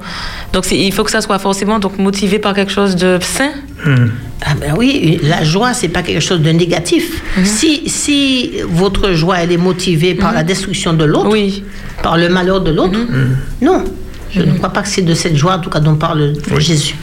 Donc 0.53 0.71
il 0.71 0.93
faut 0.93 1.05
que 1.05 1.11
ça 1.11 1.23
soit 1.23 1.39
forcément 1.39 1.79
donc, 1.79 1.99
motivé 1.99 2.39
par 2.39 2.55
quelque 2.55 2.71
chose 2.71 2.97
de 2.97 3.19
sain. 3.21 3.51
Ah 4.45 4.55
ben 4.61 4.75
oui, 4.77 5.19
la 5.23 5.43
joie, 5.43 5.73
c'est 5.73 5.89
pas 5.89 6.03
quelque 6.03 6.21
chose 6.21 6.41
de 6.43 6.51
négatif. 6.51 7.23
Si, 7.45 7.89
si 7.89 8.53
votre 8.69 9.13
joie, 9.13 9.39
elle 9.41 9.53
est 9.53 9.57
motivée 9.57 10.15
par 10.15 10.33
la 10.33 10.43
destruction 10.45 10.93
de 10.93 11.05
l'autre, 11.05 11.31
Oui. 11.31 11.65
par 12.03 12.17
le 12.19 12.29
malheur 12.29 12.61
de 12.61 12.71
l'autre, 12.71 12.99
non. 13.63 13.85
Je 14.35 14.41
ne 14.43 14.53
crois 14.55 14.71
pas 14.71 14.83
que 14.83 14.89
c'est 14.89 15.03
de 15.03 15.15
cette 15.15 15.37
joie, 15.37 15.57
en 15.57 15.59
tout 15.61 15.71
cas, 15.71 15.81
dont 15.81 15.95
parle 15.97 16.33
Jésus. 16.59 16.95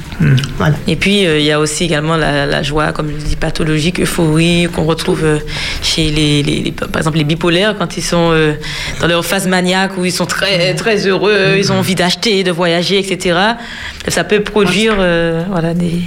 Voilà. 0.57 0.75
Et 0.87 0.95
puis, 0.95 1.25
euh, 1.25 1.39
il 1.39 1.45
y 1.45 1.51
a 1.51 1.59
aussi 1.59 1.85
également 1.85 2.17
la, 2.17 2.45
la 2.45 2.61
joie, 2.63 2.91
comme 2.91 3.09
je 3.09 3.25
dis, 3.25 3.35
pathologique, 3.35 3.99
euphorie, 4.01 4.67
qu'on 4.73 4.83
retrouve 4.83 5.23
euh, 5.23 5.39
chez 5.81 6.09
les, 6.11 6.43
les- 6.43 6.61
les- 6.61 6.71
par 6.71 6.97
exemple, 6.97 7.17
les 7.17 7.23
bipolaires, 7.23 7.75
quand 7.77 7.95
ils 7.97 8.03
sont 8.03 8.31
euh, 8.31 8.53
dans 9.01 9.07
leur 9.07 9.25
phase 9.25 9.47
maniaque, 9.47 9.97
où 9.97 10.03
ils 10.05 10.11
sont 10.11 10.25
très, 10.25 10.73
très 10.75 11.07
heureux, 11.07 11.55
ils 11.57 11.71
ont 11.71 11.77
envie 11.77 11.95
d'acheter, 11.95 12.43
de 12.43 12.51
voyager, 12.51 12.99
etc. 12.99 13.37
Ça 14.07 14.23
peut 14.23 14.41
produire 14.41 14.95
voilà, 15.49 15.73
des... 15.73 16.01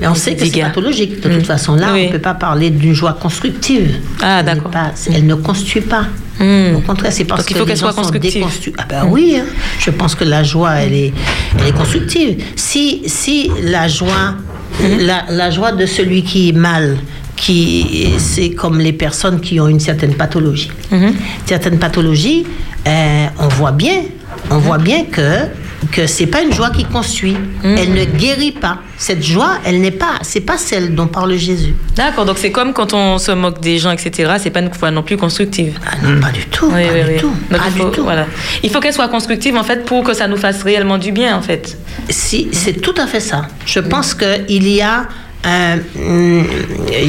Mais 0.00 0.06
on 0.06 0.14
sait 0.14 0.34
que 0.34 0.40
c'est 0.40 0.50
dégâts. 0.50 0.64
pathologique. 0.64 1.20
De 1.20 1.32
toute 1.32 1.46
façon, 1.46 1.76
là, 1.76 1.88
Oui. 1.92 2.02
on 2.04 2.06
ne 2.08 2.12
peut 2.12 2.18
pas 2.18 2.34
parler 2.34 2.70
d'une 2.70 2.92
joie 2.92 3.14
constructive. 3.14 3.94
Ah, 4.22 4.42
d'accord. 4.42 4.70
Elle 5.12 5.26
ne 5.26 5.34
construit 5.34 5.80
pas. 5.82 6.06
Hmm. 6.38 6.76
Au 6.76 6.80
contraire, 6.80 7.12
c'est 7.12 7.24
parce 7.24 7.42
Donc, 7.42 7.50
il 7.50 7.54
que 7.54 7.58
faut 7.60 7.66
qu'elle 7.66 7.76
soit 7.78 7.92
constructive. 7.94 8.44
déconstru- 8.44 8.74
Ah 8.78 8.84
ben 8.88 9.06
oui, 9.08 9.36
hein. 9.40 9.44
je 9.78 9.90
pense 9.90 10.14
que 10.14 10.24
la 10.24 10.42
joie, 10.42 10.74
elle 10.74 10.92
est, 10.92 11.12
elle 11.58 11.68
est 11.68 11.72
constructive. 11.76 12.42
Si, 12.56 13.02
si 13.06 13.50
la 13.62 13.88
joie, 13.88 14.34
la, 15.00 15.24
la 15.30 15.50
joie 15.50 15.72
de 15.72 15.86
celui 15.86 16.22
qui 16.22 16.50
est 16.50 16.52
mal, 16.52 16.98
qui 17.36 18.08
c'est 18.18 18.50
comme 18.50 18.78
les 18.80 18.92
personnes 18.92 19.40
qui 19.40 19.58
ont 19.60 19.68
une 19.68 19.80
certaine 19.80 20.14
pathologie. 20.14 20.70
Certaines 21.46 21.78
pathologies, 21.78 22.46
euh, 22.86 23.26
on 23.38 23.48
voit 23.48 23.72
bien, 23.72 24.02
on 24.50 24.58
voit 24.58 24.78
bien 24.78 25.04
que 25.04 25.20
que 25.92 26.06
c'est 26.06 26.26
pas 26.26 26.42
une 26.42 26.52
joie 26.52 26.70
qui 26.70 26.84
construit. 26.84 27.36
Elle 27.62 27.92
ne 27.94 28.04
guérit 28.04 28.52
pas. 28.52 28.78
Cette 28.98 29.22
joie, 29.22 29.58
elle 29.64 29.80
n'est 29.80 29.90
pas, 29.90 30.14
c'est 30.22 30.40
pas 30.40 30.56
celle 30.58 30.94
dont 30.94 31.06
parle 31.06 31.34
Jésus. 31.36 31.74
D'accord, 31.94 32.24
donc 32.24 32.38
c'est 32.38 32.50
comme 32.50 32.72
quand 32.72 32.94
on 32.94 33.18
se 33.18 33.30
moque 33.32 33.60
des 33.60 33.78
gens, 33.78 33.90
etc. 33.90 34.32
C'est 34.38 34.50
pas 34.50 34.60
une 34.60 34.72
foi 34.72 34.90
non 34.90 35.02
plus 35.02 35.16
constructive. 35.16 35.78
Ah 35.86 35.96
non, 36.02 36.20
pas 36.20 36.30
du 36.30 36.44
tout, 36.46 36.66
Oui, 36.66 36.72
pas 36.86 36.92
oui, 36.94 37.02
du 37.04 37.10
oui. 37.12 37.16
tout, 37.20 37.30
Donc, 37.50 37.60
pas 37.60 37.66
il 37.68 37.72
faut, 37.80 37.84
du 37.90 37.96
tout. 37.96 38.02
Voilà. 38.04 38.26
Il 38.62 38.70
faut 38.70 38.80
qu'elle 38.80 38.92
soit 38.94 39.08
constructive, 39.08 39.54
en 39.56 39.64
fait, 39.64 39.84
pour 39.84 40.02
que 40.02 40.14
ça 40.14 40.26
nous 40.28 40.36
fasse 40.38 40.62
réellement 40.62 40.98
du 40.98 41.12
bien, 41.12 41.36
en 41.36 41.42
fait. 41.42 41.76
Si, 42.08 42.48
c'est 42.52 42.80
tout 42.80 42.94
à 42.98 43.06
fait 43.06 43.20
ça. 43.20 43.48
Je 43.66 43.80
pense 43.80 44.14
qu'il 44.14 44.68
y 44.68 44.80
a, 44.80 45.06
euh, 45.46 46.42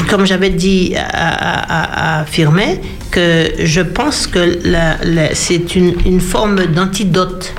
comme 0.10 0.26
j'avais 0.26 0.50
dit 0.50 0.94
à, 0.96 1.06
à, 1.08 2.20
à- 2.22 2.26
Firmin, 2.26 2.76
que 3.12 3.50
je 3.64 3.82
pense 3.82 4.28
que 4.28 4.60
c'est 5.34 5.76
une, 5.76 5.96
une 6.06 6.20
forme 6.20 6.66
d'antidote 6.68 7.54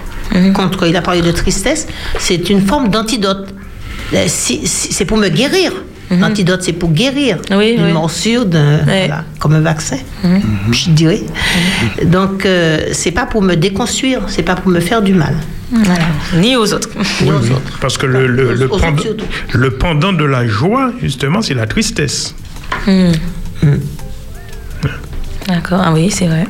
contre, 0.55 0.87
il 0.87 0.97
a 0.97 1.03
parlé 1.03 1.23
de 1.23 1.31
tristesse, 1.33 1.87
c'est 2.19 2.51
une 2.51 2.63
forme 2.63 2.89
d'antidote. 2.91 3.49
Euh, 4.15 4.25
si- 4.27 4.67
si- 4.67 4.93
c'est 4.93 5.05
pour 5.05 5.17
me 5.19 5.29
guérir. 5.29 5.73
L'antidote, 6.11 6.63
c'est 6.63 6.73
pour 6.73 6.91
guérir. 6.91 7.37
Oui, 7.51 7.75
une 7.77 7.85
oui. 7.85 7.93
morsure, 7.93 8.47
d'un- 8.47 8.79
voilà, 8.83 9.25
comme 9.39 9.53
un 9.55 9.61
vaccin, 9.61 9.99
je 10.73 10.89
dirais. 10.91 11.21
Donc, 12.05 12.47
euh, 12.47 12.89
c'est 12.93 13.11
pas 13.11 13.27
pour 13.27 13.43
me 13.43 13.55
déconstruire, 13.57 14.23
c'est 14.29 14.43
pas 14.43 14.55
pour 14.57 14.71
me 14.71 14.81
faire 14.81 15.03
du 15.03 15.13
mal. 15.13 15.35
Ni 16.37 16.57
aux 16.57 16.73
autres. 16.73 16.89
Ni 17.23 17.31
aux 17.31 17.35
autres. 17.35 17.79
Parce 17.83 17.99
que 17.99 18.07
le, 18.07 18.27
le- 18.27 18.55
le 18.55 18.65
Aux- 18.71 18.71
aux 18.71 18.75
autres 18.77 18.87
pendant, 18.87 19.03
le 19.53 19.71
pendant 19.71 20.13
de 20.15 20.25
la 20.25 20.47
joie, 20.47 20.93
justement, 21.03 21.43
c'est 21.43 21.53
la 21.53 21.67
tristesse. 21.67 22.35
D'accord, 25.47 25.81
ah 25.85 25.93
oui, 25.93 26.11
c'est 26.11 26.27
vrai. 26.27 26.47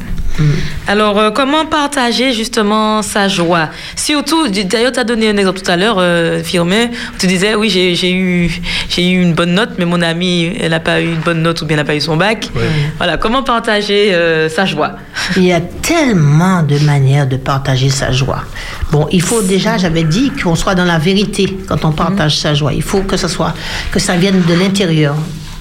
Alors, 0.87 1.19
euh, 1.19 1.31
comment 1.31 1.67
partager 1.67 2.33
justement 2.33 3.03
sa 3.03 3.29
joie? 3.29 3.69
Surtout, 3.97 4.49
d'ailleurs, 4.49 4.93
tu 4.93 5.01
as 5.01 5.05
donné 5.05 5.29
un 5.29 5.37
exemple 5.37 5.61
tout 5.61 5.71
à 5.71 5.77
l'heure, 5.77 5.97
euh, 5.99 6.43
Firmin, 6.43 6.87
où 6.87 7.19
tu 7.19 7.27
disais, 7.27 7.55
oui, 7.55 7.69
j'ai 7.71 8.13
eu, 8.13 8.51
j'ai 8.89 9.11
eu 9.11 9.21
une 9.21 9.35
bonne 9.35 9.55
note, 9.55 9.71
mais 9.79 9.85
mon 9.85 10.01
amie, 10.01 10.53
elle 10.61 10.71
n'a 10.71 10.81
pas 10.81 11.01
eu 11.01 11.07
une 11.07 11.21
bonne 11.21 11.43
note 11.43 11.61
ou 11.63 11.67
bien 11.67 11.77
elle 11.77 11.83
n'a 11.83 11.87
pas 11.87 11.97
eu 11.97 12.01
son 12.01 12.17
bac. 12.17 12.51
Ouais. 12.55 12.63
Voilà, 12.97 13.17
comment 13.17 13.43
partager 13.43 14.15
euh, 14.15 14.49
sa 14.49 14.65
joie? 14.65 14.93
Il 15.37 15.45
y 15.45 15.53
a 15.53 15.61
tellement 15.61 16.63
de 16.63 16.79
manières 16.79 17.27
de 17.27 17.37
partager 17.37 17.91
sa 17.91 18.13
joie. 18.13 18.43
Bon, 18.91 19.07
il 19.13 19.23
faut 19.23 19.43
déjà, 19.43 19.77
j'avais 19.77 20.05
dit 20.05 20.31
qu'on 20.31 20.55
soit 20.55 20.75
dans 20.75 20.85
la 20.85 20.99
vérité 20.99 21.59
quand 21.69 21.85
on 21.85 21.93
partage 21.93 22.39
sa 22.39 22.55
joie. 22.55 22.73
Il 22.73 22.83
faut 22.83 23.01
que 23.01 23.17
ça 23.17 23.29
soit, 23.29 23.55
que 23.93 23.99
ça 23.99 24.17
vienne 24.17 24.43
de 24.49 24.55
l'intérieur, 24.55 25.15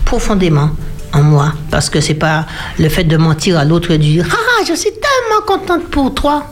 profondément 0.06 0.72
en 1.14 1.24
moi, 1.24 1.54
parce 1.72 1.90
que 1.90 2.02
c'est 2.02 2.14
pas 2.14 2.46
le 2.80 2.90
fait 2.90 3.04
de 3.04 3.18
mentir 3.18 3.58
à 3.58 3.66
l'autre 3.66 3.92
et 3.92 3.98
de 3.98 4.04
dire 4.04 4.26
ah 4.32 4.64
je 4.68 4.74
suis 4.74 4.92
tellement 4.92 5.46
contente 5.46 5.86
pour 5.90 6.14
toi. 6.14 6.46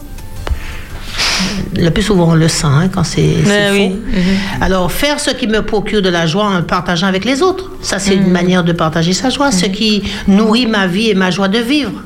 Le 1.77 1.89
plus 1.89 2.03
souvent 2.03 2.29
on 2.29 2.35
le 2.35 2.47
sent 2.47 2.67
hein, 2.67 2.89
quand 2.93 3.03
c'est 3.03 3.33
faux. 3.43 3.89
Mhm. 3.89 4.61
Alors 4.61 4.91
faire 4.91 5.19
ce 5.19 5.31
qui 5.31 5.47
me 5.47 5.61
procure 5.61 6.01
de 6.01 6.09
la 6.09 6.25
joie 6.25 6.45
en 6.45 6.57
le 6.57 6.63
partageant 6.65 7.07
avec 7.07 7.25
les 7.25 7.41
autres, 7.41 7.71
ça 7.81 7.99
c'est 7.99 8.15
une 8.15 8.31
manière 8.31 8.63
de 8.63 8.71
partager 8.71 9.13
sa 9.13 9.29
joie, 9.29 9.51
ce 9.51 9.65
qui 9.65 10.03
nourrit 10.27 10.67
ma 10.67 10.87
vie 10.87 11.09
et 11.09 11.15
ma 11.15 11.31
joie 11.31 11.47
de 11.47 11.59
vivre. 11.59 12.01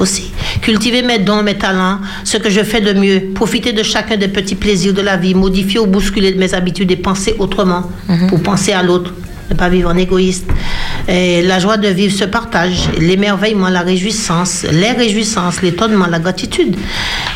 Aussi. 0.00 0.30
Cultiver 0.60 1.00
mes 1.00 1.18
dons, 1.18 1.42
mes 1.42 1.56
talents, 1.56 1.98
ce 2.24 2.36
que 2.36 2.50
je 2.50 2.62
fais 2.62 2.82
de 2.82 2.92
mieux, 2.92 3.32
profiter 3.34 3.72
de 3.72 3.82
chacun 3.82 4.18
des 4.18 4.28
petits 4.28 4.54
plaisirs 4.54 4.92
de 4.92 5.00
la 5.00 5.16
vie, 5.16 5.34
modifier 5.34 5.80
ou 5.80 5.86
bousculer 5.86 6.34
mes 6.34 6.52
habitudes 6.52 6.90
et 6.90 6.96
penser 6.96 7.34
autrement 7.38 7.90
pour 8.28 8.42
penser 8.42 8.72
à 8.72 8.82
l'autre, 8.82 9.14
ne 9.52 9.58
pas 9.58 9.68
vivre 9.68 9.90
en 9.90 9.96
égoïste. 9.96 10.46
Et 11.08 11.42
la 11.42 11.58
joie 11.58 11.76
de 11.76 11.88
vivre 11.88 12.14
se 12.14 12.24
partage, 12.24 12.88
l'émerveillement, 12.98 13.68
la 13.68 13.80
réjouissance, 13.80 14.64
les 14.70 14.92
réjouissances, 14.92 15.62
l'étonnement, 15.62 16.06
la 16.06 16.18
gratitude. 16.18 16.76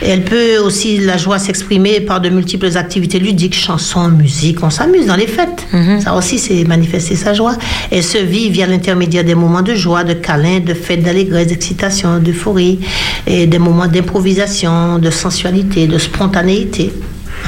Et 0.03 0.09
elle 0.09 0.23
peut 0.25 0.59
aussi, 0.59 0.99
la 0.99 1.17
joie, 1.17 1.39
s'exprimer 1.39 2.01
par 2.01 2.21
de 2.21 2.29
multiples 2.29 2.77
activités 2.77 3.19
ludiques, 3.19 3.57
chansons, 3.57 4.09
musique, 4.09 4.63
on 4.63 4.71
s'amuse 4.71 5.07
dans 5.07 5.17
les 5.17 5.27
fêtes. 5.27 5.67
Ça 6.01 6.15
aussi, 6.15 6.39
c'est 6.39 6.65
manifester 6.65 7.17
sa 7.17 7.35
joie. 7.35 7.57
Elle 7.91 8.03
se 8.05 8.19
vit 8.19 8.51
via 8.51 8.67
l'intermédiaire 8.67 9.25
des 9.25 9.35
moments 9.35 9.63
de 9.63 9.75
joie, 9.75 10.05
de 10.05 10.15
câlins, 10.15 10.61
de 10.61 10.75
fêtes, 10.75 11.03
d'allégresse, 11.03 11.49
d'excitation, 11.49 12.19
d'euphorie, 12.19 12.81
et 13.27 13.47
des 13.47 13.59
moments 13.59 13.87
d'improvisation, 13.89 14.99
de 14.99 15.11
sensualité, 15.11 15.87
de 15.87 15.99
spontanéité. 15.99 16.93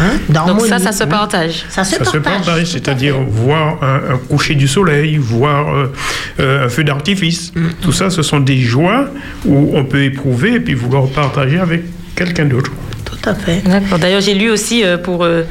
Hein, 0.01 0.19
Donc 0.29 0.61
ça, 0.63 0.79
ça 0.79 0.93
se 0.93 1.05
partage. 1.05 1.65
Ça 1.69 1.85
se 1.85 2.03
Ça 2.05 2.21
partage. 2.21 2.67
c'est-à-dire 2.67 3.17
voir 3.21 3.83
un, 3.83 4.15
un 4.15 4.19
coucher 4.29 4.55
du 4.55 4.69
soleil, 4.69 5.17
voir 5.17 5.75
euh, 5.75 5.93
euh, 6.41 6.67
un 6.67 6.69
feu 6.69 6.85
d'artifice. 6.85 7.53
Mm. 7.55 7.67
Tout 7.83 7.93
ça, 7.93 8.11
ce 8.11 8.23
sont 8.23 8.41
des 8.41 8.59
joies 8.61 9.09
où 9.45 9.73
on 9.75 9.85
peut 9.85 10.03
éprouver 10.05 10.55
et 10.55 10.61
puis 10.61 10.75
vouloir 10.75 11.07
partager 11.09 11.59
avec 11.59 11.83
quelqu'un 12.15 12.45
d'autre. 12.45 12.71
Tout 13.29 13.41
à 13.41 13.45
fait. 13.45 13.63
D'accord. 13.69 13.99
D'ailleurs, 13.99 14.21
j'ai 14.21 14.35
lu 14.35 14.51
aussi 14.51 14.85
euh, 14.85 14.97
pour 14.97 15.25
euh, 15.25 15.43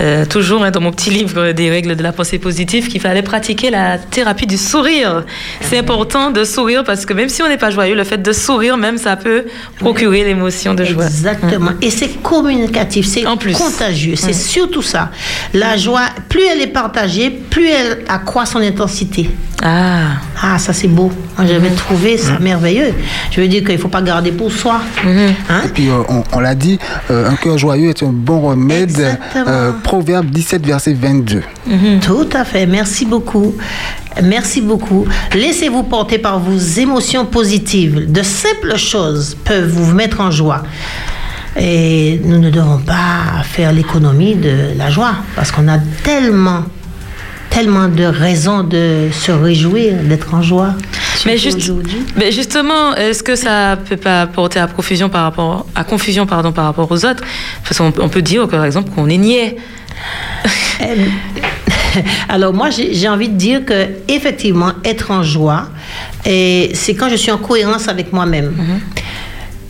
euh, 0.00 0.24
toujours 0.24 0.64
hein, 0.64 0.70
dans 0.70 0.80
mon 0.80 0.90
petit 0.92 1.10
livre 1.10 1.52
des 1.52 1.70
règles 1.70 1.96
de 1.96 2.02
la 2.02 2.12
pensée 2.12 2.38
positive 2.38 2.88
qu'il 2.88 3.00
fallait 3.00 3.22
pratiquer 3.22 3.70
la 3.70 3.98
thérapie 3.98 4.46
du 4.46 4.56
sourire. 4.56 5.24
C'est 5.60 5.78
important 5.78 6.30
de 6.30 6.44
sourire 6.44 6.84
parce 6.84 7.06
que 7.06 7.12
même 7.12 7.28
si 7.28 7.42
on 7.42 7.48
n'est 7.48 7.58
pas 7.58 7.70
joyeux, 7.70 7.94
le 7.94 8.04
fait 8.04 8.20
de 8.20 8.32
sourire 8.32 8.76
même 8.76 8.98
ça 8.98 9.16
peut 9.16 9.44
procurer 9.78 10.24
l'émotion 10.24 10.74
de 10.74 10.84
joie. 10.84 11.06
Exactement. 11.06 11.72
Et 11.82 11.90
c'est 11.90 12.22
communicatif, 12.22 13.06
c'est 13.06 13.22
contagieux, 13.22 14.16
c'est 14.16 14.32
surtout 14.32 14.82
ça. 14.82 15.10
La 15.54 15.76
joie, 15.76 16.06
plus 16.28 16.42
elle 16.50 16.60
est 16.60 16.66
partagée, 16.66 17.30
plus 17.30 17.68
elle 17.68 18.04
accroît 18.08 18.46
son 18.46 18.58
intensité. 18.58 19.30
Ah. 19.62 20.16
Ah, 20.42 20.58
ça 20.58 20.72
c'est 20.72 20.88
beau. 20.88 21.12
J'avais 21.38 21.70
trouvé 21.70 22.16
ça 22.16 22.38
merveilleux. 22.38 22.94
Je 23.30 23.40
veux 23.40 23.48
dire 23.48 23.62
qu'il 23.62 23.74
ne 23.74 23.80
faut 23.80 23.88
pas 23.88 24.02
garder 24.02 24.32
pour 24.32 24.50
soi. 24.50 24.80
Hein? 25.04 25.62
Et 25.64 25.68
puis, 25.68 25.88
euh, 25.88 26.02
on, 26.08 26.22
on 26.32 26.40
l'a 26.40 26.54
dit, 26.54 26.78
euh, 27.10 27.19
un 27.26 27.36
cœur 27.36 27.58
joyeux 27.58 27.90
est 27.90 28.02
un 28.02 28.12
bon 28.12 28.40
remède. 28.40 29.18
Euh, 29.36 29.72
Proverbe 29.82 30.26
17, 30.26 30.66
verset 30.66 30.94
22. 30.94 31.42
Tout 32.00 32.28
à 32.32 32.44
fait. 32.44 32.66
Merci 32.66 33.06
beaucoup. 33.06 33.54
Merci 34.22 34.60
beaucoup. 34.60 35.06
Laissez-vous 35.34 35.84
porter 35.84 36.18
par 36.18 36.40
vos 36.40 36.58
émotions 36.58 37.24
positives. 37.26 38.10
De 38.10 38.22
simples 38.22 38.76
choses 38.76 39.36
peuvent 39.44 39.68
vous 39.70 39.94
mettre 39.94 40.20
en 40.20 40.30
joie. 40.30 40.62
Et 41.58 42.20
nous 42.24 42.38
ne 42.38 42.50
devons 42.50 42.78
pas 42.78 43.42
faire 43.44 43.72
l'économie 43.72 44.36
de 44.36 44.76
la 44.76 44.90
joie 44.90 45.14
parce 45.34 45.50
qu'on 45.50 45.68
a 45.68 45.78
tellement, 46.04 46.62
tellement 47.50 47.88
de 47.88 48.04
raisons 48.04 48.62
de 48.62 49.08
se 49.12 49.32
réjouir, 49.32 49.94
d'être 50.04 50.34
en 50.34 50.42
joie. 50.42 50.74
Mais, 51.26 51.36
juste, 51.36 51.72
mais 52.16 52.32
justement, 52.32 52.94
est-ce 52.94 53.22
que 53.22 53.36
ça 53.36 53.78
peut 53.88 53.96
pas 53.96 54.26
porter 54.26 54.58
à 54.58 54.66
confusion 54.66 55.08
par 55.08 55.24
rapport 55.24 55.66
à 55.74 55.84
confusion 55.84 56.26
pardon 56.26 56.52
par 56.52 56.64
rapport 56.64 56.90
aux 56.90 57.04
autres? 57.04 57.22
Parce 57.62 57.78
qu'on 57.78 57.92
on 57.98 58.08
peut 58.08 58.22
dire 58.22 58.48
par 58.48 58.64
exemple 58.64 58.90
qu'on 58.90 59.08
est 59.08 59.18
niais. 59.18 59.56
Alors 62.28 62.54
moi, 62.54 62.70
j'ai 62.70 63.08
envie 63.08 63.28
de 63.28 63.36
dire 63.36 63.64
que 63.64 63.88
effectivement, 64.08 64.72
être 64.84 65.10
en 65.10 65.22
joie, 65.22 65.68
et 66.24 66.70
c'est 66.74 66.94
quand 66.94 67.08
je 67.08 67.16
suis 67.16 67.30
en 67.32 67.38
cohérence 67.38 67.88
avec 67.88 68.12
moi-même. 68.12 68.54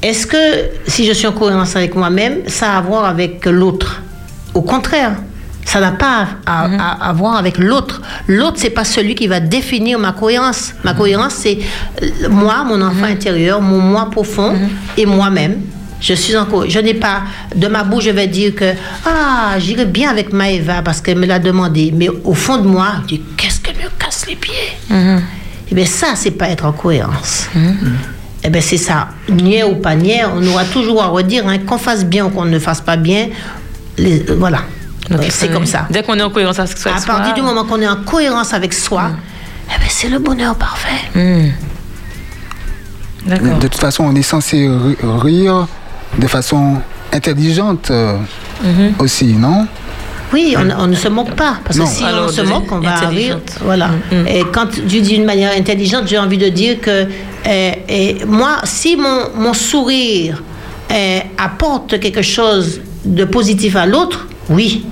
Est-ce 0.03 0.27
que 0.27 0.71
si 0.87 1.05
je 1.07 1.13
suis 1.13 1.27
en 1.27 1.33
cohérence 1.33 1.77
avec 1.77 1.95
moi-même, 1.95 2.39
ça 2.47 2.73
a 2.75 2.79
à 2.79 2.81
voir 2.81 3.05
avec 3.05 3.45
l'autre? 3.45 4.03
Au 4.55 4.63
contraire. 4.63 5.17
Ça 5.73 5.79
n'a 5.81 5.93
pas 5.93 6.27
à, 6.47 6.65
à- 6.65 7.09
à 7.11 7.13
voir 7.13 7.37
avec 7.37 7.57
l'autre. 7.59 8.03
L'autre, 8.27 8.57
c'est 8.57 8.71
pas 8.71 8.85
celui 8.85 9.15
qui 9.15 9.29
va 9.29 9.39
définir 9.39 10.01
ma 10.01 10.13
cohérence. 10.13 10.73
Ma 10.83 10.95
cohérence, 10.95 11.35
c'est 11.35 11.59
euh, 12.03 12.29
moi, 12.29 12.65
mon 12.65 12.81
enfant 12.83 13.05
intérieur, 13.05 13.61
mon 13.63 13.79
moi 13.79 14.11
profond 14.11 14.53
et 14.97 15.07
moi-même. 15.07 15.57
Je 16.01 16.15
suis 16.15 16.37
en 16.37 16.47
co- 16.47 16.69
Je 16.69 16.79
n'ai 16.81 16.95
pas 16.95 17.23
de 17.55 17.69
ma 17.69 17.85
bouche, 17.85 18.05
je 18.05 18.11
vais 18.11 18.27
dire 18.27 18.53
que 18.55 18.73
ah, 19.07 19.59
j'irai 19.61 19.85
bien 19.85 20.11
avec 20.11 20.33
Maëva 20.33 20.83
parce 20.83 21.01
qu'elle 21.01 21.19
me 21.19 21.27
l'a 21.27 21.39
demandé. 21.39 21.93
Mais 21.95 22.09
au 22.09 22.35
fond 22.35 22.57
de 22.57 22.67
moi, 22.67 22.89
je 23.03 23.07
dis 23.15 23.23
qu'est-ce 23.37 23.61
qu'elle 23.61 23.77
me 23.77 23.89
casse 23.97 24.25
les 24.29 24.35
pieds? 24.37 24.73
Eh 25.71 25.75
bien, 25.77 25.87
ça, 25.87 26.09
c'est 26.17 26.33
pas 26.33 26.49
être 26.49 26.65
en 26.65 26.73
cohérence. 26.73 27.47
Eh 28.43 28.49
bien, 28.51 28.61
c'est 28.61 28.77
ça. 28.79 29.09
Niais 29.29 29.63
ou 29.63 29.77
pas 29.77 29.95
niais, 29.95 30.23
on 30.35 30.45
aura 30.49 30.65
toujours 30.65 31.01
à 31.01 31.07
redire 31.07 31.47
hein, 31.47 31.59
qu'on 31.59 31.79
fasse 31.79 32.05
bien 32.05 32.25
ou 32.27 32.31
qu'on 32.31 32.47
ne 32.47 32.59
fasse 32.59 32.81
pas 32.81 32.97
bien. 32.97 33.29
Les- 33.99 34.25
euh, 34.31 34.37
voilà. 34.37 34.63
Donc, 35.09 35.21
Ouais, 35.21 35.31
c'est 35.31 35.49
euh, 35.51 35.53
comme 35.53 35.67
ça. 35.67 35.87
Dès 35.91 36.03
qu'on 36.03 36.15
est 36.19 36.23
en 36.23 36.31
cohérence 36.31 36.59
avec 36.59 36.77
soi. 36.77 36.93
À 36.97 37.01
partir 37.01 37.35
du 37.35 37.43
moment 37.43 37.65
qu'on 37.65 37.81
est 37.81 37.89
en 37.89 37.97
cohérence 38.05 38.53
avec 38.55 38.73
soi, 38.75 39.11
eh 39.69 39.79
ben, 39.81 39.87
c'est 39.89 40.09
le 40.09 40.19
bonheur 40.19 40.55
parfait. 40.57 41.09
Hmm. 41.15 41.49
D'accord. 43.27 43.59
De 43.59 43.69
toute 43.69 43.81
façon, 43.81 44.05
on 44.05 44.15
est 44.15 44.23
censé 44.23 44.69
ri- 44.69 44.97
rire 45.03 45.67
de 46.19 46.27
façon 46.27 46.77
intelligente 47.13 47.91
euh, 47.91 48.17
Mhm. 48.63 48.95
aussi, 48.99 49.27
non? 49.35 49.67
Oui, 50.33 50.55
on, 50.57 50.71
on 50.83 50.87
ne 50.87 50.95
se 50.95 51.09
moque 51.09 51.35
pas. 51.35 51.57
Parce 51.65 51.77
Non. 51.77 51.87
que 51.87 51.91
si 51.91 52.05
Alors, 52.05 52.27
on 52.27 52.33
se 52.33 52.43
moque, 52.43 52.71
on 52.71 52.79
va 52.79 52.95
rire. 53.09 53.41
Voilà. 53.63 53.89
Mm, 53.89 54.15
mm. 54.23 54.27
Et 54.29 54.45
quand 54.53 54.67
tu 54.69 54.83
dis 54.83 55.03
d'une 55.03 55.25
manière 55.25 55.53
intelligente, 55.57 56.05
j'ai 56.07 56.19
envie 56.19 56.39
de 56.39 56.49
dire 56.51 56.81
que 56.81 57.07
euh, 57.47 57.71
et 57.89 58.25
moi, 58.27 58.59
si 58.65 58.97
mon, 58.97 59.31
mon 59.37 59.55
sourire 59.55 60.43
apporte 61.39 61.99
quelque 62.01 62.23
chose 62.23 62.81
de 63.05 63.25
positif 63.25 63.77
à 63.77 63.87
l'autre, 63.87 64.27
oui. 64.49 64.85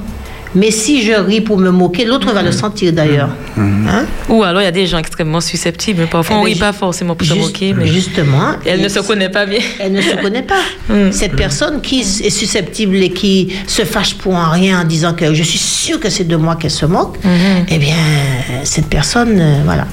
Mais 0.54 0.70
si 0.70 1.02
je 1.02 1.12
ris 1.12 1.42
pour 1.42 1.58
me 1.58 1.70
moquer, 1.70 2.06
l'autre 2.06 2.32
va 2.32 2.42
le 2.42 2.52
sentir 2.52 2.90
d'ailleurs. 2.94 3.28
Hein? 3.58 4.06
Ou 4.30 4.42
alors 4.42 4.62
il 4.62 4.64
y 4.64 4.68
a 4.68 4.70
des 4.72 4.86
gens 4.86 4.96
extrêmement 4.96 5.42
susceptibles. 5.42 6.06
Parfois 6.10 6.36
Eh 6.36 6.40
on 6.40 6.42
ben, 6.44 6.52
rit 6.54 6.58
pas 6.58 6.72
forcément 6.72 7.14
pour 7.14 7.26
se 7.26 7.34
moquer, 7.34 7.74
mais 7.74 7.86
Justement. 7.86 8.52
elle 8.64 8.80
ne 8.80 8.88
se 8.88 9.00
connaît 9.00 9.28
pas 9.28 9.44
bien. 9.44 9.60
Elle 9.78 9.92
ne 9.92 10.00
se 10.00 10.16
connaît 10.16 10.42
pas. 10.42 10.54
Mm. 10.88 11.12
Cette 11.12 11.36
personne 11.36 11.82
qui 11.82 12.00
est 12.00 12.30
susceptible 12.30 12.96
et 12.96 13.10
qui 13.10 13.52
se 13.66 13.82
fâche 13.82 14.14
pour 14.14 14.34
un 14.36 14.48
rien 14.48 14.80
en 14.80 14.84
disant 14.84 15.12
que 15.12 15.34
je 15.34 15.42
suis 15.42 15.58
sûre 15.58 16.00
que 16.00 16.08
c'est 16.08 16.24
de 16.26 16.34
moi 16.36 16.56
qu'elle 16.56 16.70
se 16.70 16.86
moque, 16.86 17.18
Mm-hmm. 17.22 17.64
eh 17.68 17.78
bien, 17.78 17.96
cette 18.64 18.86
personne, 18.86 19.38
euh, 19.38 19.60
voilà. 19.66 19.86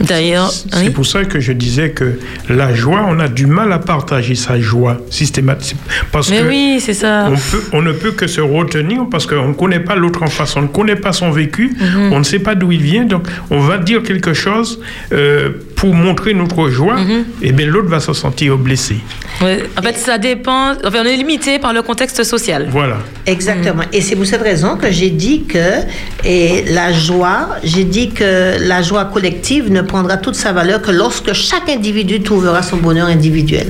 D'ailleurs, 0.00 0.50
C'est 0.50 0.76
oui. 0.78 0.90
pour 0.90 1.06
ça 1.06 1.24
que 1.24 1.40
je 1.40 1.52
disais 1.52 1.90
que 1.90 2.18
la 2.48 2.74
joie, 2.74 3.04
on 3.08 3.18
a 3.18 3.28
du 3.28 3.46
mal 3.46 3.72
à 3.72 3.78
partager 3.78 4.34
sa 4.34 4.60
joie 4.60 4.98
systématiquement. 5.10 5.82
Parce 6.12 6.30
Mais 6.30 6.40
que 6.42 6.48
oui, 6.48 6.78
c'est 6.80 6.92
ça. 6.94 7.28
on, 7.30 7.34
peut, 7.34 7.62
on 7.72 7.82
ne 7.82 7.92
peut 7.92 8.12
que 8.12 8.26
se 8.26 8.40
retenir 8.40 9.06
parce 9.10 9.26
qu'on 9.26 9.48
ne 9.48 9.54
connaît 9.54 9.80
pas 9.80 9.96
l'autre 9.96 10.22
en 10.22 10.26
face, 10.28 10.56
on 10.56 10.62
ne 10.62 10.66
connaît 10.68 10.96
pas 10.96 11.12
son 11.12 11.30
vécu, 11.30 11.74
Mhm. 11.80 12.12
on 12.12 12.18
ne 12.18 12.24
sait 12.24 12.38
pas 12.38 12.54
d'où 12.54 12.72
il 12.72 12.82
vient, 12.82 13.04
donc 13.04 13.26
on 13.50 13.60
va 13.60 13.78
dire 13.78 14.02
quelque 14.02 14.34
chose 14.34 14.80
euh, 15.12 15.50
pour 15.76 15.94
montrer 15.94 16.32
notre 16.34 16.68
joie, 16.70 16.96
Mhm. 16.96 17.24
et 17.42 17.52
bien 17.52 17.66
l'autre 17.66 17.88
va 17.88 18.00
se 18.00 18.12
sentir 18.14 18.56
blessé. 18.56 18.96
Ouais, 19.42 19.62
En 19.78 19.82
fait, 19.82 19.96
ça 19.98 20.16
dépend. 20.16 20.72
Enfin, 20.84 21.00
on 21.02 21.04
est 21.04 21.16
limité 21.16 21.58
par 21.58 21.72
le 21.74 21.82
contexte 21.82 22.24
social. 22.24 22.66
Voilà. 22.70 22.96
Exactement. 23.26 23.82
Et 23.92 24.00
c'est 24.00 24.16
pour 24.16 24.24
cette 24.26 24.42
raison 24.42 24.76
que 24.76 24.90
j'ai 24.90 25.10
dit 25.10 25.44
que 25.44 25.82
et 26.24 26.64
la 26.72 26.92
joie, 26.92 27.56
j'ai 27.62 27.84
dit 27.84 28.08
que 28.10 28.56
la 28.66 28.80
joie 28.80 29.04
collective 29.04 29.70
ne 29.70 29.82
prendra 29.82 30.16
toute 30.16 30.34
sa 30.34 30.52
valeur 30.52 30.80
que 30.80 30.90
lorsque 30.90 31.32
chaque 31.34 31.68
individu 31.68 32.20
trouvera 32.22 32.62
son 32.62 32.78
bonheur 32.78 33.08
individuel. 33.08 33.68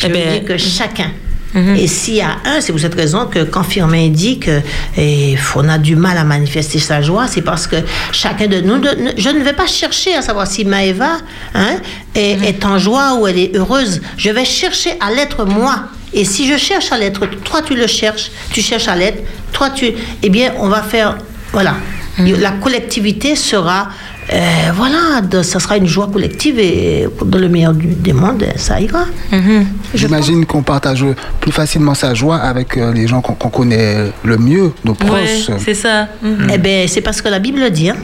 Je 0.00 0.06
Eh 0.06 0.08
veux 0.08 0.14
ben, 0.14 0.32
dire 0.32 0.44
que 0.44 0.56
chacun 0.58 1.10
Et 1.54 1.86
s'il 1.86 2.14
y 2.16 2.20
a 2.20 2.36
un, 2.44 2.60
c'est 2.60 2.72
pour 2.72 2.80
cette 2.80 2.94
raison 2.94 3.26
que 3.26 3.42
quand 3.44 3.62
Firmin 3.62 4.08
dit 4.08 4.38
qu'on 4.40 5.68
a 5.68 5.78
du 5.78 5.96
mal 5.96 6.18
à 6.18 6.24
manifester 6.24 6.78
sa 6.78 7.00
joie, 7.00 7.26
c'est 7.28 7.40
parce 7.40 7.66
que 7.66 7.76
chacun 8.12 8.46
de 8.46 8.60
nous, 8.60 8.78
de- 8.78 9.14
je 9.16 9.28
ne 9.30 9.42
vais 9.42 9.54
pas 9.54 9.66
chercher 9.66 10.14
à 10.14 10.20
savoir 10.22 10.46
si 10.46 10.64
Maëva 10.66 11.18
hein, 11.54 11.76
est, 12.14 12.42
est 12.44 12.64
en 12.66 12.78
joie 12.78 13.14
ou 13.14 13.26
elle 13.26 13.38
est 13.38 13.56
heureuse. 13.56 14.02
Je 14.18 14.30
vais 14.30 14.44
chercher 14.44 14.94
à 15.00 15.10
l'être 15.10 15.46
moi. 15.46 15.84
Et 16.12 16.24
si 16.26 16.46
je 16.46 16.58
cherche 16.58 16.92
à 16.92 16.98
l'être, 16.98 17.24
toi 17.44 17.62
tu 17.62 17.74
le 17.74 17.86
cherches, 17.86 18.30
tu 18.52 18.60
cherches 18.60 18.88
à 18.88 18.96
l'être, 18.96 19.22
toi 19.52 19.70
tu, 19.70 19.92
eh 20.22 20.28
bien 20.28 20.52
on 20.58 20.68
va 20.68 20.82
faire, 20.82 21.16
voilà, 21.52 21.76
la 22.18 22.50
collectivité 22.52 23.34
sera, 23.34 23.88
euh, 24.32 24.36
voilà, 24.74 25.20
de- 25.22 25.42
ça 25.42 25.60
sera 25.60 25.76
une 25.76 25.86
joie 25.86 26.08
collective 26.12 26.58
et 26.58 27.06
dans 27.24 27.38
le 27.38 27.48
meilleur 27.48 27.74
du- 27.74 27.94
des 27.94 28.12
mondes, 28.12 28.44
ça 28.56 28.80
ira. 28.80 29.04
Je 29.32 29.62
J'imagine 29.94 30.44
qu'on 30.46 30.62
partage 30.62 31.04
plus 31.40 31.52
facilement 31.52 31.94
sa 31.94 32.12
joie 32.14 32.36
avec 32.36 32.76
euh, 32.76 32.92
les 32.92 33.06
gens 33.06 33.20
qu'on 33.20 33.34
qu'on 33.34 33.50
connaît 33.50 34.12
le 34.24 34.36
mieux, 34.38 34.72
nos 34.84 34.92
Ouais, 34.92 35.06
proches. 35.06 35.50
c'est 35.64 35.74
ça. 35.74 36.08
Mhm. 36.22 36.48
Eh 36.54 36.58
bien, 36.58 36.84
c'est 36.88 37.00
parce 37.02 37.22
que 37.22 37.28
la 37.28 37.38
Bible 37.38 37.60
le 37.60 37.70
dit. 37.70 37.90
hein. 37.90 37.96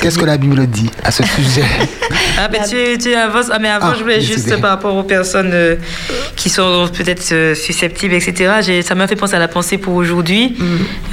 Qu'est-ce 0.00 0.18
que 0.18 0.24
la 0.24 0.36
Bible 0.36 0.66
dit 0.66 0.90
à 1.04 1.10
ce 1.10 1.22
sujet 1.24 1.62
Ah, 2.38 2.48
ben, 2.48 2.62
tu, 2.68 2.98
tu 2.98 3.14
avances. 3.14 3.46
Ah, 3.52 3.58
mais 3.60 3.68
avant, 3.68 3.88
Ah, 3.90 3.94
je 3.96 4.02
voulais 4.02 4.20
juste 4.20 4.58
par 4.60 4.70
rapport 4.70 4.96
aux 4.96 5.02
personnes 5.02 5.50
euh, 5.52 5.76
qui 6.36 6.48
sont 6.50 6.88
peut-être 6.92 7.30
euh, 7.32 7.54
susceptibles, 7.54 8.14
etc. 8.14 8.82
Ça 8.84 8.94
m'a 8.94 9.06
fait 9.06 9.16
penser 9.16 9.34
à 9.34 9.38
la 9.38 9.48
pensée 9.48 9.78
pour 9.78 9.94
aujourd'hui, 9.94 10.54
Mm. 10.58 10.64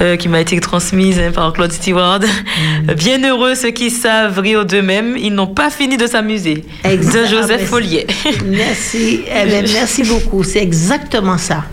euh, 0.02 0.16
qui 0.16 0.28
m'a 0.28 0.40
été 0.40 0.58
transmise 0.60 1.18
hein, 1.18 1.30
par 1.32 1.52
Claude 1.52 1.72
Stewart. 1.72 2.20
Mm. 2.20 2.92
Bienheureux 2.94 3.54
ceux 3.54 3.70
qui 3.70 3.90
savent 3.90 4.38
rire 4.38 4.64
d'eux-mêmes, 4.64 5.16
ils 5.18 5.32
n'ont 5.34 5.46
pas 5.46 5.70
fini 5.70 5.96
de 5.96 6.06
s'amuser. 6.06 6.54
De 6.54 6.62
Ah, 6.84 6.88
ben, 6.96 7.26
Joseph 7.28 7.66
Follier. 7.66 8.06
Merci, 8.46 9.20
Eh 9.26 9.46
bien, 9.46 9.62
merci 9.72 10.02
beaucoup. 10.04 10.42
C'est 10.42 10.62
exactement 10.62 11.38
ça. 11.38 11.64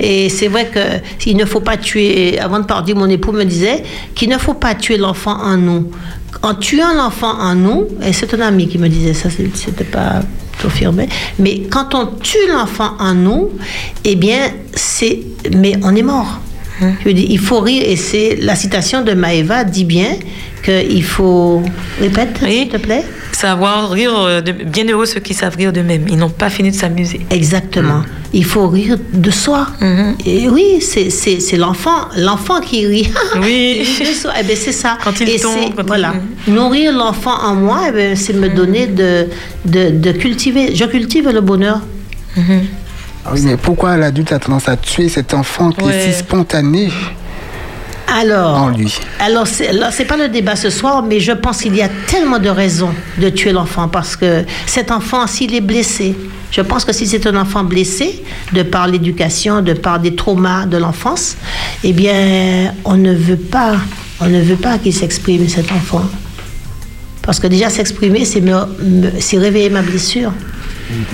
Et 0.00 0.28
c'est 0.28 0.48
vrai 0.48 0.66
que 0.72 0.80
il 1.26 1.36
ne 1.36 1.44
faut 1.44 1.60
pas 1.60 1.76
tuer. 1.76 2.38
Avant 2.38 2.58
de 2.60 2.64
partir, 2.66 2.96
mon 2.96 3.08
époux 3.08 3.32
me 3.32 3.44
disait 3.44 3.82
qu'il 4.14 4.28
ne 4.28 4.38
faut 4.38 4.54
pas 4.54 4.74
tuer 4.74 4.96
l'enfant 4.96 5.36
en 5.42 5.56
nous. 5.56 5.90
En 6.42 6.54
tuant 6.54 6.94
l'enfant 6.94 7.38
en 7.38 7.54
nous, 7.54 7.88
et 8.02 8.12
c'est 8.12 8.32
un 8.34 8.40
ami 8.40 8.68
qui 8.68 8.78
me 8.78 8.88
disait 8.88 9.14
ça, 9.14 9.28
c'était 9.30 9.84
pas 9.84 10.22
confirmé, 10.60 11.08
mais 11.38 11.62
quand 11.70 11.94
on 11.94 12.06
tue 12.06 12.46
l'enfant 12.48 12.92
en 12.98 13.14
nous, 13.14 13.50
eh 14.04 14.16
bien, 14.16 14.50
c'est, 14.74 15.20
mais 15.54 15.78
on 15.82 15.94
est 15.94 16.02
mort. 16.02 16.40
Je 17.04 17.10
dire, 17.10 17.26
il 17.30 17.38
faut 17.38 17.60
rire, 17.60 17.82
et 17.86 17.96
c'est 17.96 18.36
la 18.40 18.54
citation 18.54 19.02
de 19.02 19.12
Maëva 19.12 19.64
dit 19.64 19.84
bien 19.84 20.16
qu'il 20.64 21.02
faut. 21.04 21.62
Répète, 22.00 22.38
Oui. 22.42 22.50
s'il 22.60 22.68
te 22.68 22.76
plaît. 22.76 23.04
Savoir 23.32 23.90
rire, 23.90 24.12
euh, 24.18 24.40
de... 24.40 24.52
bienheureux 24.52 25.04
ceux 25.06 25.20
qui 25.20 25.34
savent 25.34 25.56
rire 25.56 25.72
d'eux-mêmes, 25.72 26.06
ils 26.08 26.16
n'ont 26.16 26.30
pas 26.30 26.48
fini 26.50 26.70
de 26.70 26.74
s'amuser. 26.76 27.20
Exactement. 27.30 28.02
Il 28.32 28.44
faut 28.44 28.66
rire 28.68 28.96
de 29.12 29.30
soi. 29.30 29.68
Et 30.26 30.48
oui, 30.48 30.80
c'est, 30.80 31.10
c'est, 31.10 31.40
c'est 31.40 31.56
l'enfant, 31.56 32.08
l'enfant 32.16 32.60
qui 32.60 32.86
rit. 32.86 33.08
Oui. 33.40 33.86
De 34.00 34.04
soi. 34.06 34.32
Eh 34.38 34.42
ben, 34.42 34.56
c'est 34.56 34.72
ça. 34.72 34.98
Quand 35.02 35.18
il 35.20 35.28
Et 35.30 35.38
tombe, 35.38 35.52
c'est- 35.54 35.70
quand 35.76 35.82
il- 35.82 35.86
voilà. 35.86 36.14
Nourrir 36.48 36.92
l'enfant 36.92 37.34
en 37.42 37.54
moi, 37.54 37.82
eh 37.88 37.92
ben, 37.92 38.16
c'est 38.16 38.32
me 38.34 38.48
donner 38.48 38.86
de, 38.86 39.26
de, 39.64 39.90
de 39.90 40.12
cultiver. 40.12 40.74
Je 40.74 40.84
cultive 40.84 41.28
le 41.30 41.40
bonheur. 41.40 41.80
Ah 42.36 42.40
oui, 43.32 43.40
mais 43.44 43.56
pourquoi 43.56 43.96
l'adulte 43.96 44.32
a 44.32 44.38
tendance 44.38 44.68
à 44.68 44.76
tuer 44.76 45.08
cet 45.08 45.34
enfant 45.34 45.70
qui 45.72 45.88
est 45.88 46.12
si 46.12 46.18
spontané 46.18 46.90
Alors, 48.08 48.56
en 48.56 48.68
lui? 48.68 48.94
alors 49.18 49.46
c'est, 49.46 50.04
pas 50.04 50.16
le 50.16 50.28
débat 50.28 50.54
ce 50.56 50.70
soir, 50.70 51.02
mais 51.02 51.18
je 51.20 51.32
pense 51.32 51.58
qu'il 51.62 51.74
y 51.74 51.82
a 51.82 51.88
tellement 52.06 52.38
de 52.38 52.48
raisons 52.48 52.92
de 53.18 53.28
tuer 53.30 53.52
l'enfant 53.52 53.88
parce 53.88 54.16
que 54.16 54.44
cet 54.66 54.90
enfant, 54.90 55.26
s'il 55.26 55.54
est 55.54 55.60
blessé, 55.60 56.14
je 56.52 56.60
pense 56.60 56.84
que 56.84 56.92
si 56.92 57.06
c'est 57.06 57.26
un 57.26 57.36
enfant 57.36 57.64
blessé, 57.64 58.22
de 58.52 58.62
par 58.62 58.86
l'éducation, 58.86 59.60
de 59.60 59.72
par 59.72 59.98
des 59.98 60.14
traumas 60.14 60.66
de 60.66 60.76
l'enfance, 60.76 61.36
eh 61.82 61.92
bien, 61.92 62.72
on 62.84 62.96
ne 62.96 63.12
veut 63.12 63.36
pas, 63.36 63.74
on 64.20 64.26
ne 64.28 64.40
veut 64.40 64.56
pas 64.56 64.78
qu'il 64.78 64.94
s'exprime 64.94 65.48
cet 65.48 65.72
enfant. 65.72 66.04
Parce 67.22 67.40
que 67.40 67.48
déjà 67.48 67.68
s'exprimer, 67.70 68.24
c'est 68.24 68.40
me, 68.40 68.52
me- 68.84 69.10
c'est 69.18 69.36
réveiller 69.38 69.68
ma 69.68 69.82
blessure, 69.82 70.32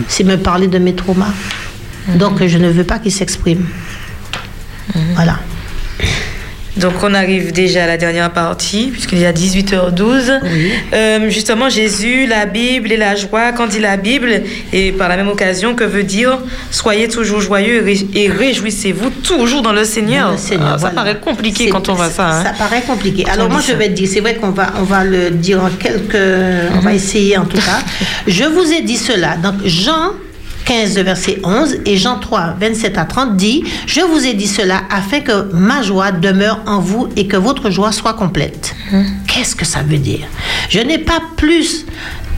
c'est 0.09 0.25
me 0.25 0.37
parler 0.37 0.67
de 0.69 0.77
mes 0.79 0.95
traumas. 0.95 1.33
Donc 2.09 2.45
je 2.47 2.59
ne 2.59 2.69
veux 2.69 2.85
pas 2.85 2.99
qu'il 2.99 3.13
s'exprime. 3.13 3.65
Voilà. 5.15 5.39
Donc 6.79 6.95
on 7.03 7.13
arrive 7.13 7.53
déjà 7.53 7.85
à 7.85 7.87
la 7.87 7.99
dernière 7.99 8.31
partie, 8.33 8.87
puisqu'il 8.91 9.21
est 9.23 9.27
à 9.27 9.33
18h12. 9.35 10.41
Euh, 10.95 11.29
justement, 11.29 11.69
Jésus, 11.69 12.27
la 12.27 12.47
Bible 12.47 12.91
et 12.91 12.97
la 12.97 13.15
joie, 13.15 13.53
quand 13.53 13.67
dit 13.67 13.79
la 13.79 13.99
Bible, 13.99 14.41
et 14.73 14.91
par 14.93 15.11
la 15.11 15.19
même 15.19 15.29
occasion, 15.29 15.75
que 15.75 15.85
veut 15.85 16.03
dire 16.03 16.39
Soyez 16.71 17.09
toujours 17.09 17.43
joyeux 17.43 17.77
et 17.77 17.81
ré- 17.95 18.07
et 18.15 18.29
réjouissez-vous 18.31 19.11
toujours 19.23 19.61
dans 19.61 19.75
le 19.75 19.85
Seigneur. 19.85 20.29
Dans 20.29 20.33
le 20.33 20.39
Seigneur, 20.39 20.69
Ah, 20.71 20.79
ça 20.79 20.89
voilà. 20.89 20.95
paraît 20.95 21.21
compliqué 21.21 21.69
quand 21.69 21.91
on 21.91 21.95
voit 21.95 22.09
ça. 22.09 22.31
hein. 22.41 22.43
Ça 22.43 22.53
paraît 22.53 22.81
compliqué. 22.83 23.27
Alors 23.31 23.51
moi, 23.51 23.61
je 23.67 23.75
vais 23.75 23.89
te 23.89 23.93
dire, 23.93 24.09
c'est 24.11 24.21
vrai 24.21 24.37
qu'on 24.37 24.51
va, 24.51 24.73
on 24.79 24.85
va 24.85 25.05
le 25.05 25.29
dire 25.31 25.63
en 25.63 25.69
quelques... 25.69 26.17
On 26.75 26.81
va 26.81 26.95
essayer 26.95 27.37
en 27.37 27.45
tout 27.45 27.59
cas. 27.59 27.81
Je 28.27 28.45
vous 28.45 28.73
ai 28.73 28.81
dit 28.81 28.97
cela. 28.97 29.37
Donc 29.37 29.57
Jean 29.67 30.13
15, 30.73 30.95
verset 31.01 31.39
11 31.45 31.79
et 31.87 31.97
Jean 31.99 32.19
3, 32.19 32.55
27 32.59 32.97
à 32.99 33.05
30 33.05 33.37
dit, 33.37 33.63
Je 33.87 34.01
vous 34.01 34.27
ai 34.27 34.33
dit 34.35 34.47
cela 34.47 34.83
afin 34.91 35.21
que 35.21 35.53
ma 35.53 35.83
joie 35.83 36.13
demeure 36.13 36.61
en 36.67 36.79
vous 36.81 37.09
et 37.17 37.27
que 37.27 37.37
votre 37.37 37.71
joie 37.71 37.93
soit 37.93 38.15
complète. 38.15 38.75
Qu'est-ce 39.27 39.55
que 39.55 39.65
ça 39.67 39.81
veut 39.83 39.99
dire? 39.99 40.27
Je 40.71 40.81
n'ai 40.81 40.99
pas 40.99 41.21
plus 41.37 41.85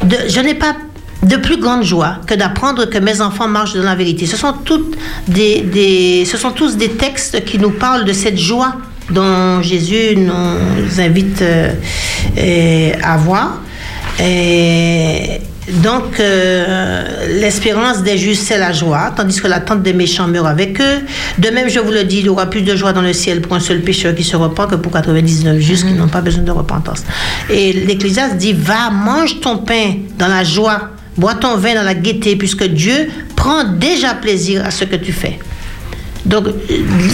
de... 0.03 0.17
Je 0.29 0.41
n'ai 0.41 0.55
pas 0.55 0.75
de 1.23 1.37
plus 1.37 1.59
grande 1.59 1.85
joie 1.85 2.17
que 2.27 2.35
d'apprendre 2.35 2.85
que 2.87 2.99
mes 2.99 3.21
enfants 3.23 3.49
marchent 3.49 3.75
dans 3.75 3.83
la 3.85 3.95
vérité. 3.95 4.27
Ce 4.27 4.37
sont, 4.37 4.53
toutes 4.65 4.97
des, 5.29 5.61
des- 5.63 6.25
ce 6.27 6.37
sont 6.37 6.51
tous 6.51 6.77
des 6.77 6.91
textes 6.91 7.45
qui 7.45 7.59
nous 7.59 7.71
parlent 7.71 8.05
de 8.05 8.13
cette 8.13 8.37
joie 8.39 8.75
dont 9.11 9.63
Jésus 9.63 10.17
nous 10.17 11.01
invite 11.01 11.41
euh, 11.43 12.93
à 13.03 13.17
voir. 13.17 13.61
Et 14.21 15.41
donc, 15.73 16.21
euh, 16.21 17.05
l'espérance 17.41 18.03
des 18.03 18.19
justes, 18.19 18.45
c'est 18.47 18.59
la 18.59 18.73
joie, 18.73 19.13
tandis 19.17 19.41
que 19.41 19.47
l'attente 19.49 19.83
des 19.83 19.95
méchants 19.95 20.27
meurt 20.29 20.47
avec 20.47 20.79
eux. 20.81 20.99
De 21.39 21.49
même, 21.49 21.69
je 21.71 21.81
vous 21.81 21.91
le 21.91 22.05
dis, 22.05 22.19
il 22.19 22.27
y 22.27 22.29
aura 22.29 22.47
plus 22.51 22.61
de 22.63 22.77
joie 22.77 22.93
dans 22.93 23.01
le 23.01 23.13
ciel 23.15 23.41
pour 23.41 23.55
un 23.55 23.61
seul 23.61 23.81
pécheur 23.81 24.15
qui 24.15 24.25
se 24.25 24.37
repent 24.37 24.67
que 24.69 24.75
pour 24.77 24.93
99 24.93 25.59
justes 25.61 25.87
qui 25.87 25.93
n'ont 25.95 26.09
pas 26.09 26.21
besoin 26.21 26.43
de 26.43 26.51
repentance. 26.51 27.03
Et 27.49 27.73
l'Ecclésiaste 27.73 28.37
dit, 28.37 28.53
va, 28.53 28.91
mange 28.91 29.41
ton 29.41 29.59
pain 29.59 29.95
dans 30.19 30.29
la 30.29 30.45
joie, 30.45 30.91
bois 31.17 31.35
ton 31.35 31.57
vin 31.57 31.75
dans 31.75 31.83
la 31.83 31.95
gaieté, 31.95 32.37
puisque 32.37 32.65
Dieu 32.65 33.09
prend 33.35 33.65
déjà 33.65 34.15
plaisir 34.15 34.65
à 34.67 34.71
ce 34.71 34.85
que 34.85 34.97
tu 34.97 35.13
fais. 35.13 35.39
Donc, 36.27 36.47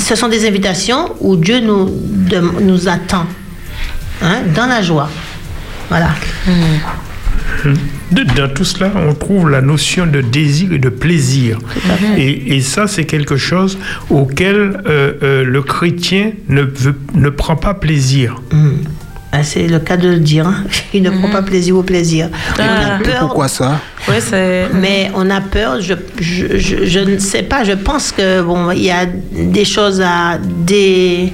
ce 0.04 0.14
sont 0.16 0.28
des 0.28 0.46
invitations 0.46 1.10
où 1.20 1.36
Dieu 1.36 1.60
nous, 1.60 1.88
de- 1.88 2.60
nous 2.62 2.88
attend 2.88 3.26
hein, 4.22 4.38
dans 4.56 4.66
la 4.66 4.82
joie. 4.82 5.08
Voilà. 5.88 6.10
De- 6.46 6.52
Dans 8.12 8.48
tout 8.54 8.64
cela, 8.64 8.90
on 9.08 9.14
trouve 9.14 9.50
la 9.50 9.60
notion 9.60 10.06
de 10.06 10.20
désir 10.20 10.72
et 10.72 10.78
de 10.78 10.88
plaisir. 10.88 11.58
Et, 12.16 12.56
et 12.56 12.60
ça, 12.60 12.86
c'est 12.86 13.04
quelque 13.04 13.36
chose 13.36 13.78
auquel 14.08 14.56
euh, 14.86 15.12
euh, 15.22 15.44
le 15.44 15.62
chrétien 15.62 16.32
ne, 16.48 16.62
veut- 16.62 16.98
ne 17.14 17.28
prend 17.30 17.56
pas 17.56 17.74
plaisir. 17.74 18.40
Ah, 19.32 19.44
C'est 19.44 19.68
le 19.68 19.78
cas 19.78 19.96
de 19.96 20.08
le 20.08 20.18
dire. 20.18 20.46
hein. 20.48 20.64
Il 20.94 21.02
ne 21.02 21.10
prend 21.10 21.28
pas 21.28 21.42
plaisir 21.42 21.76
au 21.76 21.82
plaisir. 21.84 22.28
On 22.58 22.62
a 22.62 22.64
Ah. 22.66 22.98
Et 23.00 23.04
peur, 23.04 23.20
pourquoi 23.20 23.48
ça 23.48 23.80
mais 24.74 25.10
on 25.14 25.30
a 25.30 25.40
peur. 25.40 25.80
Je, 25.80 25.94
je, 26.20 26.56
je, 26.58 26.84
je 26.84 26.98
ne 26.98 27.18
sais 27.18 27.42
pas. 27.44 27.62
Je 27.62 27.72
pense 27.72 28.10
que 28.10 28.42
bon, 28.42 28.70
il 28.72 28.82
y 28.82 28.90
a 28.90 29.06
des 29.06 29.64
choses 29.64 30.00
à 30.00 30.38
dé, 30.66 31.32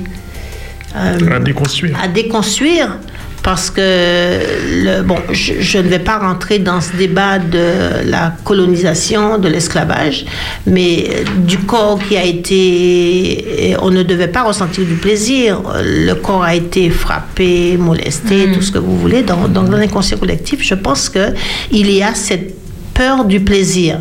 euh, 0.95 1.19
À 1.37 1.39
déconstruire. 1.41 1.97
à 2.03 2.09
déconstruire 2.09 2.99
parce 3.47 3.71
que 3.71 3.81
le, 3.81 5.03
bon, 5.03 5.19
je, 5.31 5.53
je 5.61 5.79
ne 5.79 5.87
vais 5.87 6.01
pas 6.01 6.19
rentrer 6.19 6.59
dans 6.59 6.81
ce 6.81 6.97
débat 6.97 7.39
de 7.39 8.05
la 8.05 8.33
colonisation, 8.43 9.39
de 9.39 9.47
l'esclavage, 9.47 10.25
mais 10.67 11.23
du 11.37 11.59
corps 11.59 12.01
qui 12.09 12.17
a 12.17 12.25
été, 12.25 13.77
on 13.81 13.91
ne 13.93 14.03
devait 14.03 14.27
pas 14.27 14.43
ressentir 14.43 14.85
du 14.85 14.95
plaisir. 14.95 15.63
Le 15.81 16.15
corps 16.15 16.43
a 16.43 16.57
été 16.57 16.91
frappé, 16.91 17.77
molesté, 17.77 18.51
tout 18.53 18.63
ce 18.63 18.73
que 18.73 18.79
vous 18.79 18.99
voulez. 18.99 19.23
Donc, 19.23 19.53
donc 19.53 19.71
dans 19.71 19.77
l'inconscient 19.77 20.19
collectif, 20.19 20.59
je 20.65 20.75
pense 20.75 21.09
que 21.09 21.33
il 21.71 21.89
y 21.93 22.03
a 22.03 22.17
cette 22.17 22.53
peur 22.95 23.27
du 23.27 23.39
plaisir 23.39 24.01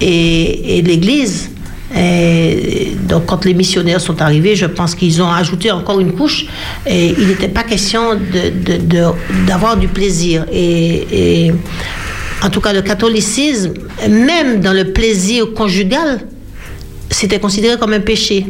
et, 0.00 0.78
et 0.78 0.80
l'Église 0.80 1.50
donc, 1.90 3.26
quand 3.26 3.44
les 3.44 3.54
missionnaires 3.54 4.00
sont 4.00 4.20
arrivés, 4.20 4.54
je 4.56 4.66
pense 4.66 4.94
qu'ils 4.94 5.22
ont 5.22 5.30
ajouté 5.30 5.70
encore 5.70 6.00
une 6.00 6.12
couche. 6.12 6.46
Et 6.86 7.14
il 7.18 7.28
n'était 7.28 7.48
pas 7.48 7.62
question 7.62 8.18
d'avoir 9.46 9.76
du 9.76 9.88
plaisir. 9.88 10.44
Et, 10.52 11.50
en 12.42 12.50
tout 12.50 12.60
cas, 12.60 12.72
le 12.72 12.82
catholicisme, 12.82 13.72
même 14.08 14.60
dans 14.60 14.72
le 14.72 14.92
plaisir 14.92 15.52
conjugal, 15.54 16.20
c'était 17.10 17.40
considéré 17.40 17.78
comme 17.78 17.94
un 17.94 18.00
péché. 18.00 18.46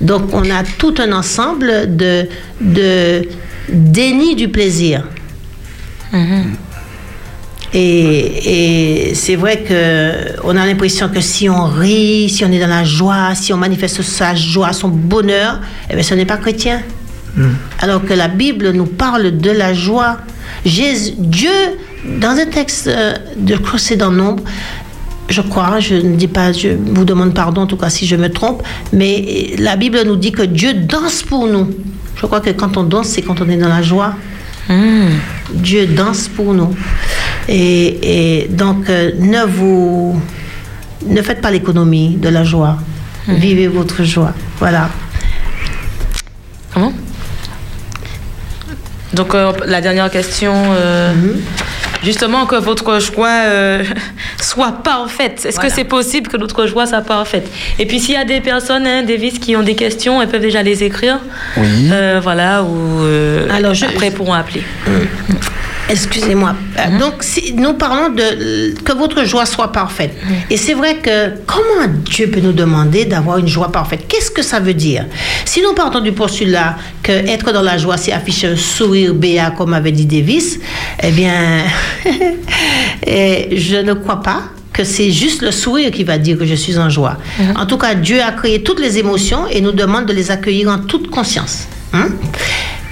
Donc, 0.00 0.34
on 0.34 0.50
a 0.50 0.62
tout 0.76 0.94
un 0.98 1.12
ensemble 1.12 1.96
de, 1.96 2.26
de 2.60 3.22
déni 3.68 4.34
du 4.34 4.48
plaisir. 4.48 5.04
Et, 7.76 9.08
et 9.10 9.14
c'est 9.14 9.34
vrai 9.34 9.64
que 9.68 10.40
on 10.44 10.56
a 10.56 10.64
l'impression 10.64 11.08
que 11.08 11.20
si 11.20 11.48
on 11.50 11.64
rit, 11.64 12.30
si 12.30 12.44
on 12.44 12.52
est 12.52 12.60
dans 12.60 12.68
la 12.68 12.84
joie, 12.84 13.34
si 13.34 13.52
on 13.52 13.56
manifeste 13.56 14.00
sa 14.02 14.34
joie, 14.34 14.72
son 14.72 14.88
bonheur, 14.88 15.60
eh 15.90 15.94
bien, 15.94 16.02
ce 16.02 16.14
n'est 16.14 16.24
pas 16.24 16.36
chrétien. 16.36 16.82
Alors 17.80 18.04
que 18.04 18.14
la 18.14 18.28
Bible 18.28 18.70
nous 18.70 18.86
parle 18.86 19.38
de 19.38 19.50
la 19.50 19.74
joie. 19.74 20.18
Jésus, 20.64 21.14
Dieu, 21.18 21.50
dans 22.20 22.30
un 22.30 22.46
texte 22.46 22.86
euh, 22.86 23.14
de 23.36 23.56
c'est 23.76 23.96
dans 23.96 24.12
Nombre, 24.12 24.44
je 25.28 25.40
crois, 25.40 25.80
je 25.80 25.94
ne 25.96 26.16
dis 26.16 26.28
pas, 26.28 26.52
je 26.52 26.68
vous 26.68 27.04
demande 27.04 27.34
pardon 27.34 27.62
en 27.62 27.66
tout 27.66 27.76
cas 27.76 27.90
si 27.90 28.06
je 28.06 28.14
me 28.14 28.28
trompe, 28.30 28.62
mais 28.92 29.54
la 29.58 29.76
Bible 29.76 30.00
nous 30.06 30.16
dit 30.16 30.32
que 30.32 30.42
Dieu 30.42 30.74
danse 30.74 31.22
pour 31.22 31.46
nous. 31.46 31.70
Je 32.14 32.26
crois 32.26 32.40
que 32.40 32.50
quand 32.50 32.76
on 32.76 32.84
danse, 32.84 33.08
c'est 33.08 33.22
quand 33.22 33.40
on 33.40 33.48
est 33.48 33.56
dans 33.56 33.68
la 33.68 33.82
joie. 33.82 34.14
Dieu 35.52 35.86
danse 35.86 36.28
pour 36.28 36.54
nous. 36.54 36.74
Et, 37.48 38.42
et 38.44 38.48
donc, 38.48 38.88
euh, 38.88 39.12
ne 39.18 39.44
vous. 39.44 40.20
Ne 41.06 41.20
faites 41.20 41.40
pas 41.42 41.50
l'économie 41.50 42.16
de 42.16 42.28
la 42.30 42.44
joie. 42.44 42.78
Vivez 43.28 43.68
votre 43.68 44.04
joie. 44.04 44.32
Voilà. 44.58 44.88
Comment? 46.72 46.92
Donc, 49.12 49.34
euh, 49.34 49.52
la 49.66 49.80
dernière 49.80 50.10
question. 50.10 50.52
euh, 50.54 51.12
Justement, 52.04 52.46
que 52.46 52.56
votre 52.56 53.00
joie 53.00 53.28
euh, 53.46 53.82
soit 54.40 54.72
parfaite. 54.84 55.44
Est-ce 55.44 55.54
Voilà. 55.54 55.68
que 55.70 55.74
c'est 55.74 55.84
possible 55.84 56.28
que 56.28 56.36
notre 56.36 56.66
joie 56.66 56.86
soit 56.86 57.00
parfaite 57.00 57.46
Et 57.78 57.86
puis, 57.86 57.98
s'il 58.00 58.14
y 58.14 58.18
a 58.18 58.24
des 58.24 58.40
personnes, 58.40 58.86
hein, 58.86 59.02
des 59.02 59.16
vis 59.16 59.38
qui 59.40 59.56
ont 59.56 59.62
des 59.62 59.74
questions, 59.74 60.20
elles 60.22 60.28
peuvent 60.28 60.40
déjà 60.40 60.62
les 60.62 60.84
écrire. 60.84 61.18
Oui. 61.56 61.88
Euh, 61.92 62.20
voilà, 62.22 62.62
ou 62.62 63.02
euh, 63.02 63.48
Alors, 63.50 63.74
je- 63.74 63.86
après 63.86 64.10
pourront 64.10 64.34
appeler. 64.34 64.62
Excusez-moi. 65.88 66.54
Euh, 66.78 66.98
Donc, 66.98 67.14
si 67.20 67.52
nous 67.54 67.74
parlons 67.74 68.08
de 68.10 68.74
que 68.84 68.92
votre 68.92 69.24
joie 69.24 69.46
soit 69.46 69.70
parfaite. 69.72 70.14
Et 70.50 70.56
c'est 70.56 70.74
vrai 70.74 70.96
que 70.96 71.30
comment 71.46 71.86
Dieu 72.04 72.28
peut 72.30 72.40
nous 72.40 72.52
demander 72.52 73.04
d'avoir 73.04 73.38
une 73.38 73.48
joie 73.48 73.70
parfaite? 73.70 74.06
Qu'est-ce 74.08 74.30
que 74.30 74.42
ça 74.42 74.60
veut 74.60 74.74
dire? 74.74 75.06
Si 75.44 75.60
nous 75.62 75.74
partons 75.74 76.00
du 76.00 76.12
postulat 76.12 76.76
que 77.02 77.12
être 77.12 77.52
dans 77.52 77.62
la 77.62 77.76
joie, 77.78 77.96
c'est 77.96 78.12
afficher 78.12 78.48
un 78.48 78.56
sourire 78.56 79.14
béat, 79.14 79.50
comme 79.50 79.74
avait 79.74 79.92
dit 79.92 80.06
Davis, 80.06 80.58
eh 81.02 81.10
bien, 81.10 81.64
eh, 83.06 83.48
je 83.56 83.76
ne 83.76 83.92
crois 83.94 84.22
pas 84.22 84.42
que 84.72 84.84
c'est 84.84 85.10
juste 85.12 85.42
le 85.42 85.52
sourire 85.52 85.90
qui 85.92 86.02
va 86.02 86.18
dire 86.18 86.36
que 86.36 86.44
je 86.44 86.54
suis 86.54 86.78
en 86.78 86.90
joie. 86.90 87.16
En 87.56 87.64
tout 87.64 87.78
cas, 87.78 87.94
Dieu 87.94 88.20
a 88.20 88.32
créé 88.32 88.62
toutes 88.62 88.80
les 88.80 88.98
émotions 88.98 89.46
et 89.48 89.60
nous 89.60 89.70
demande 89.70 90.06
de 90.06 90.12
les 90.12 90.30
accueillir 90.32 90.68
en 90.68 90.78
toute 90.78 91.10
conscience. 91.10 91.68
Hein? 91.92 92.08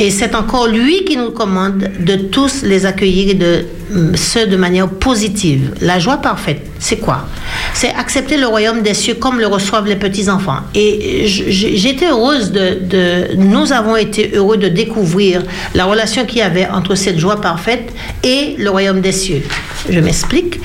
Et 0.02 0.10
c'est 0.10 0.34
encore 0.34 0.66
lui 0.66 1.04
qui 1.04 1.16
nous 1.16 1.30
commande 1.30 1.88
de 2.00 2.16
tous 2.16 2.62
les 2.64 2.86
accueillir 2.86 3.30
et 3.30 3.34
de 3.34 3.64
mm, 3.92 4.16
ce 4.16 4.40
de 4.46 4.56
manière 4.56 4.88
positive. 4.88 5.74
La 5.80 6.00
joie 6.00 6.16
parfaite, 6.16 6.62
c'est 6.80 6.96
quoi? 6.96 7.28
C'est 7.72 7.94
accepter 7.94 8.36
le 8.36 8.48
royaume 8.48 8.82
des 8.82 8.94
cieux 8.94 9.14
comme 9.14 9.38
le 9.38 9.46
reçoivent 9.46 9.86
les 9.86 9.94
petits-enfants. 9.94 10.58
Et 10.74 11.22
j'étais 11.28 12.08
heureuse 12.08 12.50
de, 12.50 12.80
de- 12.82 13.36
Nous 13.36 13.72
avons 13.72 13.94
été 13.96 14.32
heureux 14.34 14.56
de 14.56 14.66
découvrir 14.66 15.44
la 15.76 15.84
relation 15.84 16.26
qu'il 16.26 16.38
y 16.38 16.42
avait 16.42 16.66
entre 16.68 16.96
cette 16.96 17.18
joie 17.20 17.40
parfaite 17.40 17.92
et 18.24 18.56
le 18.58 18.70
royaume 18.70 19.00
des 19.02 19.12
cieux. 19.12 19.42
Je 19.88 20.00
m'explique. 20.00 20.58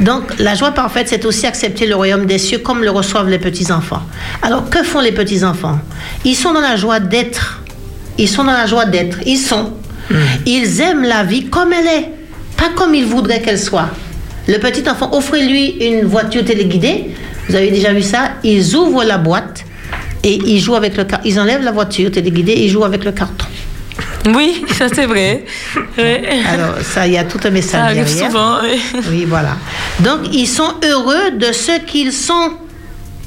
Donc, 0.00 0.24
la 0.38 0.54
joie 0.54 0.72
parfaite, 0.72 1.08
c'est 1.08 1.24
aussi 1.24 1.46
accepter 1.46 1.86
le 1.86 1.94
royaume 1.94 2.26
des 2.26 2.38
cieux 2.38 2.58
comme 2.58 2.82
le 2.84 2.90
reçoivent 2.90 3.30
les 3.30 3.38
petits-enfants. 3.38 4.02
Alors, 4.42 4.68
que 4.68 4.82
font 4.82 5.00
les 5.00 5.12
petits-enfants? 5.12 5.78
Ils 6.26 6.36
sont 6.36 6.52
dans 6.52 6.60
la 6.60 6.76
joie 6.76 7.00
d'être. 7.00 7.61
Ils 8.18 8.28
sont 8.28 8.44
dans 8.44 8.52
la 8.52 8.66
joie 8.66 8.84
d'être. 8.86 9.18
Ils 9.26 9.38
sont. 9.38 9.72
Ils 10.46 10.80
aiment 10.80 11.04
la 11.04 11.24
vie 11.24 11.46
comme 11.46 11.72
elle 11.72 11.86
est, 11.86 12.08
pas 12.56 12.70
comme 12.74 12.94
ils 12.94 13.06
voudraient 13.06 13.40
qu'elle 13.40 13.58
soit. 13.58 13.88
Le 14.46 14.58
petit 14.58 14.88
enfant, 14.88 15.10
offrez-lui 15.14 15.76
une 15.86 16.04
voiture 16.04 16.44
téléguidée. 16.44 17.06
Vous 17.48 17.54
avez 17.56 17.70
déjà 17.70 17.92
vu 17.92 18.02
ça? 18.02 18.32
Ils 18.44 18.74
ouvrent 18.76 19.04
la 19.04 19.16
boîte 19.18 19.64
et 20.22 20.34
ils 20.34 20.60
jouent 20.60 20.74
avec 20.74 20.96
le 20.96 21.04
carton. 21.04 21.26
Ils 21.28 21.38
enlèvent 21.40 21.62
la 21.62 21.72
voiture 21.72 22.10
téléguidée 22.10 22.52
et 22.52 22.64
ils 22.64 22.68
jouent 22.70 22.84
avec 22.84 23.04
le 23.04 23.12
carton. 23.12 23.46
Oui, 24.34 24.64
ça 24.76 24.86
c'est 24.92 25.06
vrai. 25.06 25.44
Ouais. 25.98 26.22
Alors, 26.52 26.74
ça, 26.82 27.06
il 27.06 27.14
y 27.14 27.18
a 27.18 27.24
tout 27.24 27.40
un 27.44 27.50
message 27.50 27.72
Ça 27.80 27.84
arrive 27.86 28.04
derrière. 28.04 28.26
souvent. 28.30 28.56
oui. 28.62 28.80
Oui, 29.10 29.24
voilà. 29.28 29.56
Donc, 30.00 30.20
ils 30.32 30.46
sont 30.46 30.74
heureux 30.84 31.32
de 31.38 31.50
ce 31.52 31.80
qu'ils 31.86 32.12
sont. 32.12 32.52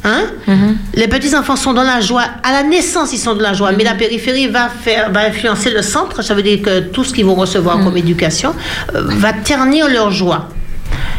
Hein? 0.06 0.76
Les 0.93 1.08
petits-enfants 1.08 1.56
sont 1.56 1.74
dans 1.74 1.84
la 1.84 1.99
joie. 1.99 2.24
À 2.43 2.51
la 2.51 2.64
naissance, 2.64 3.12
ils 3.12 3.18
sont 3.18 3.34
dans 3.34 3.41
la 3.41 3.53
joie. 3.53 3.72
Mais 3.72 3.84
la 3.84 3.95
périphérie 3.95 4.47
va, 4.47 4.70
faire, 4.70 5.12
va 5.12 5.22
influencer 5.22 5.72
le 5.72 5.82
centre. 5.82 6.22
Ça 6.22 6.36
veut 6.36 6.43
dire 6.43 6.62
que 6.62 6.80
tout 6.80 7.03
ce 7.03 7.12
qu'ils 7.12 7.26
vont 7.26 7.34
recevoir 7.34 7.84
comme 7.84 7.97
éducation 7.97 8.53
euh, 8.93 9.01
va 9.03 9.34
ternir 9.34 9.89
leur 9.89 10.12
joie. 10.12 10.49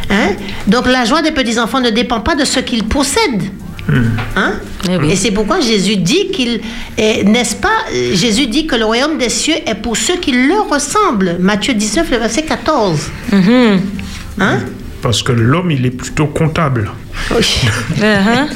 Hein? 0.09 0.35
Donc, 0.69 0.87
la 0.87 1.05
joie 1.05 1.21
des 1.21 1.33
petits-enfants 1.33 1.81
ne 1.81 1.91
dépend 1.91 2.21
pas 2.21 2.37
de 2.37 2.45
ce 2.45 2.61
qu'ils 2.61 2.85
possèdent. 2.85 3.51
Hein? 4.37 4.53
Eh 4.89 4.97
oui. 4.97 5.13
Et 5.13 5.17
c'est 5.17 5.31
pourquoi 5.33 5.61
Jésus 5.61 5.97
dit 5.97 6.29
qu'il 6.29 6.61
est, 6.97 7.25
n'est-ce 7.25 7.57
pas, 7.57 7.85
Jésus 7.93 8.47
dit 8.47 8.67
que 8.67 8.77
le 8.77 8.85
royaume 8.85 9.19
des 9.19 9.29
cieux 9.29 9.57
est 9.65 9.77
pour 9.77 9.97
ceux 9.97 10.17
qui 10.17 10.33
leur 10.33 10.69
ressemblent. 10.69 11.37
Matthieu 11.41 11.75
19, 11.75 12.11
le 12.11 12.17
verset 12.19 12.43
14. 12.43 13.01
Mhm. 13.33 13.81
Hein? 14.41 14.59
Parce 15.07 15.23
que 15.23 15.31
l'homme, 15.31 15.71
il 15.71 15.87
est 15.87 15.91
plutôt 15.93 16.27
comptable. 16.27 16.91
Oui. 17.31 17.47
Uh-huh. 18.01 18.49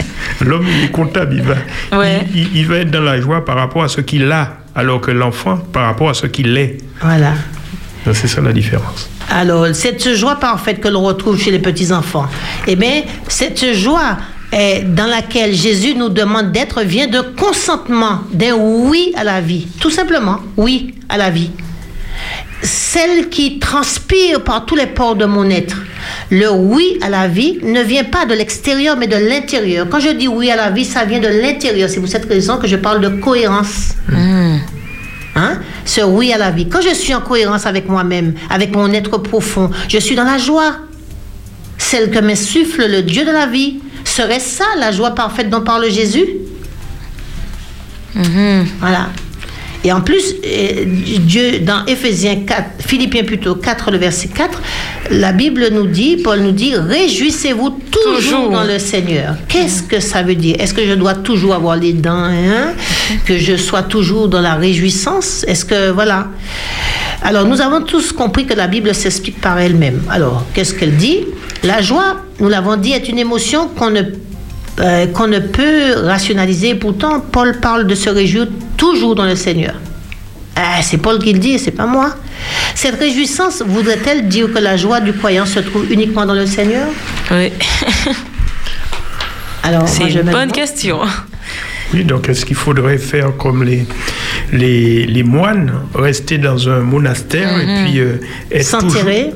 L'homme, 0.45 0.67
il 0.69 0.85
est 0.87 0.91
comptable. 0.91 1.37
Il 1.37 1.43
va, 1.43 1.55
Ouais. 1.97 2.27
il, 2.35 2.41
il- 2.41 2.57
il 2.57 2.67
va 2.67 2.79
être 2.79 2.91
dans 2.91 3.03
la 3.03 3.21
joie 3.21 3.45
par 3.45 3.55
rapport 3.57 3.85
à 3.85 3.89
ce 3.89 4.01
qu'il 4.01 4.31
a, 4.33 4.57
alors 4.75 5.01
que 5.01 5.13
l'enfant, 5.13 5.59
par 5.59 5.85
rapport 5.85 6.11
à 6.11 6.15
ce 6.15 6.27
qu'il 6.27 6.57
est. 6.59 6.79
Voilà. 7.01 7.35
Donc, 8.05 8.17
C'est 8.17 8.27
ça 8.27 8.41
la 8.41 8.53
différence. 8.53 9.09
Alors, 9.31 9.69
cette 9.75 10.13
joie 10.17 10.35
parfaite 10.41 10.81
que 10.81 10.89
l'on 10.89 11.03
retrouve 11.03 11.41
chez 11.41 11.53
les 11.53 11.61
petits-enfants, 11.61 12.27
eh 12.67 12.75
bien, 12.75 13.03
cette 13.29 13.73
joie 13.75 14.17
eh, 14.53 14.81
dans 14.83 15.07
laquelle 15.07 15.55
Jésus 15.55 15.95
nous 15.95 16.09
demande 16.09 16.51
d'être 16.51 16.83
vient 16.83 17.07
de 17.07 17.21
consentement, 17.21 18.23
d'un 18.33 18.55
oui 18.57 19.13
à 19.17 19.23
la 19.23 19.41
vie. 19.41 19.69
Tout 19.81 19.91
simplement, 19.91 20.41
oui 20.57 20.95
à 21.09 21.17
la 21.17 21.31
vie. 21.31 21.53
Celle 22.63 23.29
qui 23.29 23.61
transpire 23.61 24.43
par 24.43 24.67
tous 24.67 24.75
les 24.75 24.87
pores 24.89 25.15
de 25.15 25.25
mon 25.27 25.49
être. 25.49 25.77
Le 26.31 26.51
oui 26.51 26.99
à 27.03 27.09
la 27.09 27.29
vie 27.29 27.59
ne 27.63 27.83
vient 27.83 28.05
pas 28.05 28.27
de 28.27 28.35
l'extérieur, 28.35 28.97
mais 28.97 29.07
de 29.07 29.17
l'intérieur. 29.17 29.87
Quand 29.91 30.01
je 30.01 30.11
dis 30.11 30.29
oui 30.29 30.51
à 30.51 30.57
la 30.57 30.71
vie, 30.71 30.85
ça 30.85 31.05
vient 31.05 31.21
de 31.21 31.29
l'intérieur. 31.29 31.89
C'est 31.89 32.01
pour 32.01 32.09
cette 32.09 32.29
raison 32.29 32.59
que 32.59 32.67
je 32.67 32.77
parle 32.77 33.01
de 33.01 33.09
cohérence. 33.09 33.95
Hein? 35.37 35.59
Ce 35.85 36.01
oui 36.01 36.33
à 36.33 36.39
la 36.39 36.51
vie. 36.51 36.69
Quand 36.69 36.81
je 36.81 36.95
suis 36.95 37.15
en 37.15 37.21
cohérence 37.21 37.67
avec 37.67 37.89
moi-même, 37.89 38.35
avec 38.51 38.75
mon 38.75 38.93
être 38.93 39.19
profond, 39.19 39.71
je 39.89 39.99
suis 39.99 40.15
dans 40.17 40.25
la 40.25 40.39
joie. 40.39 40.77
Celle 41.79 42.11
que 42.11 42.19
m'insuffle 42.19 42.87
le 42.89 43.03
Dieu 43.03 43.25
de 43.25 43.31
la 43.31 43.47
vie. 43.47 43.81
Serait 44.05 44.41
ça 44.41 44.65
la 44.79 44.91
joie 44.93 45.11
parfaite 45.11 45.51
dont 45.51 45.61
parle 45.61 45.89
Jésus? 45.91 46.27
Voilà. 48.15 49.11
Et 49.83 49.93
en 49.93 50.03
plus, 50.03 50.35
euh, 50.45 50.85
Dieu, 51.21 51.61
dans 51.61 51.87
Éphésiens 51.87 52.41
4, 52.47 52.63
Philippiens 52.87 53.25
plutôt 53.25 53.55
4, 53.55 53.91
le 53.91 53.99
verset 53.99 54.29
4, 54.29 54.61
la 55.11 55.33
Bible 55.33 55.69
nous 55.73 55.87
dit, 55.87 56.19
Paul 56.23 56.41
nous 56.41 56.53
dit, 56.53 56.75
réjouissez-vous 56.77 57.71
toujours, 57.91 58.17
Toujours. 58.17 58.51
dans 58.51 58.65
le 58.65 58.79
Seigneur. 58.79 59.37
Qu'est-ce 59.49 59.83
que 59.83 59.99
ça 60.01 60.23
veut 60.23 60.35
dire? 60.35 60.57
Est-ce 60.59 60.75
que 60.75 60.85
je 60.87 60.93
dois 60.95 61.15
toujours 61.15 61.55
avoir 61.55 61.77
les 61.77 61.95
dents 61.95 62.25
hein? 62.25 62.75
Que 63.25 63.39
je 63.39 63.57
sois 63.57 63.83
toujours 63.83 64.29
dans 64.29 64.43
la 64.43 64.55
réjouissance? 64.57 65.45
Est-ce 65.49 65.65
que, 65.65 65.91
voilà. 65.91 66.29
Alors, 67.23 67.47
nous 67.47 67.61
avons 67.63 67.81
tous 67.83 68.13
compris 68.13 68.45
que 68.47 68.55
la 68.55 68.67
Bible 68.67 68.95
s'explique 68.95 69.41
par 69.41 69.59
elle-même. 69.59 70.03
Alors, 70.11 70.45
qu'est-ce 70.55 70.75
qu'elle 70.75 70.97
dit? 70.97 71.25
La 71.65 71.81
joie, 71.81 72.17
nous 72.39 72.49
l'avons 72.49 72.77
dit, 72.77 72.93
est 72.93 73.09
une 73.09 73.19
émotion 73.19 73.69
qu'on 73.69 73.91
ne 73.91 74.03
euh, 74.79 75.07
qu'on 75.09 75.27
ne 75.27 75.39
peut 75.41 75.95
rationaliser. 76.05 76.75
Pourtant, 76.75 77.21
Paul 77.21 77.59
parle 77.61 77.87
de 77.87 77.95
se 77.95 78.09
réjouir 78.11 78.47
toujours 78.77 79.15
dans 79.15 79.27
le 79.27 79.37
Seigneur. 79.37 79.75
Ah, 80.57 80.83
c'est 80.83 80.99
Paul 80.99 81.19
qui 81.19 81.33
le 81.33 81.39
dit, 81.39 81.59
c'est 81.59 81.71
pas 81.71 81.87
moi. 81.87 82.15
Cette 82.75 82.99
réjouissance 82.99 83.63
voudrait-elle 83.67 84.29
dire 84.29 84.53
que 84.53 84.59
la 84.59 84.77
joie 84.77 85.01
du 85.01 85.13
croyant 85.13 85.47
se 85.47 85.61
trouve 85.61 85.91
uniquement 85.91 86.27
dans 86.27 86.35
le 86.35 86.47
Seigneur? 86.47 86.87
Oui. 87.31 87.53
Alors, 89.63 89.89
C'est 89.89 90.01
moi, 90.01 90.09
je 90.09 90.19
une 90.19 90.25
bonne 90.25 90.33
demande- 90.33 90.53
question. 90.53 91.01
Oui, 91.93 92.05
donc 92.05 92.29
est-ce 92.29 92.47
qu'il 92.47 92.57
faudrait 92.57 92.99
faire 92.99 93.37
comme 93.37 93.65
les, 93.65 93.85
les, 94.53 95.07
les 95.07 95.23
moines, 95.25 95.73
rester 95.95 96.39
dans 96.39 96.69
un 96.69 96.81
monastère 96.81 97.59
et 97.61 97.85
puis 97.85 97.99
euh, 97.99 98.21
être 98.53 98.65
S'enterrer 98.65 99.33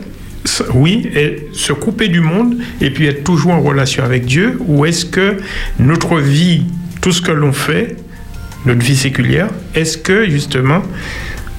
Oui, 0.74 1.08
et 1.14 1.48
se 1.52 1.72
couper 1.72 2.08
du 2.08 2.20
monde 2.20 2.56
et 2.80 2.90
puis 2.90 3.06
être 3.06 3.24
toujours 3.24 3.52
en 3.52 3.60
relation 3.62 4.04
avec 4.04 4.26
Dieu 4.26 4.58
Ou 4.66 4.84
est-ce 4.84 5.06
que 5.06 5.38
notre 5.78 6.18
vie, 6.18 6.64
tout 7.00 7.12
ce 7.12 7.22
que 7.22 7.32
l'on 7.32 7.52
fait, 7.52 7.96
notre 8.66 8.82
vie 8.82 8.96
séculière, 8.96 9.48
est-ce 9.74 9.96
que 9.96 10.28
justement, 10.28 10.82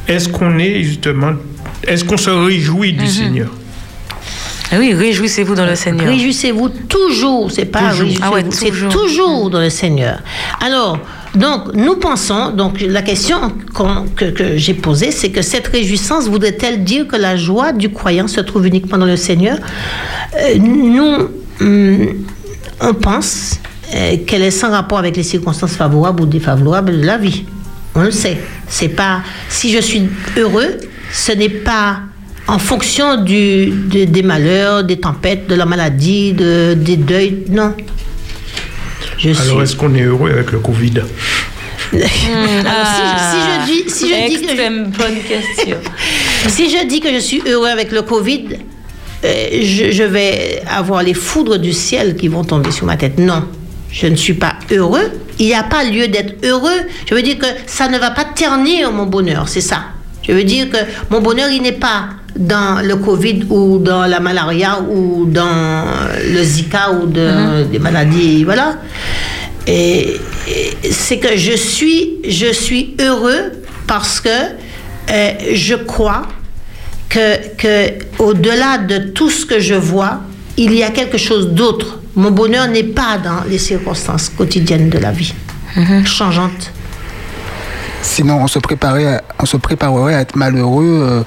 est-ce 0.08 0.30
qu'on 0.30 0.60
est 0.60 0.84
justement, 0.84 1.34
est-ce 1.88 2.04
qu'on 2.06 2.18
se 2.18 2.30
réjouit 2.30 2.94
du 2.94 3.08
Seigneur? 3.08 3.50
Ah 4.72 4.78
oui, 4.80 4.94
réjouissez-vous 4.94 5.56
dans 5.56 5.66
le 5.66 5.76
Seigneur. 5.76 6.08
Réjouissez-vous 6.08 6.70
toujours, 6.70 7.52
c'est 7.52 7.66
pas 7.66 7.90
Toujours. 7.92 8.00
réjouissez-vous, 8.08 8.24
Ah 8.28 8.34
ouais, 8.34 8.46
c'est 8.50 8.70
toujours. 8.70 8.92
toujours 8.92 9.50
dans 9.50 9.62
le 9.62 9.70
Seigneur. 9.70 10.20
Alors, 10.60 11.00
Donc, 11.36 11.74
nous 11.74 11.96
pensons, 11.98 12.52
donc 12.52 12.80
la 12.82 13.02
question 13.02 13.38
que, 14.16 14.58
j'ai 14.58 14.74
posée, 14.74 15.12
c'est 15.12 15.30
que 15.30 15.42
cette 15.42 15.68
réjouissance 15.68 16.28
voudrait-elle 16.28 16.84
dire 16.84 17.08
que 17.08 17.16
la 17.18 17.36
joie 17.36 17.72
du 17.74 17.90
croyant 17.92 18.28
se 18.28 18.40
trouve 18.42 18.68
uniquement 18.68 18.98
dans 18.98 19.06
le 19.06 19.18
Seigneur? 19.18 19.58
Euh, 20.38 20.58
Nous, 20.58 21.30
hum, 21.62 22.08
on 22.82 22.94
pense 22.94 23.60
euh, 23.94 24.18
qu'elle 24.26 24.44
est 24.44 24.52
sans 24.52 24.72
rapport 24.72 24.98
avec 25.00 25.16
les 25.18 25.24
circonstances 25.24 25.74
favorables 25.76 26.22
ou 26.24 26.26
défavorables 26.26 27.00
de 27.02 27.06
la 27.06 27.18
vie. 27.18 27.44
On 27.96 28.02
le 28.04 28.12
sait. 28.12 28.38
C'est 28.68 28.90
pas 28.90 29.22
si 29.50 29.72
je 29.72 29.80
suis 29.80 30.04
heureux, 30.38 30.78
ce 31.12 31.32
n'est 31.34 31.50
pas 31.50 32.00
en 32.48 32.60
fonction 32.60 33.18
de- 33.24 34.06
des 34.06 34.22
malheurs, 34.24 34.84
des 34.84 35.00
tempêtes, 35.00 35.48
de 35.48 35.56
la 35.56 35.66
maladie, 35.66 36.34
de, 36.34 36.76
des 36.76 36.98
deuils. 36.98 37.44
Non. 37.50 37.74
Je 39.34 39.40
suis. 39.40 39.50
Alors, 39.50 39.64
est-ce 39.64 39.76
qu'on 39.76 39.94
est 39.96 40.02
heureux 40.04 40.32
avec 40.32 40.52
le 40.52 40.60
Covid 40.60 40.94
Alors, 41.00 41.08
si, 41.94 43.02
je- 43.12 43.22
si 43.32 43.40
je 43.46 43.66
dis, 43.66 43.90
si 43.90 44.10
je 44.10 44.28
dis 44.28 44.36
que 44.36 44.48
je- 44.48 44.52
Extrême 44.54 44.92
bonne 44.98 45.20
question. 45.28 45.78
si 46.48 46.70
je 46.70 46.86
dis 46.88 47.00
que 47.00 47.12
je 47.14 47.20
suis 47.20 47.42
heureux 47.48 47.68
avec 47.70 47.92
le 47.92 48.02
Covid, 48.02 48.46
euh, 49.24 49.48
je, 49.64 49.92
je 49.92 50.04
vais 50.04 50.62
avoir 50.68 51.04
les 51.04 51.14
foudres 51.14 51.58
du 51.60 51.74
ciel 51.74 52.16
qui 52.16 52.28
vont 52.28 52.44
tomber 52.44 52.72
sur 52.72 52.86
ma 52.86 52.98
tête. 52.98 53.18
Non, 53.20 53.46
je 53.92 54.08
ne 54.08 54.16
suis 54.16 54.34
pas 54.34 54.56
heureux. 54.72 55.12
Il 55.40 55.48
n'y 55.48 55.54
a 55.54 55.64
pas 55.64 55.84
lieu 55.84 56.08
d'être 56.08 56.46
heureux. 56.46 56.80
Je 57.10 57.14
veux 57.16 57.22
dire 57.22 57.38
que 57.38 57.46
ça 57.66 57.88
ne 57.88 57.98
va 57.98 58.12
pas 58.12 58.24
ternir 58.26 58.92
mon 58.92 59.06
bonheur, 59.06 59.48
c'est 59.50 59.62
ça. 59.62 59.84
Je 60.28 60.34
veux 60.34 60.44
dire 60.44 60.70
que 60.70 60.78
mon 61.12 61.22
bonheur, 61.22 61.50
il 61.50 61.62
n'est 61.62 61.72
pas 61.72 62.08
dans 62.36 62.82
le 62.86 62.96
Covid 62.98 63.46
ou 63.50 63.78
dans 63.80 64.06
la 64.06 64.20
malaria 64.20 64.80
ou 64.82 65.26
dans 65.26 65.86
le 66.34 66.44
Zika 66.44 66.92
ou 66.92 67.06
de- 67.08 67.64
des 67.72 67.80
maladies, 67.80 68.44
voilà. 68.44 68.78
Et, 69.68 70.20
et 70.48 70.92
c'est 70.92 71.18
que 71.18 71.36
je 71.38 71.54
suis, 71.56 72.16
je 72.28 72.52
suis 72.52 72.96
heureux 73.00 73.52
parce 73.88 74.20
que 74.20 74.30
euh, 74.30 75.32
je 75.54 75.76
crois 75.76 76.24
que, 77.10 77.56
que 77.58 77.94
au-delà 78.20 78.78
de 78.80 78.98
tout 79.12 79.30
ce 79.30 79.46
que 79.46 79.60
je 79.60 79.76
vois, 79.76 80.22
il 80.58 80.74
y 80.74 80.84
a 80.84 80.90
quelque 80.90 81.18
chose 81.18 81.50
d'autre. 81.50 82.00
Mon 82.16 82.32
bonheur 82.32 82.68
n'est 82.68 82.84
pas 82.84 83.18
dans 83.24 83.44
les 83.50 83.58
circonstances 83.58 84.30
quotidiennes 84.30 84.90
de 84.90 84.98
la 84.98 85.12
vie, 85.12 85.34
changeantes. 86.06 86.72
Sinon, 88.06 88.40
on 88.44 88.48
se, 88.48 88.60
préparait 88.60 89.20
on 89.40 89.46
se 89.46 89.58
préparerait 89.58 90.14
à 90.16 90.22
être 90.22 90.36
malheureux 90.36 90.86
euh, 90.86 91.22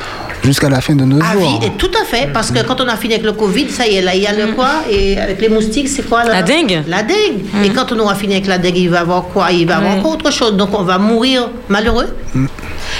jusqu'à 0.45 0.69
la 0.71 0.81
fin 0.81 0.95
de 0.95 1.05
nos 1.05 1.21
À 1.23 1.33
jours. 1.33 1.61
vie, 1.61 1.67
et 1.67 1.71
tout 1.73 1.91
à 2.01 2.05
fait, 2.05 2.29
parce 2.33 2.51
que 2.53 2.61
quand 2.65 2.81
on 2.81 2.87
a 2.89 2.97
fini 2.97 3.15
avec 3.15 3.27
le 3.27 3.33
Covid, 3.33 3.69
ça 3.69 3.87
y 3.87 3.97
est, 3.97 4.01
là, 4.03 4.15
il 4.15 4.23
y 4.23 4.27
a 4.27 4.33
le 4.33 4.53
quoi 4.53 4.71
Et 4.91 5.19
avec 5.19 5.41
les 5.41 5.49
moustiques, 5.49 5.89
c'est 5.89 6.09
quoi 6.09 6.23
là 6.25 6.31
La 6.35 6.43
dengue. 6.43 6.83
La 6.87 7.03
dengue. 7.03 7.41
Et 7.65 7.71
quand 7.71 7.91
on 7.93 7.99
aura 7.99 8.15
fini 8.15 8.35
avec 8.35 8.47
la 8.47 8.59
dengue, 8.59 8.77
il 8.77 8.89
va 8.91 8.99
y 8.99 9.01
avoir 9.01 9.25
quoi 9.25 9.51
Il 9.51 9.67
va 9.67 9.75
y 9.75 9.77
avoir 9.77 9.97
encore 9.99 10.13
autre 10.13 10.31
chose. 10.33 10.57
Donc 10.57 10.71
on 10.79 10.83
va 10.85 10.99
mourir 10.99 11.51
malheureux 11.69 12.07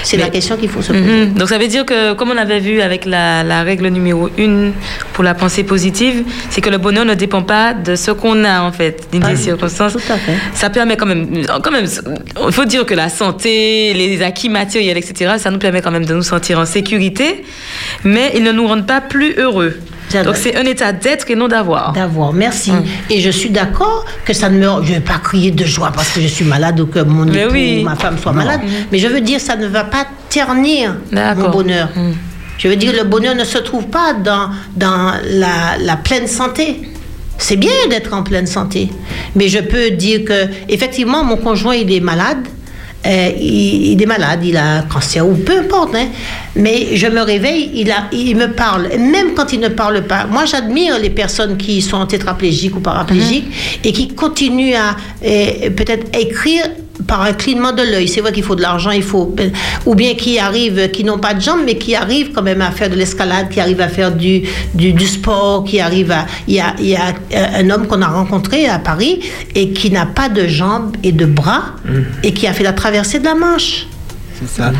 C'est 0.03 0.17
la 0.17 0.29
question 0.29 0.57
qu'il 0.57 0.69
faut 0.69 0.81
se 0.81 0.91
poser. 0.91 1.25
Mhm. 1.25 1.33
Donc 1.35 1.47
ça 1.49 1.57
veut 1.57 1.67
dire 1.67 1.85
que, 1.85 2.13
comme 2.13 2.29
on 2.31 2.37
avait 2.37 2.59
vu 2.59 2.81
avec 2.81 3.05
la, 3.05 3.43
la 3.43 3.63
règle 3.63 3.87
numéro 3.87 4.29
une 4.37 4.73
pour 5.13 5.23
la 5.23 5.33
pensée 5.33 5.63
positive, 5.63 6.23
c'est 6.49 6.61
que 6.61 6.69
le 6.69 6.77
bonheur 6.77 7.05
ne 7.05 7.13
dépend 7.15 7.43
pas 7.43 7.73
de 7.73 7.95
ce 7.95 8.11
qu'on 8.11 8.43
a 8.43 8.61
en 8.61 8.71
fait, 8.71 9.07
ni 9.13 9.19
des 9.19 9.35
circonstances. 9.37 9.93
Tout 9.93 10.13
à 10.13 10.17
fait. 10.17 10.35
Ça 10.53 10.69
permet 10.69 10.95
quand 10.97 11.05
même, 11.05 11.27
quand 11.63 11.71
même, 11.71 11.85
il 12.47 12.53
faut 12.53 12.65
dire 12.65 12.85
que 12.85 12.93
la 12.93 13.09
santé, 13.09 13.68
les 13.93 14.21
acquis 14.21 14.49
matériels, 14.49 14.97
etc., 14.97 15.35
ça 15.37 15.51
nous 15.51 15.59
permet 15.59 15.81
quand 15.81 15.91
même 15.91 16.05
de 16.05 16.13
nous 16.13 16.23
sentir 16.23 16.59
en 16.59 16.65
sécurité, 16.65 17.43
mais 18.03 18.31
ils 18.35 18.43
ne 18.43 18.51
nous 18.51 18.67
rendent 18.67 18.87
pas 18.87 19.01
plus 19.01 19.33
heureux. 19.37 19.75
Donc 20.23 20.35
c'est 20.35 20.55
un 20.55 20.65
état 20.65 20.91
d'être 20.91 21.29
et 21.29 21.35
non 21.35 21.47
d'avoir. 21.47 21.93
D'avoir, 21.93 22.33
merci. 22.33 22.71
Hum. 22.71 22.83
Et 23.09 23.21
je 23.21 23.29
suis 23.29 23.49
d'accord 23.49 24.05
que 24.25 24.33
ça 24.33 24.49
ne 24.49 24.57
me. 24.57 24.65
Je 24.83 24.89
ne 24.89 24.95
vais 24.95 24.99
pas 24.99 25.19
crier 25.19 25.51
de 25.51 25.65
joie 25.65 25.91
parce 25.93 26.09
que 26.09 26.21
je 26.21 26.27
suis 26.27 26.45
malade 26.45 26.79
ou 26.79 26.87
que 26.87 26.99
mon 26.99 27.27
époux 27.27 27.53
oui. 27.53 27.79
ou 27.81 27.83
ma 27.85 27.95
femme 27.95 28.17
soit 28.17 28.33
malade. 28.33 28.61
Mais 28.91 28.97
je 28.97 29.07
veux 29.07 29.21
dire, 29.21 29.39
ça 29.39 29.55
ne 29.55 29.67
va 29.67 29.83
pas 29.83 30.05
ternir 30.29 30.95
mon 31.11 31.49
bonheur. 31.49 31.89
Hum. 31.95 32.15
Je 32.57 32.67
veux 32.67 32.75
dire, 32.75 32.91
le 32.91 33.03
bonheur 33.05 33.35
ne 33.35 33.45
se 33.45 33.57
trouve 33.57 33.87
pas 33.87 34.13
dans, 34.13 34.49
dans 34.75 35.13
la, 35.23 35.77
la 35.79 35.95
pleine 35.95 36.27
santé. 36.27 36.81
C'est 37.37 37.55
bien 37.55 37.71
d'être 37.89 38.13
en 38.13 38.21
pleine 38.21 38.47
santé. 38.47 38.89
Mais 39.35 39.47
je 39.47 39.59
peux 39.59 39.91
dire 39.91 40.25
que, 40.25 40.47
effectivement, 40.67 41.23
mon 41.23 41.37
conjoint, 41.37 41.75
il 41.75 41.89
est 41.93 42.01
malade. 42.01 42.45
Euh, 43.05 43.29
il, 43.39 43.93
il 43.93 44.01
est 44.01 44.05
malade, 44.05 44.41
il 44.43 44.57
a 44.57 44.79
un 44.79 44.81
cancer 44.81 45.25
ou 45.25 45.33
peu 45.35 45.59
importe. 45.59 45.95
hein. 45.95 46.07
Mais 46.55 46.97
je 46.97 47.07
me 47.07 47.21
réveille, 47.21 47.71
il, 47.75 47.89
a, 47.91 48.07
il 48.11 48.35
me 48.35 48.47
parle. 48.51 48.89
Même 48.99 49.33
quand 49.35 49.53
il 49.53 49.61
ne 49.61 49.69
parle 49.69 50.01
pas. 50.03 50.25
Moi, 50.25 50.43
j'admire 50.45 50.99
les 50.99 51.09
personnes 51.09 51.55
qui 51.55 51.81
sont 51.81 52.05
tétraplégiques 52.05 52.75
ou 52.75 52.81
paraplégiques 52.81 53.47
et 53.85 53.93
qui 53.93 54.09
continuent 54.09 54.75
à 54.75 54.97
euh, 55.25 55.69
peut-être 55.69 56.07
écrire 56.19 56.65
par 57.09 57.23
un 57.23 57.33
clignement 57.33 57.73
de 57.73 57.81
l'œil. 57.81 58.07
C'est 58.07 58.21
vrai 58.21 58.31
qu'il 58.31 58.43
faut 58.43 58.55
de 58.55 58.61
l'argent, 58.61 58.91
il 58.91 59.03
faut 59.03 59.35
ou 59.87 59.95
bien 59.95 60.13
qui 60.13 60.37
arrivent, 60.37 60.91
qui 60.91 61.03
n'ont 61.03 61.17
pas 61.17 61.33
de 61.33 61.41
jambes, 61.41 61.61
mais 61.65 61.77
qui 61.83 61.95
arrivent 61.95 62.31
quand 62.33 62.43
même 62.43 62.61
à 62.61 62.71
faire 62.71 62.89
de 62.89 62.95
l'escalade, 62.95 63.49
qui 63.49 63.59
arrivent 63.59 63.81
à 63.81 63.89
faire 63.89 64.11
du, 64.11 64.43
du, 64.75 64.93
du 64.93 65.07
sport, 65.07 65.63
qui 65.63 65.79
arrivent 65.79 66.11
à. 66.11 66.27
Il 66.47 66.53
y 66.53 66.59
a, 66.59 66.75
il 66.79 66.85
y 66.85 66.95
a 66.95 67.07
un 67.61 67.69
homme 67.71 67.87
qu'on 67.87 68.01
a 68.03 68.07
rencontré 68.07 68.67
à 68.67 68.77
Paris 68.77 69.21
et 69.55 69.71
qui 69.71 69.89
n'a 69.89 70.05
pas 70.05 70.29
de 70.29 70.47
jambes 70.47 70.95
et 71.03 71.11
de 71.11 71.25
bras 71.25 71.63
et 72.23 72.31
qui 72.33 72.45
a 72.47 72.53
fait 72.53 72.63
la 72.63 72.73
traversée 72.73 73.19
de 73.19 73.25
la 73.25 73.35
Manche. 73.35 73.87
C'est 74.39 74.61
ça. 74.61 74.71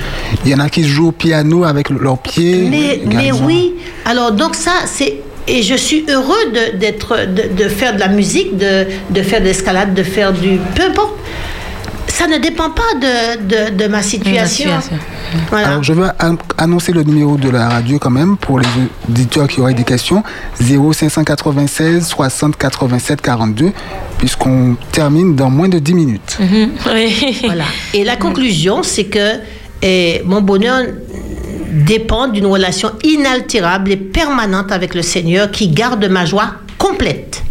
Il 0.46 0.52
y 0.52 0.56
en 0.56 0.60
a 0.60 0.70
qui 0.70 0.84
jouent 0.88 1.08
au 1.08 1.12
piano 1.12 1.64
avec 1.66 1.90
leurs 1.90 2.20
pieds. 2.20 2.68
Mais, 2.70 3.02
mais 3.06 3.32
oui, 3.32 3.74
alors 4.06 4.32
donc 4.32 4.54
ça, 4.56 4.76
c'est. 4.86 5.16
Et 5.48 5.64
je 5.64 5.74
suis 5.74 6.06
heureux 6.08 6.46
de, 6.54 6.78
d'être, 6.78 7.26
de, 7.26 7.64
de 7.64 7.68
faire 7.70 7.96
de 7.96 8.00
la 8.00 8.08
musique, 8.08 8.56
de, 8.56 8.86
de 9.10 9.22
faire 9.24 9.42
de 9.42 9.46
l'escalade, 9.46 9.96
de 9.96 10.04
faire 10.04 10.32
du. 10.32 10.60
Peu 10.76 10.84
importe. 10.84 11.16
Ça 12.10 12.28
ne 12.28 12.38
dépend 12.38 12.70
pas 12.72 12.94
de, 13.00 13.44
de, 13.72 13.78
de 13.78 13.88
ma 13.88 14.02
situation. 14.02 14.48
situation. 14.48 14.98
Voilà. 15.50 15.68
Alors, 15.70 15.84
je 15.84 15.94
veux 15.94 16.08
an- 16.20 16.38
annoncer 16.58 16.92
le 16.92 17.04
numéro 17.04 17.38
de 17.38 17.50
la 17.50 17.70
radio 17.70 17.98
quand 18.00 18.10
même 18.10 18.36
pour 18.36 18.60
les 18.60 18.68
auditeurs 19.08 19.48
qui 19.48 19.62
auraient 19.62 19.74
des 19.74 19.84
questions. 19.84 20.24
0596 20.60 22.06
60 22.08 22.58
87 22.58 23.22
42, 23.22 23.72
puisqu'on 24.18 24.76
termine 24.92 25.36
dans 25.36 25.50
moins 25.50 25.70
de 25.70 25.80
10 25.80 25.94
minutes. 25.94 26.38
Oui. 26.94 27.42
Voilà. 27.46 27.66
Et 27.94 28.04
la 28.04 28.16
conclusion, 28.16 28.84
c'est 28.84 29.06
que 29.06 29.40
eh, 29.82 30.22
mon 30.26 30.42
bonheur 30.42 30.84
dépend 31.72 32.28
d'une 32.28 32.48
relation 32.48 32.92
inaltérable 33.04 33.92
et 33.92 33.98
permanente 33.98 34.72
avec 34.72 34.96
le 34.96 35.04
Seigneur 35.04 35.52
qui 35.52 35.70
garde 35.70 36.04
ma 36.06 36.26
joie 36.26 36.52
complète. 36.78 37.44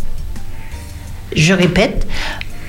Je 1.34 1.54
répète, 1.54 2.06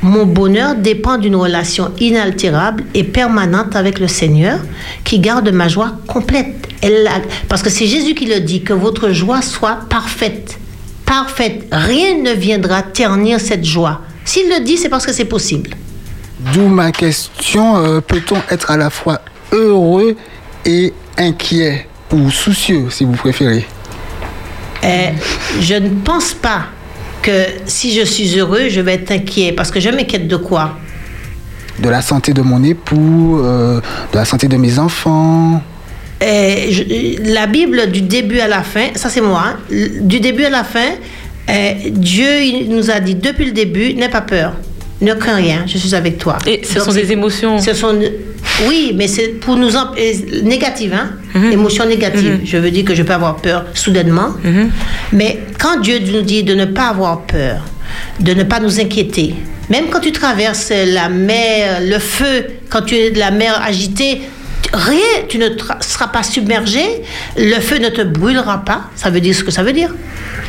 mon 0.02 0.26
bonheur 0.26 0.76
dépend 0.76 1.18
d'une 1.18 1.36
relation 1.36 1.92
inaltérable 2.00 2.84
et 2.94 3.04
permanente 3.04 3.76
avec 3.76 4.00
le 4.00 4.08
Seigneur 4.08 4.60
qui 5.04 5.20
garde 5.20 5.50
ma 5.50 5.68
joie 5.68 5.94
complète. 6.08 6.68
Elle 6.82 7.10
parce 7.50 7.62
que 7.62 7.70
c'est 7.70 7.86
Jésus 7.86 8.16
qui 8.16 8.26
le 8.26 8.40
dit, 8.40 8.64
que 8.64 8.74
votre 8.74 9.12
joie 9.12 9.42
soit 9.42 9.80
parfaite. 9.90 10.58
Parfaite. 11.06 11.66
Rien 11.72 12.22
ne 12.24 12.32
viendra 12.32 12.82
ternir 12.82 13.40
cette 13.42 13.66
joie. 13.66 14.02
S'il 14.24 14.50
le 14.50 14.64
dit, 14.64 14.78
c'est 14.78 14.90
parce 14.90 15.06
que 15.06 15.12
c'est 15.12 15.26
possible. 15.26 15.72
D'où 16.54 16.68
ma 16.68 16.92
question 16.92 17.78
euh, 17.78 18.00
peut-on 18.00 18.38
être 18.50 18.72
à 18.72 18.78
la 18.78 18.90
fois 18.90 19.22
heureux 19.52 20.16
et 20.66 20.94
inquiet 21.18 21.88
ou 22.14 22.30
soucieux, 22.30 22.86
si 22.90 23.04
vous 23.04 23.14
préférez? 23.14 23.66
Euh, 24.84 25.10
je 25.60 25.74
ne 25.74 25.90
pense 25.90 26.34
pas 26.34 26.68
que 27.30 27.38
si 27.66 27.94
je 27.94 28.04
suis 28.06 28.38
heureux, 28.40 28.70
je 28.70 28.82
vais 28.82 28.94
être 28.96 29.12
inquiet. 29.12 29.52
Parce 29.52 29.72
que 29.72 29.80
je 29.80 29.90
m'inquiète 29.90 30.28
de 30.28 30.36
quoi? 30.38 30.78
De 31.80 31.90
la 31.90 32.02
santé 32.02 32.34
de 32.34 32.42
mon 32.42 32.62
époux, 32.64 33.40
euh, 33.44 33.80
de 34.12 34.18
la 34.18 34.26
santé 34.26 34.48
de 34.48 34.58
mes 34.58 34.80
enfants. 34.80 35.62
Je- 36.22 37.32
La 37.34 37.48
Bible, 37.48 37.90
du 37.92 38.02
début 38.02 38.40
à 38.42 38.48
la 38.48 38.62
fin, 38.64 38.88
ça 38.96 39.08
c'est 39.10 39.22
moi, 39.22 39.44
hein, 39.48 39.58
du 40.02 40.20
début 40.20 40.44
à 40.46 40.50
la 40.50 40.64
fin, 40.66 40.90
euh, 41.50 41.74
Dieu 41.92 42.42
il 42.44 42.70
nous 42.70 42.92
a 42.92 43.00
dit 43.00 43.16
depuis 43.16 43.46
le 43.46 43.52
début, 43.54 43.94
n'aie 43.94 44.10
pas 44.10 44.22
peur, 44.22 44.52
ne 45.02 45.14
crains 45.14 45.36
rien, 45.36 45.64
je 45.66 45.78
suis 45.78 45.96
avec 45.96 46.18
toi. 46.18 46.38
Et 46.46 46.62
ce 46.64 46.76
Donc, 46.76 46.84
sont 46.86 46.92
des 46.94 47.12
émotions. 47.12 47.58
Ce 47.60 47.74
sont, 47.74 47.98
oui, 48.68 48.94
mais 48.96 49.08
c'est 49.08 49.30
pour 49.40 49.56
nous 49.56 49.76
en, 49.76 49.92
euh, 49.98 50.14
négatives, 50.44 50.94
hein, 50.94 51.12
Mhm. 51.34 51.52
émotions 51.54 51.86
négatives. 51.86 52.40
Je 52.44 52.58
veux 52.58 52.72
dire 52.72 52.84
que 52.84 52.94
je 52.96 53.04
peux 53.04 53.14
avoir 53.14 53.38
peur 53.38 53.66
soudainement, 53.74 54.30
Mhm. 54.44 54.70
mais 55.14 55.40
quand 55.60 55.80
Dieu 55.82 56.00
nous 56.12 56.22
dit 56.22 56.44
de 56.44 56.54
ne 56.56 56.66
pas 56.66 56.88
avoir 56.90 57.22
peur, 57.26 57.62
de 58.20 58.34
ne 58.34 58.44
pas 58.44 58.60
nous 58.60 58.80
inquiéter, 58.80 59.36
même 59.70 59.86
quand 59.90 60.00
tu 60.02 60.12
traverses 60.12 60.72
la 60.72 61.08
mer, 61.10 61.80
le 61.82 62.00
feu, 62.00 62.46
quand 62.70 62.82
tu 62.82 62.96
es 62.96 63.12
de 63.12 63.20
la 63.20 63.32
mer 63.32 63.62
agitée, 63.66 64.22
rien, 64.74 65.24
tu 65.30 65.38
ne 65.38 65.48
seras 65.80 66.08
pas 66.08 66.24
submergé, 66.24 66.82
le 67.38 67.60
feu 67.60 67.78
ne 67.78 67.90
te 67.90 68.02
brûlera 68.02 68.64
pas, 68.66 68.82
ça 68.96 69.10
veut 69.10 69.22
dire 69.22 69.34
ce 69.34 69.44
que 69.44 69.52
ça 69.52 69.64
veut 69.64 69.74
dire. 69.74 69.94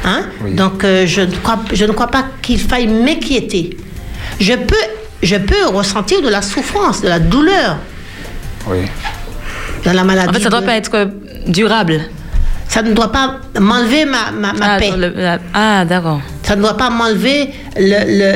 Hein? 0.05 0.23
Oui. 0.45 0.55
Donc 0.55 0.83
euh, 0.85 1.07
je, 1.07 1.21
ne 1.23 1.35
crois, 1.43 1.61
je 1.73 1.85
ne 1.85 1.93
crois 1.93 2.09
pas 2.09 2.25
qu'il 2.43 2.59
faille 2.59 2.87
m'inquiéter. 2.89 3.77
Je 4.41 4.55
peux, 4.55 4.75
je 5.23 5.37
peux 5.37 5.67
ressentir 5.67 6.23
de 6.23 6.29
la 6.29 6.43
souffrance, 6.43 7.03
de 7.03 7.09
la 7.09 7.19
douleur 7.19 7.77
Oui. 8.69 8.79
dans 9.85 9.93
la 9.93 10.05
maladie. 10.05 10.31
En 10.31 10.33
fait, 10.33 10.39
ça 10.41 10.45
ne 10.47 10.51
doit 10.51 10.61
de- 10.63 10.67
pas 10.67 10.77
être 10.77 11.11
durable. 11.47 12.01
ça 12.69 12.83
ne 12.83 12.93
doit 12.93 13.13
pas 13.13 13.41
m'enlever 13.59 14.05
ma, 14.07 14.31
ma, 14.33 14.53
ma 14.53 14.75
ah, 14.75 14.79
paix. 14.79 14.91
dans 14.91 14.97
le- 14.97 15.13
la- 15.17 15.39
ah, 15.55 15.85
d'accord. 15.85 16.21
Ça 16.45 16.57
ne 16.57 16.63
doit 16.63 16.77
pas 16.77 16.89
m'enlever 16.91 17.51
le, 17.77 17.81
le, 18.07 18.31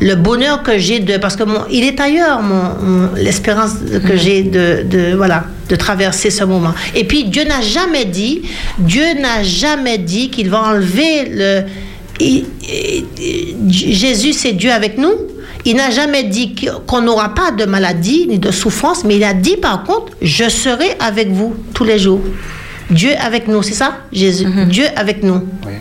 le, 0.00 0.06
le 0.08 0.14
bonheur 0.16 0.62
que 0.62 0.76
j'ai 0.78 0.98
de... 1.00 1.16
Parce 1.18 1.36
que 1.36 1.44
mon, 1.44 1.60
il 1.70 1.84
est 1.84 1.98
ailleurs, 2.00 2.42
mon, 2.42 2.74
mon- 2.82 3.14
l'espérance 3.14 3.72
que 4.06 4.16
j'ai 4.16 4.42
de, 4.42 4.82
de, 4.84 5.14
voilà, 5.14 5.44
de 5.68 5.76
traverser 5.76 6.30
ce 6.30 6.44
moment. 6.44 6.74
Et 6.94 7.04
puis, 7.04 7.24
Dieu 7.24 7.44
n'a 7.44 7.60
jamais 7.60 8.04
dit, 8.06 8.42
Dieu 8.78 9.04
n'a 9.20 9.42
jamais 9.42 9.98
dit 9.98 10.30
qu'il 10.30 10.50
va 10.50 10.62
enlever 10.62 11.26
le... 11.30 11.62
il- 12.20 12.44
il- 13.18 13.72
Jésus, 13.72 14.32
c'est 14.32 14.52
Dieu 14.52 14.70
avec 14.72 14.98
nous. 14.98 15.12
Il 15.64 15.76
n'a 15.76 15.90
jamais 15.90 16.22
dit 16.24 16.54
qu'on 16.86 17.00
n'aura 17.02 17.34
pas 17.34 17.50
de 17.50 17.64
maladie 17.64 18.26
ni 18.28 18.38
de 18.38 18.50
souffrance, 18.50 19.04
mais 19.04 19.16
il 19.16 19.24
a 19.24 19.34
dit 19.34 19.56
par 19.56 19.84
contre, 19.84 20.12
je 20.22 20.48
serai 20.48 20.96
avec 21.00 21.30
vous 21.30 21.54
tous 21.74 21.84
les 21.84 21.98
jours. 21.98 22.20
Dieu 22.90 23.10
avec 23.20 23.48
nous, 23.48 23.62
c'est 23.62 23.74
ça 23.74 23.98
Jésus, 24.12 24.46
Dieu 24.70 24.84
avec 24.96 25.22
nous. 25.22 25.42
Oui. 25.66 25.72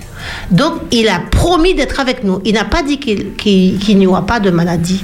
Donc, 0.51 0.73
il 0.91 1.07
a 1.07 1.21
promis 1.31 1.73
d'être 1.73 1.99
avec 2.01 2.23
nous. 2.25 2.41
Il 2.43 2.53
n'a 2.55 2.65
pas 2.65 2.83
dit 2.83 2.97
qu'il 2.99 3.33
qu'il- 3.35 3.77
qu'il 3.77 3.97
n'y 3.97 4.07
aura 4.07 4.25
pas 4.25 4.39
de 4.41 4.49
maladie. 4.49 5.03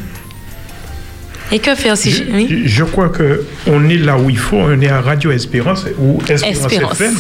Et 1.51 1.59
que 1.59 1.75
faire 1.75 1.95
si 1.97 2.09
je... 2.11 2.23
oui? 2.31 2.47
Je- 2.49 2.67
Je 2.67 2.83
crois 2.83 3.09
que 3.09 3.43
on 3.67 3.87
est 3.89 3.97
là 3.97 4.17
où 4.17 4.29
il 4.29 4.37
faut. 4.37 4.57
On 4.57 4.79
est 4.81 4.89
à 4.89 5.01
Radio 5.01 5.31
Espérance 5.31 5.85
ou 5.99 6.19
Espérance, 6.27 6.71
Espérance. 6.71 7.01
FM. 7.01 7.13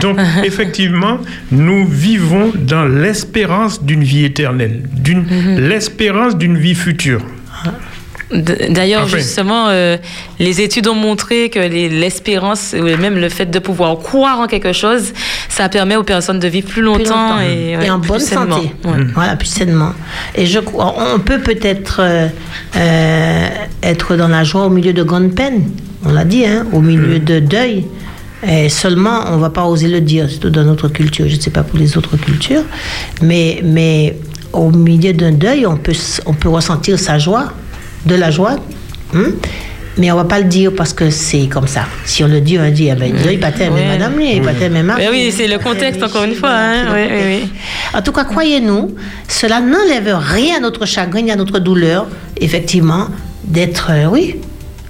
Donc 0.00 0.18
effectivement, 0.44 1.18
nous 1.50 1.86
vivons 1.86 2.52
dans 2.54 2.84
l'espérance 2.86 3.82
d'une 3.82 4.02
vie 4.04 4.24
éternelle, 4.24 4.82
d'une 4.92 5.24
l'espérance 5.58 6.36
d'une 6.38 6.56
vie 6.56 6.74
future. 6.74 7.20
D'ailleurs, 8.32 9.02
Enfin. 9.04 9.18
justement, 9.18 9.68
euh, 9.68 9.96
les 10.40 10.60
études 10.60 10.88
ont 10.88 10.94
montré 10.94 11.50
que 11.50 11.60
les- 11.60 11.88
l'espérance, 11.90 12.74
ou 12.76 12.82
même 12.82 13.16
le 13.18 13.28
fait 13.28 13.46
de 13.46 13.58
pouvoir 13.60 13.98
croire 13.98 14.40
en 14.40 14.46
quelque 14.48 14.72
chose, 14.72 15.12
ça 15.56 15.68
permet 15.68 15.96
aux 15.96 16.02
personnes 16.02 16.38
de 16.40 16.48
vivre 16.48 16.68
plus 16.68 16.82
longtemps, 16.82 16.98
Plus 17.02 17.08
longtemps. 17.10 17.40
et, 17.40 17.76
ouais, 17.76 17.90
en 17.90 18.00
plus 18.00 18.08
bonne 18.08 18.20
sainement. 18.20 18.56
santé. 18.56 18.74
Ouais. 18.84 19.04
Voilà, 19.14 19.36
plus 19.36 19.46
sainement. 19.48 19.92
Et 20.34 20.46
je 20.46 20.58
crois, 20.58 20.94
on 21.14 21.18
peut 21.20 21.38
peut-être 21.40 22.00
euh, 22.00 22.28
euh, 22.76 23.46
être 23.82 24.16
dans 24.16 24.28
la 24.28 24.42
joie 24.44 24.66
au 24.66 24.70
milieu 24.70 24.92
de 24.92 25.02
grandes 25.02 25.34
peines. 25.34 25.70
On 26.04 26.12
l'a 26.12 26.24
dit, 26.24 26.44
hein, 26.44 26.66
au 26.72 26.80
milieu 26.80 27.18
de 27.18 27.38
deuil. 27.38 27.86
Et 28.46 28.68
seulement, 28.68 29.20
on 29.28 29.36
ne 29.36 29.40
va 29.40 29.48
pas 29.50 29.64
oser 29.64 29.88
le 29.88 30.00
dire, 30.02 30.28
surtout 30.28 30.50
dans 30.50 30.64
notre 30.64 30.88
culture. 30.88 31.26
Je 31.28 31.36
ne 31.36 31.40
sais 31.40 31.50
pas 31.50 31.62
pour 31.62 31.78
les 31.78 31.96
autres 31.96 32.16
cultures. 32.18 32.62
Mais, 33.22 33.60
mais 33.64 34.18
au 34.52 34.70
milieu 34.70 35.12
d'un 35.14 35.32
deuil, 35.32 35.66
on 35.66 35.76
peut, 35.76 35.94
on 36.26 36.34
peut 36.34 36.50
ressentir 36.50 36.98
sa 36.98 37.18
joie, 37.18 37.52
de 38.04 38.14
la 38.16 38.30
joie. 38.30 38.56
hein. 39.14 39.30
Mais 39.96 40.10
on 40.10 40.16
ne 40.16 40.22
va 40.22 40.28
pas 40.28 40.38
le 40.40 40.46
dire 40.46 40.72
parce 40.76 40.92
que 40.92 41.08
c'est 41.10 41.46
comme 41.46 41.68
ça. 41.68 41.86
Si 42.04 42.24
on 42.24 42.28
le 42.28 42.40
dit, 42.40 42.58
on 42.58 42.68
dit, 42.70 42.90
ah 42.90 42.96
ben, 42.96 43.14
il 43.30 43.38
pas 43.38 43.52
t'aimer, 43.52 43.76
Ouais. 43.82 43.86
madame, 43.86 44.20
il 44.20 44.42
pas 44.42 44.52
t'aimer, 44.52 44.82
Marie. 44.82 45.02
Mais 45.04 45.08
oui, 45.10 45.32
c'est 45.36 45.46
le 45.46 45.58
contexte, 45.58 46.02
encore 46.02 46.24
une 46.24 46.34
fois, 46.34 46.50
hein. 46.50 46.86
Oui, 46.92 47.02
oui. 47.12 47.48
En 47.96 48.02
tout 48.02 48.10
cas, 48.10 48.24
croyez-nous, 48.24 48.94
cela 49.28 49.60
n'enlève 49.60 50.18
rien 50.20 50.56
à 50.56 50.60
notre 50.60 50.84
chagrin 50.84 51.22
ni 51.22 51.30
à 51.30 51.36
notre 51.36 51.60
douleur, 51.60 52.08
effectivement, 52.40 53.06
d'être, 53.44 53.88
euh, 53.90 54.06
oui, 54.06 54.36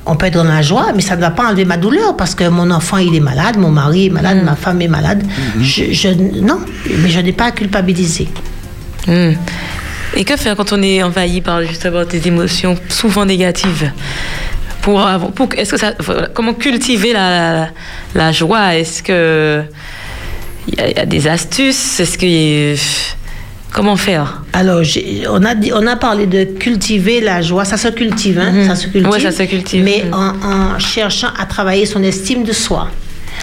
on 0.06 0.16
peut 0.16 0.26
être 0.26 0.34
dans 0.34 0.44
la 0.44 0.62
joie, 0.62 0.92
mais 0.94 1.02
ça 1.02 1.16
ne 1.16 1.20
va 1.20 1.30
pas 1.30 1.48
enlever 1.48 1.66
ma 1.66 1.76
douleur 1.76 2.16
parce 2.16 2.34
que 2.34 2.48
mon 2.48 2.70
enfant, 2.70 2.96
il 2.96 3.14
est 3.14 3.20
malade, 3.20 3.58
mon 3.58 3.70
mari 3.70 4.06
est 4.06 4.10
malade, 4.10 4.38
Mm. 4.40 4.44
ma 4.46 4.56
femme 4.56 4.80
est 4.80 4.88
malade. 4.88 5.22
Je, 5.60 5.92
je- 5.92 6.08
non, 6.40 6.60
mais 7.02 7.10
je 7.10 7.20
n'ai 7.20 7.32
pas 7.32 7.46
à 7.46 7.50
culpabiliser. 7.52 8.28
Hmm. 9.06 9.32
Et 10.16 10.24
que 10.24 10.36
faire 10.36 10.56
quand 10.56 10.72
on 10.72 10.80
est 10.82 11.02
envahi 11.02 11.40
par 11.42 11.62
justement 11.62 12.04
des 12.04 12.26
émotions 12.28 12.76
souvent 12.88 13.26
négatives? 13.26 13.90
Pour, 15.34 15.48
est-ce 15.56 15.70
que 15.72 15.78
ça 15.78 15.92
comment 16.34 16.54
cultiver 16.54 17.12
la, 17.12 17.28
la, 17.54 17.68
la 18.14 18.32
joie? 18.32 18.74
Est-ce 18.76 19.02
que 19.02 19.62
il 20.68 20.74
y, 20.78 20.80
a- 20.80 20.90
il 20.90 20.96
y 20.96 21.00
a 21.00 21.06
des 21.06 21.26
astuces? 21.28 22.00
Est-ce 22.00 22.16
que 22.18 22.74
comment 23.72 23.96
faire? 23.96 24.42
Alors, 24.52 24.82
on 25.30 25.44
a, 25.44 25.54
dit- 25.54 25.72
on 25.74 25.86
a 25.86 25.96
parlé 25.96 26.26
de 26.26 26.44
cultiver 26.44 27.20
la 27.20 27.42
joie. 27.42 27.64
Ça 27.64 27.76
se 27.76 27.88
cultive, 27.88 28.38
hein, 28.38 28.52
Mhm. 28.52 28.66
ça 28.68 28.76
se 28.76 28.86
cultive. 28.88 29.10
Ouais, 29.10 29.20
ça 29.20 29.32
se 29.32 29.42
cultive. 29.44 29.82
Mais 29.84 30.04
Mhm. 30.04 30.14
en, 30.14 30.74
en 30.74 30.78
cherchant 30.78 31.28
à 31.38 31.44
travailler 31.46 31.86
son 31.86 32.02
estime 32.02 32.44
de 32.44 32.52
soi. 32.52 32.88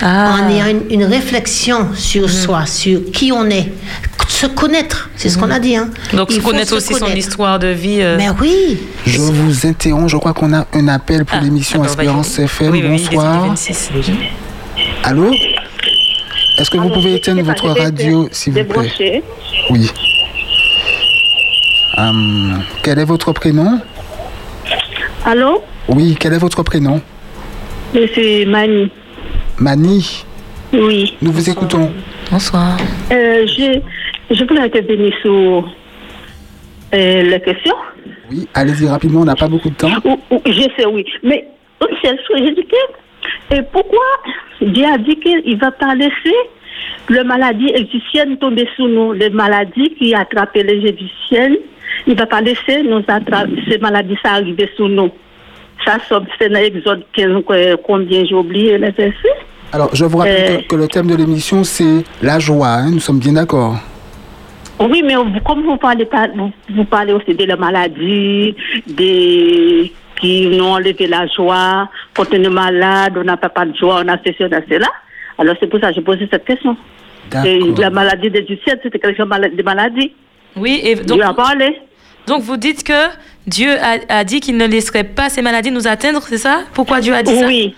Ah. 0.02 0.36
en 0.44 0.50
ayant 0.50 0.68
une, 0.68 0.84
une 0.90 1.04
réflexion 1.06 1.94
sur 1.96 2.30
soi, 2.30 2.66
sur 2.66 3.00
qui 3.12 3.32
on 3.32 3.50
est. 3.50 3.72
Se 4.28 4.48
connaître, 4.48 5.10
c'est 5.16 5.30
ce 5.30 5.38
qu'on 5.38 5.52
a 5.52 5.60
dit. 5.60 5.76
Hein. 5.76 5.90
Donc 6.14 6.30
Il 6.32 6.38
se 6.38 6.42
connaître 6.42 6.70
se 6.70 6.76
aussi 6.76 6.94
son 6.96 7.08
histoire 7.08 7.60
de 7.60 7.68
vie. 7.68 8.00
euh, 8.02 8.18
Mais 8.18 8.30
oui, 8.40 8.80
Je 9.06 9.20
vous 9.20 9.68
interromps, 9.68 10.10
je 10.12 10.18
crois 10.18 10.34
qu'on 10.34 10.54
a 10.54 10.66
un 10.74 10.88
appel 10.88 11.26
pour 11.26 11.38
ah, 11.40 11.44
l'émission 11.44 11.84
Espérance. 11.84 12.40
FM. 12.40 12.72
Oui, 12.72 12.82
oui, 12.84 12.90
oui, 12.92 13.06
Bonsoir. 13.12 13.48
26. 13.50 13.90
Allô? 15.04 15.32
Est-ce 16.58 16.70
que 16.70 16.78
vous 16.78 16.90
pouvez 16.90 17.16
éteindre 17.16 17.44
votre 17.44 17.68
radio, 17.70 18.28
s'il 18.32 18.54
vous 18.54 18.64
plaît? 18.64 19.24
Oui. 19.70 19.92
Hum, 21.98 22.64
quel 22.84 23.00
est 23.00 23.06
votre 23.06 23.34
prénom? 23.34 23.80
Allô? 25.26 25.62
Oui, 25.90 26.16
quel 26.20 26.34
est 26.34 26.38
votre 26.40 26.64
prénom? 26.64 27.02
Je 27.94 28.08
suis 28.08 28.46
Mani. 28.46 28.90
Mani, 29.62 30.26
Oui. 30.74 31.16
nous 31.22 31.32
vous 31.32 31.48
écoutons. 31.50 31.92
Bonsoir. 32.32 32.78
Euh, 33.12 33.46
je, 33.46 33.80
je 34.34 34.44
voulais 34.46 34.62
intervenir 34.62 35.14
sur 35.22 35.70
euh, 36.96 37.30
la 37.30 37.40
question. 37.40 37.76
Oui, 38.32 38.48
allez-y 38.56 38.88
rapidement, 38.88 39.22
on 39.22 39.26
n'a 39.26 39.36
pas 39.36 39.48
beaucoup 39.48 39.70
de 39.70 39.76
temps. 39.76 39.92
Ou- 40.04 40.20
ou- 40.32 40.42
je 40.48 40.64
sais, 40.76 40.86
oui. 40.92 41.06
Mais 41.22 41.46
une 41.82 41.96
seule 42.02 42.18
chose, 42.28 42.40
je 42.40 42.54
dis 42.56 42.66
que, 42.66 43.56
et 43.56 43.62
pourquoi 43.72 44.00
Dieu 44.62 44.86
a 44.86 44.98
dit 44.98 45.16
qu'il 45.18 45.44
ne 45.46 45.60
va 45.60 45.70
pas 45.70 45.94
laisser 45.94 46.36
la 47.10 47.24
maladie 47.24 47.70
égyptienne 47.76 48.38
tomber 48.38 48.68
sur 48.76 48.88
nous, 48.88 49.14
les 49.14 49.30
maladies 49.30 49.94
qui 50.00 50.16
attrapent 50.16 50.56
les 50.56 50.74
égyptiennes, 50.88 51.58
il 52.08 52.14
ne 52.14 52.18
va 52.18 52.26
pas 52.26 52.42
laisser 52.42 52.82
nous 52.82 53.04
attraper, 53.08 53.52
ces 53.70 53.78
maladies 53.78 54.18
ça 54.24 54.32
arriver 54.34 54.70
sur 54.76 54.90
nous. 54.90 55.12
Ça, 55.86 55.98
c'est 56.40 56.50
dans 56.50 56.60
Exode 56.60 57.04
15, 57.14 57.44
que- 57.48 57.76
combien 57.76 58.26
j'ai 58.26 58.34
oublié 58.36 58.78
les 58.80 58.90
versets. 58.92 59.14
Alors, 59.74 59.90
je 59.94 60.06
vous 60.06 60.18
rappelle 60.18 60.52
Euh. 60.52 60.58
que, 60.62 60.68
que 60.68 60.76
le 60.76 60.88
thème 60.88 61.08
de 61.08 61.16
l'émission, 61.16 61.64
c'est 61.64 62.04
la 62.22 62.40
joie. 62.40 62.68
hein, 62.68 62.92
nous 62.92 63.00
sommes 63.00 63.20
bien 63.20 63.34
d'accord. 63.34 63.76
Oui, 64.80 65.02
mais 65.06 65.16
vous- 65.16 65.40
comme 65.46 65.64
vous 65.64 65.78
parlez, 65.78 66.06
pas- 66.06 66.28
vous, 66.36 66.52
vous 66.76 66.86
parlez 66.86 67.14
aussi 67.14 67.34
de 67.36 67.46
la 67.46 67.56
maladie, 67.56 68.56
des 68.88 69.92
qui 70.20 70.48
nous 70.48 70.64
ont 70.64 70.74
enlevé 70.74 71.08
la 71.08 71.26
joie, 71.28 71.90
quand 72.14 72.26
on 72.32 72.44
est 72.44 72.50
malade, 72.50 73.14
on 73.18 73.24
n'a 73.24 73.38
pas, 73.38 73.50
pas 73.50 73.66
de 73.66 73.76
joie, 73.76 74.02
on 74.06 74.08
a 74.08 74.18
ceci, 74.26 74.44
on 74.44 74.52
a 74.52 74.62
cela. 74.70 74.88
Alors 75.40 75.56
c'est 75.60 75.66
pour 75.68 75.80
ça 75.80 75.90
que 75.90 75.96
j'ai 75.96 76.02
posé 76.02 76.28
cette 76.32 76.46
question. 76.46 76.78
Et 77.46 77.60
la 77.78 77.90
maladie 77.90 78.30
des 78.30 78.40
Égyptiens, 78.40 78.76
c'était 78.84 79.00
quelque 79.00 79.18
chose 79.18 79.28
de 79.58 79.64
maladie. 79.64 80.12
Oui, 80.56 80.80
et 80.84 80.96
donc, 80.96 81.18
Dieu 81.18 81.26
a 81.26 81.34
parlé. 81.34 81.76
donc 82.28 82.42
vous 82.44 82.58
dites 82.58 82.84
que 82.84 83.08
Dieu 83.48 83.72
a, 83.82 84.20
a 84.20 84.24
dit 84.24 84.42
qu'il 84.42 84.58
ne 84.58 84.68
laisserait 84.68 85.06
pas 85.06 85.30
ces 85.30 85.42
maladies 85.42 85.72
nous 85.72 85.88
atteindre, 85.88 86.22
c'est 86.22 86.38
ça? 86.38 86.60
Pourquoi 86.74 87.00
Dieu 87.00 87.16
a 87.16 87.24
dit 87.24 87.36
ça? 87.36 87.48
Oui, 87.48 87.74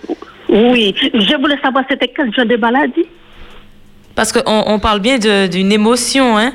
oui. 0.54 0.94
Je 1.12 1.36
voulais 1.40 1.58
savoir 1.62 1.84
c'était 1.90 2.08
quel 2.08 2.32
genre 2.34 2.46
de 2.46 2.56
maladie? 2.56 3.06
Parce 4.14 4.32
qu'on 4.32 4.64
on 4.66 4.78
parle 4.78 5.00
bien 5.00 5.18
de- 5.18 5.46
d'une 5.48 5.72
émotion, 5.72 6.38
hein 6.38 6.52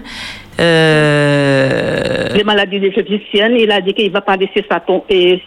Euh, 0.60 2.28
Les 2.36 2.44
maladies 2.44 2.80
des 2.80 2.94
Égyptiennes, 2.96 3.56
il 3.58 3.72
a 3.72 3.80
dit 3.82 3.94
qu'il 3.94 4.08
ne 4.08 4.12
va 4.12 4.22
pas 4.22 4.36
laisser 4.36 4.64
ça 4.70 4.80
tomber 4.80 5.42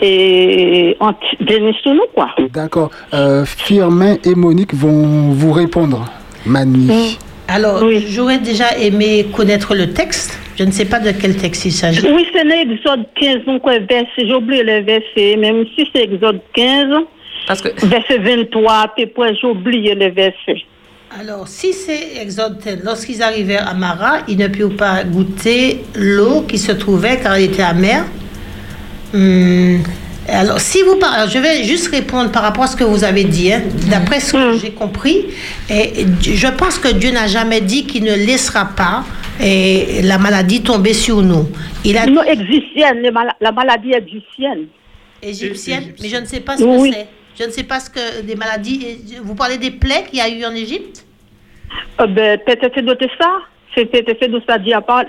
et, 0.00 0.96
venir 1.40 1.74
sur 1.82 1.92
nous, 1.94 2.06
quoi. 2.14 2.28
D'accord. 2.52 2.90
Euh, 3.12 3.44
Firmin 3.44 4.16
et 4.24 4.34
Monique 4.34 4.74
vont 4.74 5.32
vous 5.32 5.52
répondre. 5.52 6.04
Mani. 6.46 7.18
alors 7.48 7.82
Oui. 7.82 8.06
j'aurais 8.08 8.38
déjà 8.38 8.76
aimé 8.78 9.26
connaître 9.36 9.74
le 9.74 9.92
texte. 9.92 10.38
Je 10.56 10.64
ne 10.64 10.70
sais 10.70 10.84
pas 10.86 10.98
de 11.00 11.10
quel 11.12 11.36
texte 11.36 11.64
il 11.66 11.72
s'agit. 11.72 12.00
Oui, 12.08 12.26
c'est 12.32 12.44
dans 12.44 12.70
Exode 12.72 13.04
15, 13.20 13.44
donc 13.46 13.62
verset, 13.66 14.06
j'ai 14.18 14.34
oublié 14.34 14.62
le 14.62 14.80
verset, 14.82 15.36
même 15.36 15.64
si 15.74 15.88
c'est 15.92 16.04
Exode 16.04 16.40
15, 16.54 16.86
Parce 17.48 17.60
que 17.62 17.68
verset 17.86 18.18
23, 18.18 18.72
à 18.72 18.88
peu 18.96 19.06
près, 19.06 19.34
j'ai 19.34 19.46
oublié 19.48 19.94
le 19.94 20.10
verset. 20.10 20.62
Alors, 21.18 21.48
si 21.48 21.72
c'est 21.72 22.20
Exode 22.22 22.58
10, 22.58 22.84
lorsqu'ils 22.84 23.22
arrivèrent 23.22 23.66
à 23.66 23.72
Mara, 23.74 24.18
ils 24.28 24.36
ne 24.36 24.46
purent 24.48 24.76
pas 24.76 25.02
goûter 25.04 25.80
l'eau 25.94 26.42
qui 26.42 26.58
se 26.58 26.70
trouvait 26.72 27.18
car 27.20 27.34
elle 27.36 27.44
était 27.44 27.62
amère. 27.62 28.04
Hum, 29.14 29.82
alors, 30.28 30.60
si 30.60 30.82
vous 30.82 30.96
par- 30.96 31.14
alors, 31.14 31.30
je 31.30 31.38
vais 31.38 31.64
juste 31.64 31.88
répondre 31.88 32.30
par 32.30 32.42
rapport 32.42 32.64
à 32.64 32.66
ce 32.66 32.76
que 32.76 32.84
vous 32.84 33.02
avez 33.04 33.24
dit. 33.24 33.50
hein. 33.50 33.62
D'après 33.90 34.20
ce 34.20 34.34
que 34.34 34.58
j'ai 34.58 34.72
compris, 34.72 35.24
et 35.70 36.04
je 36.20 36.48
pense 36.48 36.78
que 36.78 36.88
Dieu 36.92 37.10
n'a 37.10 37.26
jamais 37.26 37.62
dit 37.62 37.86
qu'il 37.86 38.04
ne 38.04 38.14
laissera 38.14 38.66
pas 38.66 39.04
et, 39.42 40.02
la 40.02 40.18
maladie 40.18 40.60
tomber 40.60 40.92
sur 40.92 41.22
nous. 41.22 41.48
Il 41.86 41.96
a 41.96 42.04
Non, 42.04 42.22
égyptienne, 42.24 43.00
la 43.40 43.52
maladie 43.52 43.92
égyptienne. 43.94 44.66
égyptienne, 45.22 45.94
mais 46.02 46.08
je 46.10 46.16
ne 46.18 46.26
sais 46.26 46.40
pas 46.40 46.58
ce 46.58 46.64
Oui. 46.64 46.90
que 46.90 46.96
c'est. 46.96 47.08
Je 47.36 47.44
ne 47.44 47.50
sais 47.50 47.64
pas 47.64 47.80
ce 47.80 47.90
que 47.90 48.22
des 48.22 48.36
maladies. 48.36 49.18
Vous 49.22 49.34
parlez 49.34 49.58
des 49.58 49.70
plaies 49.70 50.04
qu'il 50.08 50.18
y 50.18 50.22
a 50.22 50.28
eu 50.28 50.44
en 50.44 50.54
Égypte? 50.54 51.04
Euh, 52.00 52.06
ben, 52.06 52.38
peut-être 52.38 52.72
c'est 52.74 52.82
de 52.82 52.96
ça. 53.20 53.38
Peut-être 53.74 54.30
de 54.30 54.42
ça 54.46 54.58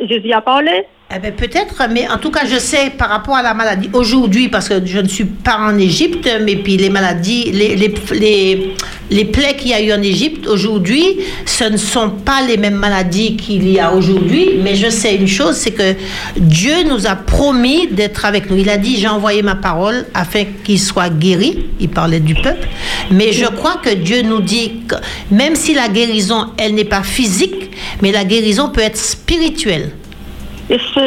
Jésus 0.07 0.32
a 0.32 0.41
parlé. 0.41 0.86
Eh 1.12 1.18
ben, 1.18 1.34
peut-être, 1.34 1.82
mais 1.91 2.07
en 2.07 2.20
tout 2.20 2.30
cas, 2.30 2.45
je 2.45 2.60
sais 2.60 2.91
par 2.95 3.10
rapport 3.10 3.36
à 3.36 3.41
la 3.41 3.55
maladie 3.55 3.89
aujourd'hui, 3.93 4.47
parce 4.47 4.70
que 4.70 4.76
je 4.86 4.99
ne 4.99 5.07
suis 5.07 5.26
pas 5.26 5.57
en 5.57 5.76
Égypte, 5.80 6.30
mais 6.43 6.55
puis 6.55 6.78
les 6.78 6.91
maladies, 6.91 7.51
les, 7.51 7.76
les, 7.76 7.91
les, 8.12 8.76
les 9.10 9.26
plaies 9.26 9.55
qu'il 9.57 9.70
y 9.70 9.74
a 9.74 9.82
eu 9.82 9.91
en 9.91 10.03
Égypte 10.03 10.45
aujourd'hui, 10.45 11.18
ce 11.47 11.64
ne 11.64 11.78
sont 11.78 12.12
pas 12.12 12.43
les 12.47 12.57
mêmes 12.57 12.76
maladies 12.76 13.38
qu'il 13.38 13.68
y 13.68 13.80
a 13.80 13.91
aujourd'hui, 13.91 14.60
mais 14.64 14.76
je 14.76 14.88
sais 14.91 15.16
une 15.16 15.28
chose, 15.28 15.55
c'est 15.55 15.72
que 15.72 15.95
Dieu 16.38 16.84
nous 16.88 17.07
a 17.07 17.16
promis 17.16 17.88
d'être 17.88 18.26
avec 18.26 18.51
nous. 18.51 18.57
Il 18.57 18.70
a 18.70 18.78
dit, 18.78 18.97
j'ai 18.97 19.07
envoyé 19.07 19.41
ma 19.41 19.55
parole 19.55 20.05
afin 20.14 20.43
qu'il 20.64 20.80
soit 20.80 21.10
guéri. 21.10 21.66
Il 21.80 21.89
parlait 21.89 22.20
du 22.20 22.36
peuple. 22.36 22.68
Mais 23.10 23.34
je 23.34 23.45
crois 23.47 23.82
que 23.84 23.95
Dieu 23.95 24.22
nous 24.22 24.41
dit 24.41 24.82
que 24.88 24.95
même 25.32 25.55
si 25.55 25.74
la 25.74 25.88
guérison, 25.88 26.51
elle 26.60 26.76
n'est 26.76 26.84
pas 26.86 27.01
physique, 27.01 27.72
mais 28.03 28.12
la 28.12 28.26
guérison 28.26 28.70
peut 28.70 28.82
être 28.82 28.97
spirituelle. 28.97 29.89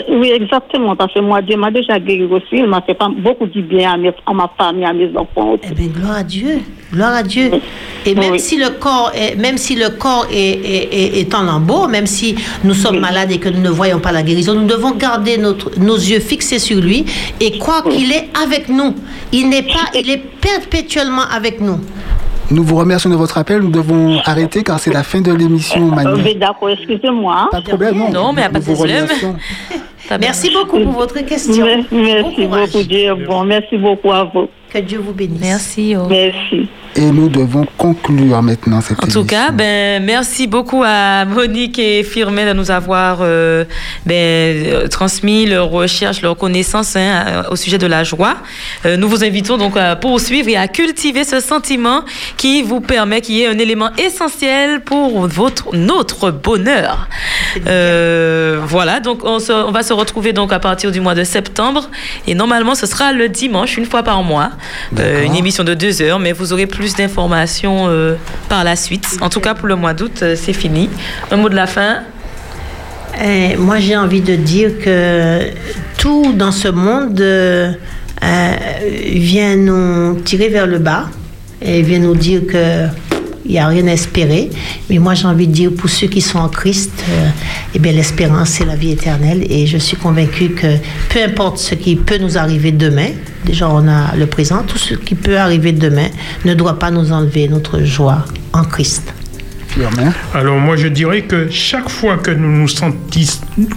Oui, 0.09 0.31
exactement, 0.31 0.97
parce 0.97 1.15
que 1.15 1.21
moi, 1.21 1.41
Dieu 1.41 1.57
m'a 1.57 1.71
déjà 1.71 1.99
guéri 2.01 2.25
aussi. 2.25 2.47
Il 2.55 2.67
m'a 2.67 2.83
fait 2.83 2.95
pas 2.95 3.09
beaucoup 3.09 3.47
du 3.47 3.63
bien 3.63 3.93
à, 3.93 3.97
mes- 3.97 4.11
à 4.27 4.33
ma 4.33 4.51
famille, 4.59 4.85
à 4.85 4.93
mes 4.93 5.09
enfants 5.17 5.53
aussi. 5.53 5.63
Eh 5.71 5.75
bien, 5.75 5.87
gloire 5.87 6.17
à 6.17 6.23
Dieu. 6.25 6.59
Gloire 6.93 7.15
à 7.15 7.23
Dieu. 7.23 7.51
Et 8.05 8.15
même 8.17 8.33
Oui. 8.33 8.41
si 8.41 8.57
le 8.59 8.71
corps 8.71 9.13
est, 9.15 9.37
même 9.37 9.57
si 9.57 9.77
le 9.77 9.91
corps 9.91 10.27
est, 10.33 10.37
est, 10.37 10.89
est- 10.93 11.21
est 11.21 11.35
en 11.35 11.43
lambeaux, 11.45 11.87
même 11.87 12.07
si 12.07 12.35
nous 12.65 12.75
sommes 12.75 12.99
malades 12.99 13.31
et 13.31 13.39
que 13.39 13.49
nous 13.49 13.61
ne 13.61 13.71
voyons 13.71 14.01
pas 14.01 14.11
la 14.13 14.23
guérison, 14.23 14.55
nous 14.55 14.67
devons 14.67 14.91
garder 14.97 15.39
notre, 15.39 15.71
nos 15.79 15.95
yeux 15.97 16.19
fixés 16.21 16.59
sur 16.59 16.81
lui 16.81 17.05
et 17.41 17.57
croire 17.59 17.85
qu'il 17.85 18.11
est 18.11 18.29
avec 18.45 18.69
nous. 18.69 18.95
Il 19.33 19.49
n'est 19.49 19.63
pas, 19.63 19.89
il 19.95 20.11
est 20.11 20.23
perpétuellement 20.41 21.23
avec 21.33 21.61
nous. 21.61 21.79
Nous 22.53 22.63
vous 22.63 22.77
remercions 22.77 23.09
de 23.11 23.15
votre 23.17 23.39
appel. 23.39 23.61
Nous 23.63 23.71
devons 23.71 24.19
arrêter 24.25 24.63
car 24.63 24.79
c'est 24.79 24.93
la 24.93 25.03
fin 25.03 25.21
de 25.21 25.33
l'émission, 25.33 25.91
Euh, 25.91 25.95
Manu. 25.95 26.35
d'accord, 26.35 26.69
excusez-moi. 26.71 27.49
Pas 27.51 27.61
de 27.61 27.65
problème, 27.69 27.97
non. 27.97 28.11
Non, 28.11 28.33
mais 28.33 28.49
pas 28.49 28.61
de 28.61 28.73
problème. 28.73 29.07
Merci 30.21 30.51
beaucoup 30.53 30.79
pour 30.81 30.93
votre 30.93 31.19
question. 31.25 31.65
Mer- 31.65 31.85
Merci 31.91 32.47
Bon 32.47 32.57
beaucoup, 32.61 32.83
Dieu. 32.83 33.15
Bon, 33.27 33.45
merci 33.45 33.77
beaucoup 33.79 34.13
à 34.13 34.25
vous. 34.25 34.49
Que 34.73 34.79
Dieu 34.79 34.99
vous 35.05 35.12
bénisse. 35.12 35.41
Merci. 35.41 35.95
oh. 35.99 36.07
Merci. 36.09 36.68
Et 36.95 37.11
nous 37.11 37.29
devons 37.31 37.66
conclure 37.79 38.43
maintenant 38.43 38.81
cette 38.83 39.03
En 39.03 39.07
tout 39.07 39.25
cas, 39.25 39.51
ben, 39.51 40.03
merci 40.05 40.47
beaucoup 40.47 40.83
à 40.87 41.25
Monique 41.25 41.79
et 41.79 42.03
Firmin 42.05 42.47
de 42.47 42.53
nous 42.53 42.70
avoir 42.70 43.18
euh, 43.23 43.64
ben, 44.05 44.14
euh, 44.14 44.89
transmis 44.89 45.47
leurs 45.47 45.70
recherches, 45.70 46.20
leurs 46.20 46.37
connaissances 46.37 46.97
hein, 46.97 47.45
au 47.51 47.57
sujet 47.57 47.79
de 47.79 47.87
la 47.87 48.05
joie. 48.05 48.35
Euh, 48.85 48.99
nous 48.99 49.09
vous 49.09 49.25
invitons 49.25 49.57
donc 49.57 49.77
à 49.79 49.97
poursuivre 49.97 50.49
et 50.51 50.57
à 50.59 50.68
cultiver 50.68 51.25
ce 51.25 51.41
sentiment 51.41 52.03
qui 52.37 52.61
vous 52.62 52.81
permet, 52.83 53.23
qui 53.23 53.41
est 53.43 53.47
un 53.47 53.59
élément 53.59 53.91
essentiel 53.97 54.81
pour 54.81 55.27
votre, 55.29 55.75
notre 55.75 56.31
bonheur. 56.31 57.09
Euh, 57.66 58.61
voilà, 58.64 59.01
donc 59.01 59.25
on, 59.25 59.39
se- 59.39 59.53
on 59.53 59.70
va 59.73 59.83
se 59.83 59.93
retrouver 59.95 60.35
donc 60.35 60.53
à 60.53 60.59
partir 60.59 60.91
du 60.93 61.01
mois 61.01 61.14
de 61.14 61.25
septembre 61.25 61.89
et 62.27 62.35
normalement 62.35 62.75
ce 62.75 62.87
sera 62.87 63.12
le 63.14 63.29
dimanche, 63.31 63.77
une 63.79 63.87
fois 63.87 64.03
par 64.03 64.23
mois, 64.23 64.51
Euh, 64.99 65.23
une 65.25 65.35
émission 65.37 65.65
de 65.65 65.75
deux 65.75 66.03
heures, 66.03 66.19
mais 66.19 66.33
vous 66.33 66.53
aurez 66.53 66.67
plus 66.67 66.95
d'informations 66.95 67.87
euh, 67.89 68.15
par 68.49 68.65
la 68.65 68.77
suite. 68.77 69.07
En 69.21 69.29
tout 69.29 69.41
cas, 69.41 69.55
pour 69.55 69.69
le 69.69 69.77
mois 69.77 69.95
d'août, 69.95 70.21
euh, 70.23 70.37
c'est 70.37 70.53
fini. 70.53 70.89
Un 71.31 71.37
mot 71.37 71.49
de 71.49 71.57
la 71.57 71.67
fin 71.67 72.03
Euh, 73.21 73.57
moi, 73.59 73.79
j'ai 73.79 73.97
envie 73.97 74.23
de 74.23 74.37
dire 74.37 74.79
que 74.83 75.51
tout 75.99 76.33
dans 76.33 76.53
ce 76.53 76.69
monde 76.69 77.21
euh, 77.21 77.73
euh, 78.23 78.57
vient 79.13 79.57
nous 79.57 80.21
tirer 80.23 80.49
vers 80.49 80.67
le 80.67 80.79
bas 80.79 81.11
et 81.61 81.83
vient 81.83 81.99
nous 81.99 82.15
dire 82.17 82.43
que 82.47 82.87
il 83.45 83.53
n'y 83.53 83.59
a 83.59 83.66
rien 83.66 83.86
à 83.86 83.93
espérer. 83.93 84.51
Mais 84.88 84.99
moi, 84.99 85.14
j'ai 85.14 85.26
envie 85.26 85.47
de 85.47 85.53
dire 85.53 85.70
pour 85.76 85.90
ceux 85.90 86.07
qui 86.07 86.20
sont 86.20 86.38
en 86.38 86.49
Christ, 86.49 86.93
euh, 87.09 87.28
eh 87.74 87.78
bien, 87.78 87.93
l'espérance, 87.93 88.51
c'est 88.51 88.64
la 88.64 88.76
vie 88.76 88.93
éternelle. 88.93 89.45
Et 89.51 89.66
je 89.66 89.78
suis 89.78 89.97
convaincue 89.97 90.51
que 90.51 90.76
peu 91.09 91.22
importe 91.22 91.59
ce 91.59 91.74
qui 91.74 91.97
peut 91.97 92.18
nous 92.18 92.38
arriver 92.38 92.72
demain, 92.72 93.09
déjà 93.45 93.68
on 93.68 93.88
a 93.88 94.14
le 94.16 94.26
présent, 94.26 94.62
tout 94.66 94.78
ce 94.78 94.95
qui 94.95 95.14
peut 95.14 95.38
arriver 95.38 95.72
demain 95.72 96.09
ne 96.45 96.55
doit 96.55 96.78
pas 96.78 96.90
nous 96.90 97.12
enlever 97.12 97.49
notre 97.49 97.82
joie 97.82 98.24
en 98.53 98.64
Christ. 98.64 99.12
Firmin. 99.73 100.12
Alors 100.35 100.59
moi 100.59 100.77
je 100.77 100.89
dirais 100.89 101.23
que 101.23 101.49
chaque 101.51 101.89
fois 101.89 102.18
que 102.18 102.31
nous 102.31 102.51
nous, 102.51 102.66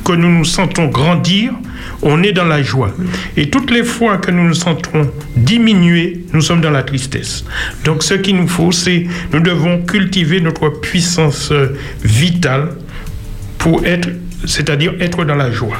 que 0.04 0.12
nous 0.12 0.30
nous 0.30 0.46
sentons 0.46 0.88
grandir, 0.88 1.54
on 2.02 2.22
est 2.22 2.34
dans 2.34 2.46
la 2.46 2.62
joie. 2.62 2.94
Et 3.38 3.50
toutes 3.50 3.72
les 3.72 3.84
fois 3.84 4.18
que 4.18 4.32
nous 4.32 4.44
nous 4.48 4.54
sentons 4.54 5.10
diminuer, 5.38 6.26
nous 6.34 6.42
sommes 6.42 6.62
dans 6.62 6.72
la 6.72 6.84
tristesse. 6.84 7.46
Donc 7.86 8.04
ce 8.04 8.16
qu'il 8.16 8.36
nous 8.36 8.48
faut, 8.48 8.72
c'est 8.72 9.08
nous 9.32 9.40
devons 9.40 9.82
cultiver 9.84 10.42
notre 10.42 10.70
puissance 10.70 11.52
euh, 11.52 11.78
vitale 12.04 12.70
pour 13.58 13.86
être, 13.86 14.10
c'est-à-dire 14.46 14.94
être 15.00 15.24
dans 15.24 15.36
la 15.36 15.52
joie. 15.52 15.78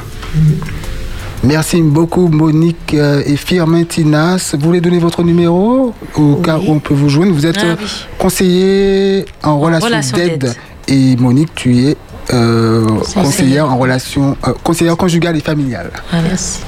Merci 1.46 1.82
beaucoup 1.82 2.28
Monique 2.28 2.94
euh, 2.96 3.22
et 3.26 3.36
Firmin 3.36 3.84
Tinas. 3.84 4.56
Vous 4.58 4.66
voulez 4.66 4.82
donner 4.82 5.00
votre 5.00 5.24
numéro 5.24 5.94
au 6.16 6.36
cas 6.38 6.58
où 6.58 6.72
on 6.72 6.80
peut 6.80 6.94
vous 6.94 7.10
joindre? 7.10 7.34
Vous 7.34 7.46
êtes 7.46 7.58
Ah 7.62 7.66
euh, 7.66 7.76
oui. 7.80 7.86
conseiller 8.18 9.26
en 9.44 9.60
relation, 9.60 9.86
relation 9.88 10.18
d'aide 10.18 10.54
et 10.88 11.16
Monique, 11.18 11.54
tu 11.54 11.86
es 11.88 11.98
euh, 12.34 12.88
Conseillère. 13.14 13.72
en 13.72 13.78
relation 13.78 14.36
euh, 14.48 14.54
conseillère 14.64 14.98
conjugale 14.98 15.38
et 15.38 15.42
familiale. 15.42 15.92
Merci. 16.12 16.62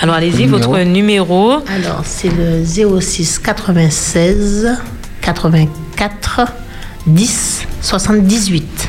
Alors 0.00 0.14
allez-y, 0.14 0.44
Numéro. 0.46 0.58
votre 0.72 0.78
numéro. 0.84 1.50
Alors, 1.52 2.02
c'est 2.04 2.30
le 2.30 2.64
06 2.64 3.38
96 3.40 4.68
84 5.20 6.42
10 7.06 7.62
78. 7.80 8.88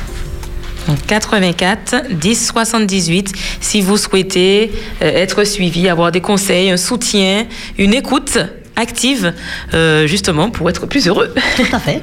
Donc 0.87 0.97
84 1.07 1.95
10 2.11 2.45
78 2.47 3.31
si 3.61 3.81
vous 3.81 3.97
souhaitez 3.97 4.71
euh, 5.01 5.05
être 5.05 5.43
suivi, 5.45 5.87
avoir 5.89 6.11
des 6.11 6.21
conseils, 6.21 6.69
un 6.71 6.77
soutien, 6.77 7.45
une 7.77 7.93
écoute 7.93 8.37
active 8.75 9.33
euh, 9.73 10.07
justement 10.07 10.49
pour 10.49 10.69
être 10.69 10.85
plus 10.87 11.07
heureux. 11.07 11.33
Tout 11.55 11.75
à 11.75 11.79
fait. 11.79 12.01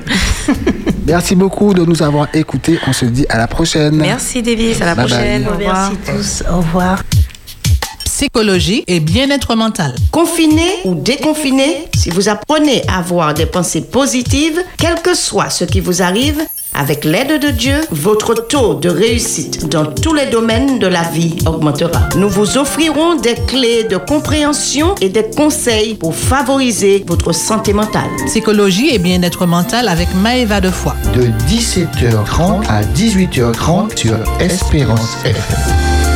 Merci 1.07 1.35
beaucoup 1.35 1.75
de 1.75 1.85
nous 1.85 2.03
avoir 2.03 2.29
écoutés. 2.35 2.79
On 2.87 2.93
se 2.93 3.05
dit 3.05 3.27
à 3.29 3.39
la 3.39 3.49
prochaine. 3.49 3.97
Merci 3.97 4.43
Davis, 4.43 4.81
à 4.81 4.87
la 4.87 4.95
Bye 4.95 5.05
bye. 5.07 5.15
prochaine. 5.17 5.47
Au 5.47 5.51
revoir. 5.57 5.93
Merci 5.93 6.41
tous. 6.41 6.45
Au 6.51 6.57
revoir. 6.59 7.03
Psychologie 8.05 8.85
et 8.87 9.01
bien-être 9.01 9.55
mental. 9.57 9.95
Confiné 10.11 10.69
ou 10.85 10.95
déconfiné, 10.95 11.89
si 11.97 12.11
vous 12.11 12.29
apprenez 12.29 12.83
à 12.87 12.99
avoir 12.99 13.33
des 13.33 13.47
pensées 13.47 13.81
positives, 13.81 14.61
quel 14.77 15.01
que 15.01 15.15
soit 15.15 15.49
ce 15.49 15.65
qui 15.65 15.81
vous 15.81 16.03
arrive, 16.03 16.39
avec 16.75 17.05
l'aide 17.05 17.41
de 17.41 17.49
Dieu, 17.49 17.81
votre 17.91 18.35
taux 18.35 18.75
de 18.75 18.89
réussite 18.89 19.69
dans 19.69 19.87
tous 19.87 20.15
les 20.15 20.27
domaines 20.27 20.79
de 20.79 20.87
la 20.87 21.03
vie 21.03 21.37
augmentera. 21.47 22.09
Nous 22.17 22.29
vous 22.29 22.59
offrirons 22.59 23.17
des 23.17 23.35
clés 23.35 23.85
de 23.85 23.97
compréhension 23.97 24.95
et 25.01 25.09
des 25.09 25.25
conseils 25.37 25.95
pour 25.95 26.15
favoriser 26.15 27.05
votre 27.07 27.33
santé 27.33 27.73
mentale. 27.73 28.09
Psychologie 28.27 28.95
et 28.95 28.99
bien-être 28.99 29.47
mental 29.47 29.89
avec 29.89 30.09
Maëva 30.15 30.61
de 30.61 30.71
Foix. 30.71 30.97
de 31.15 31.25
17h30 31.49 32.67
à 32.69 32.83
18h30 32.83 33.97
sur 33.97 34.17
Espérance 34.41 35.17
FM. 35.25 36.10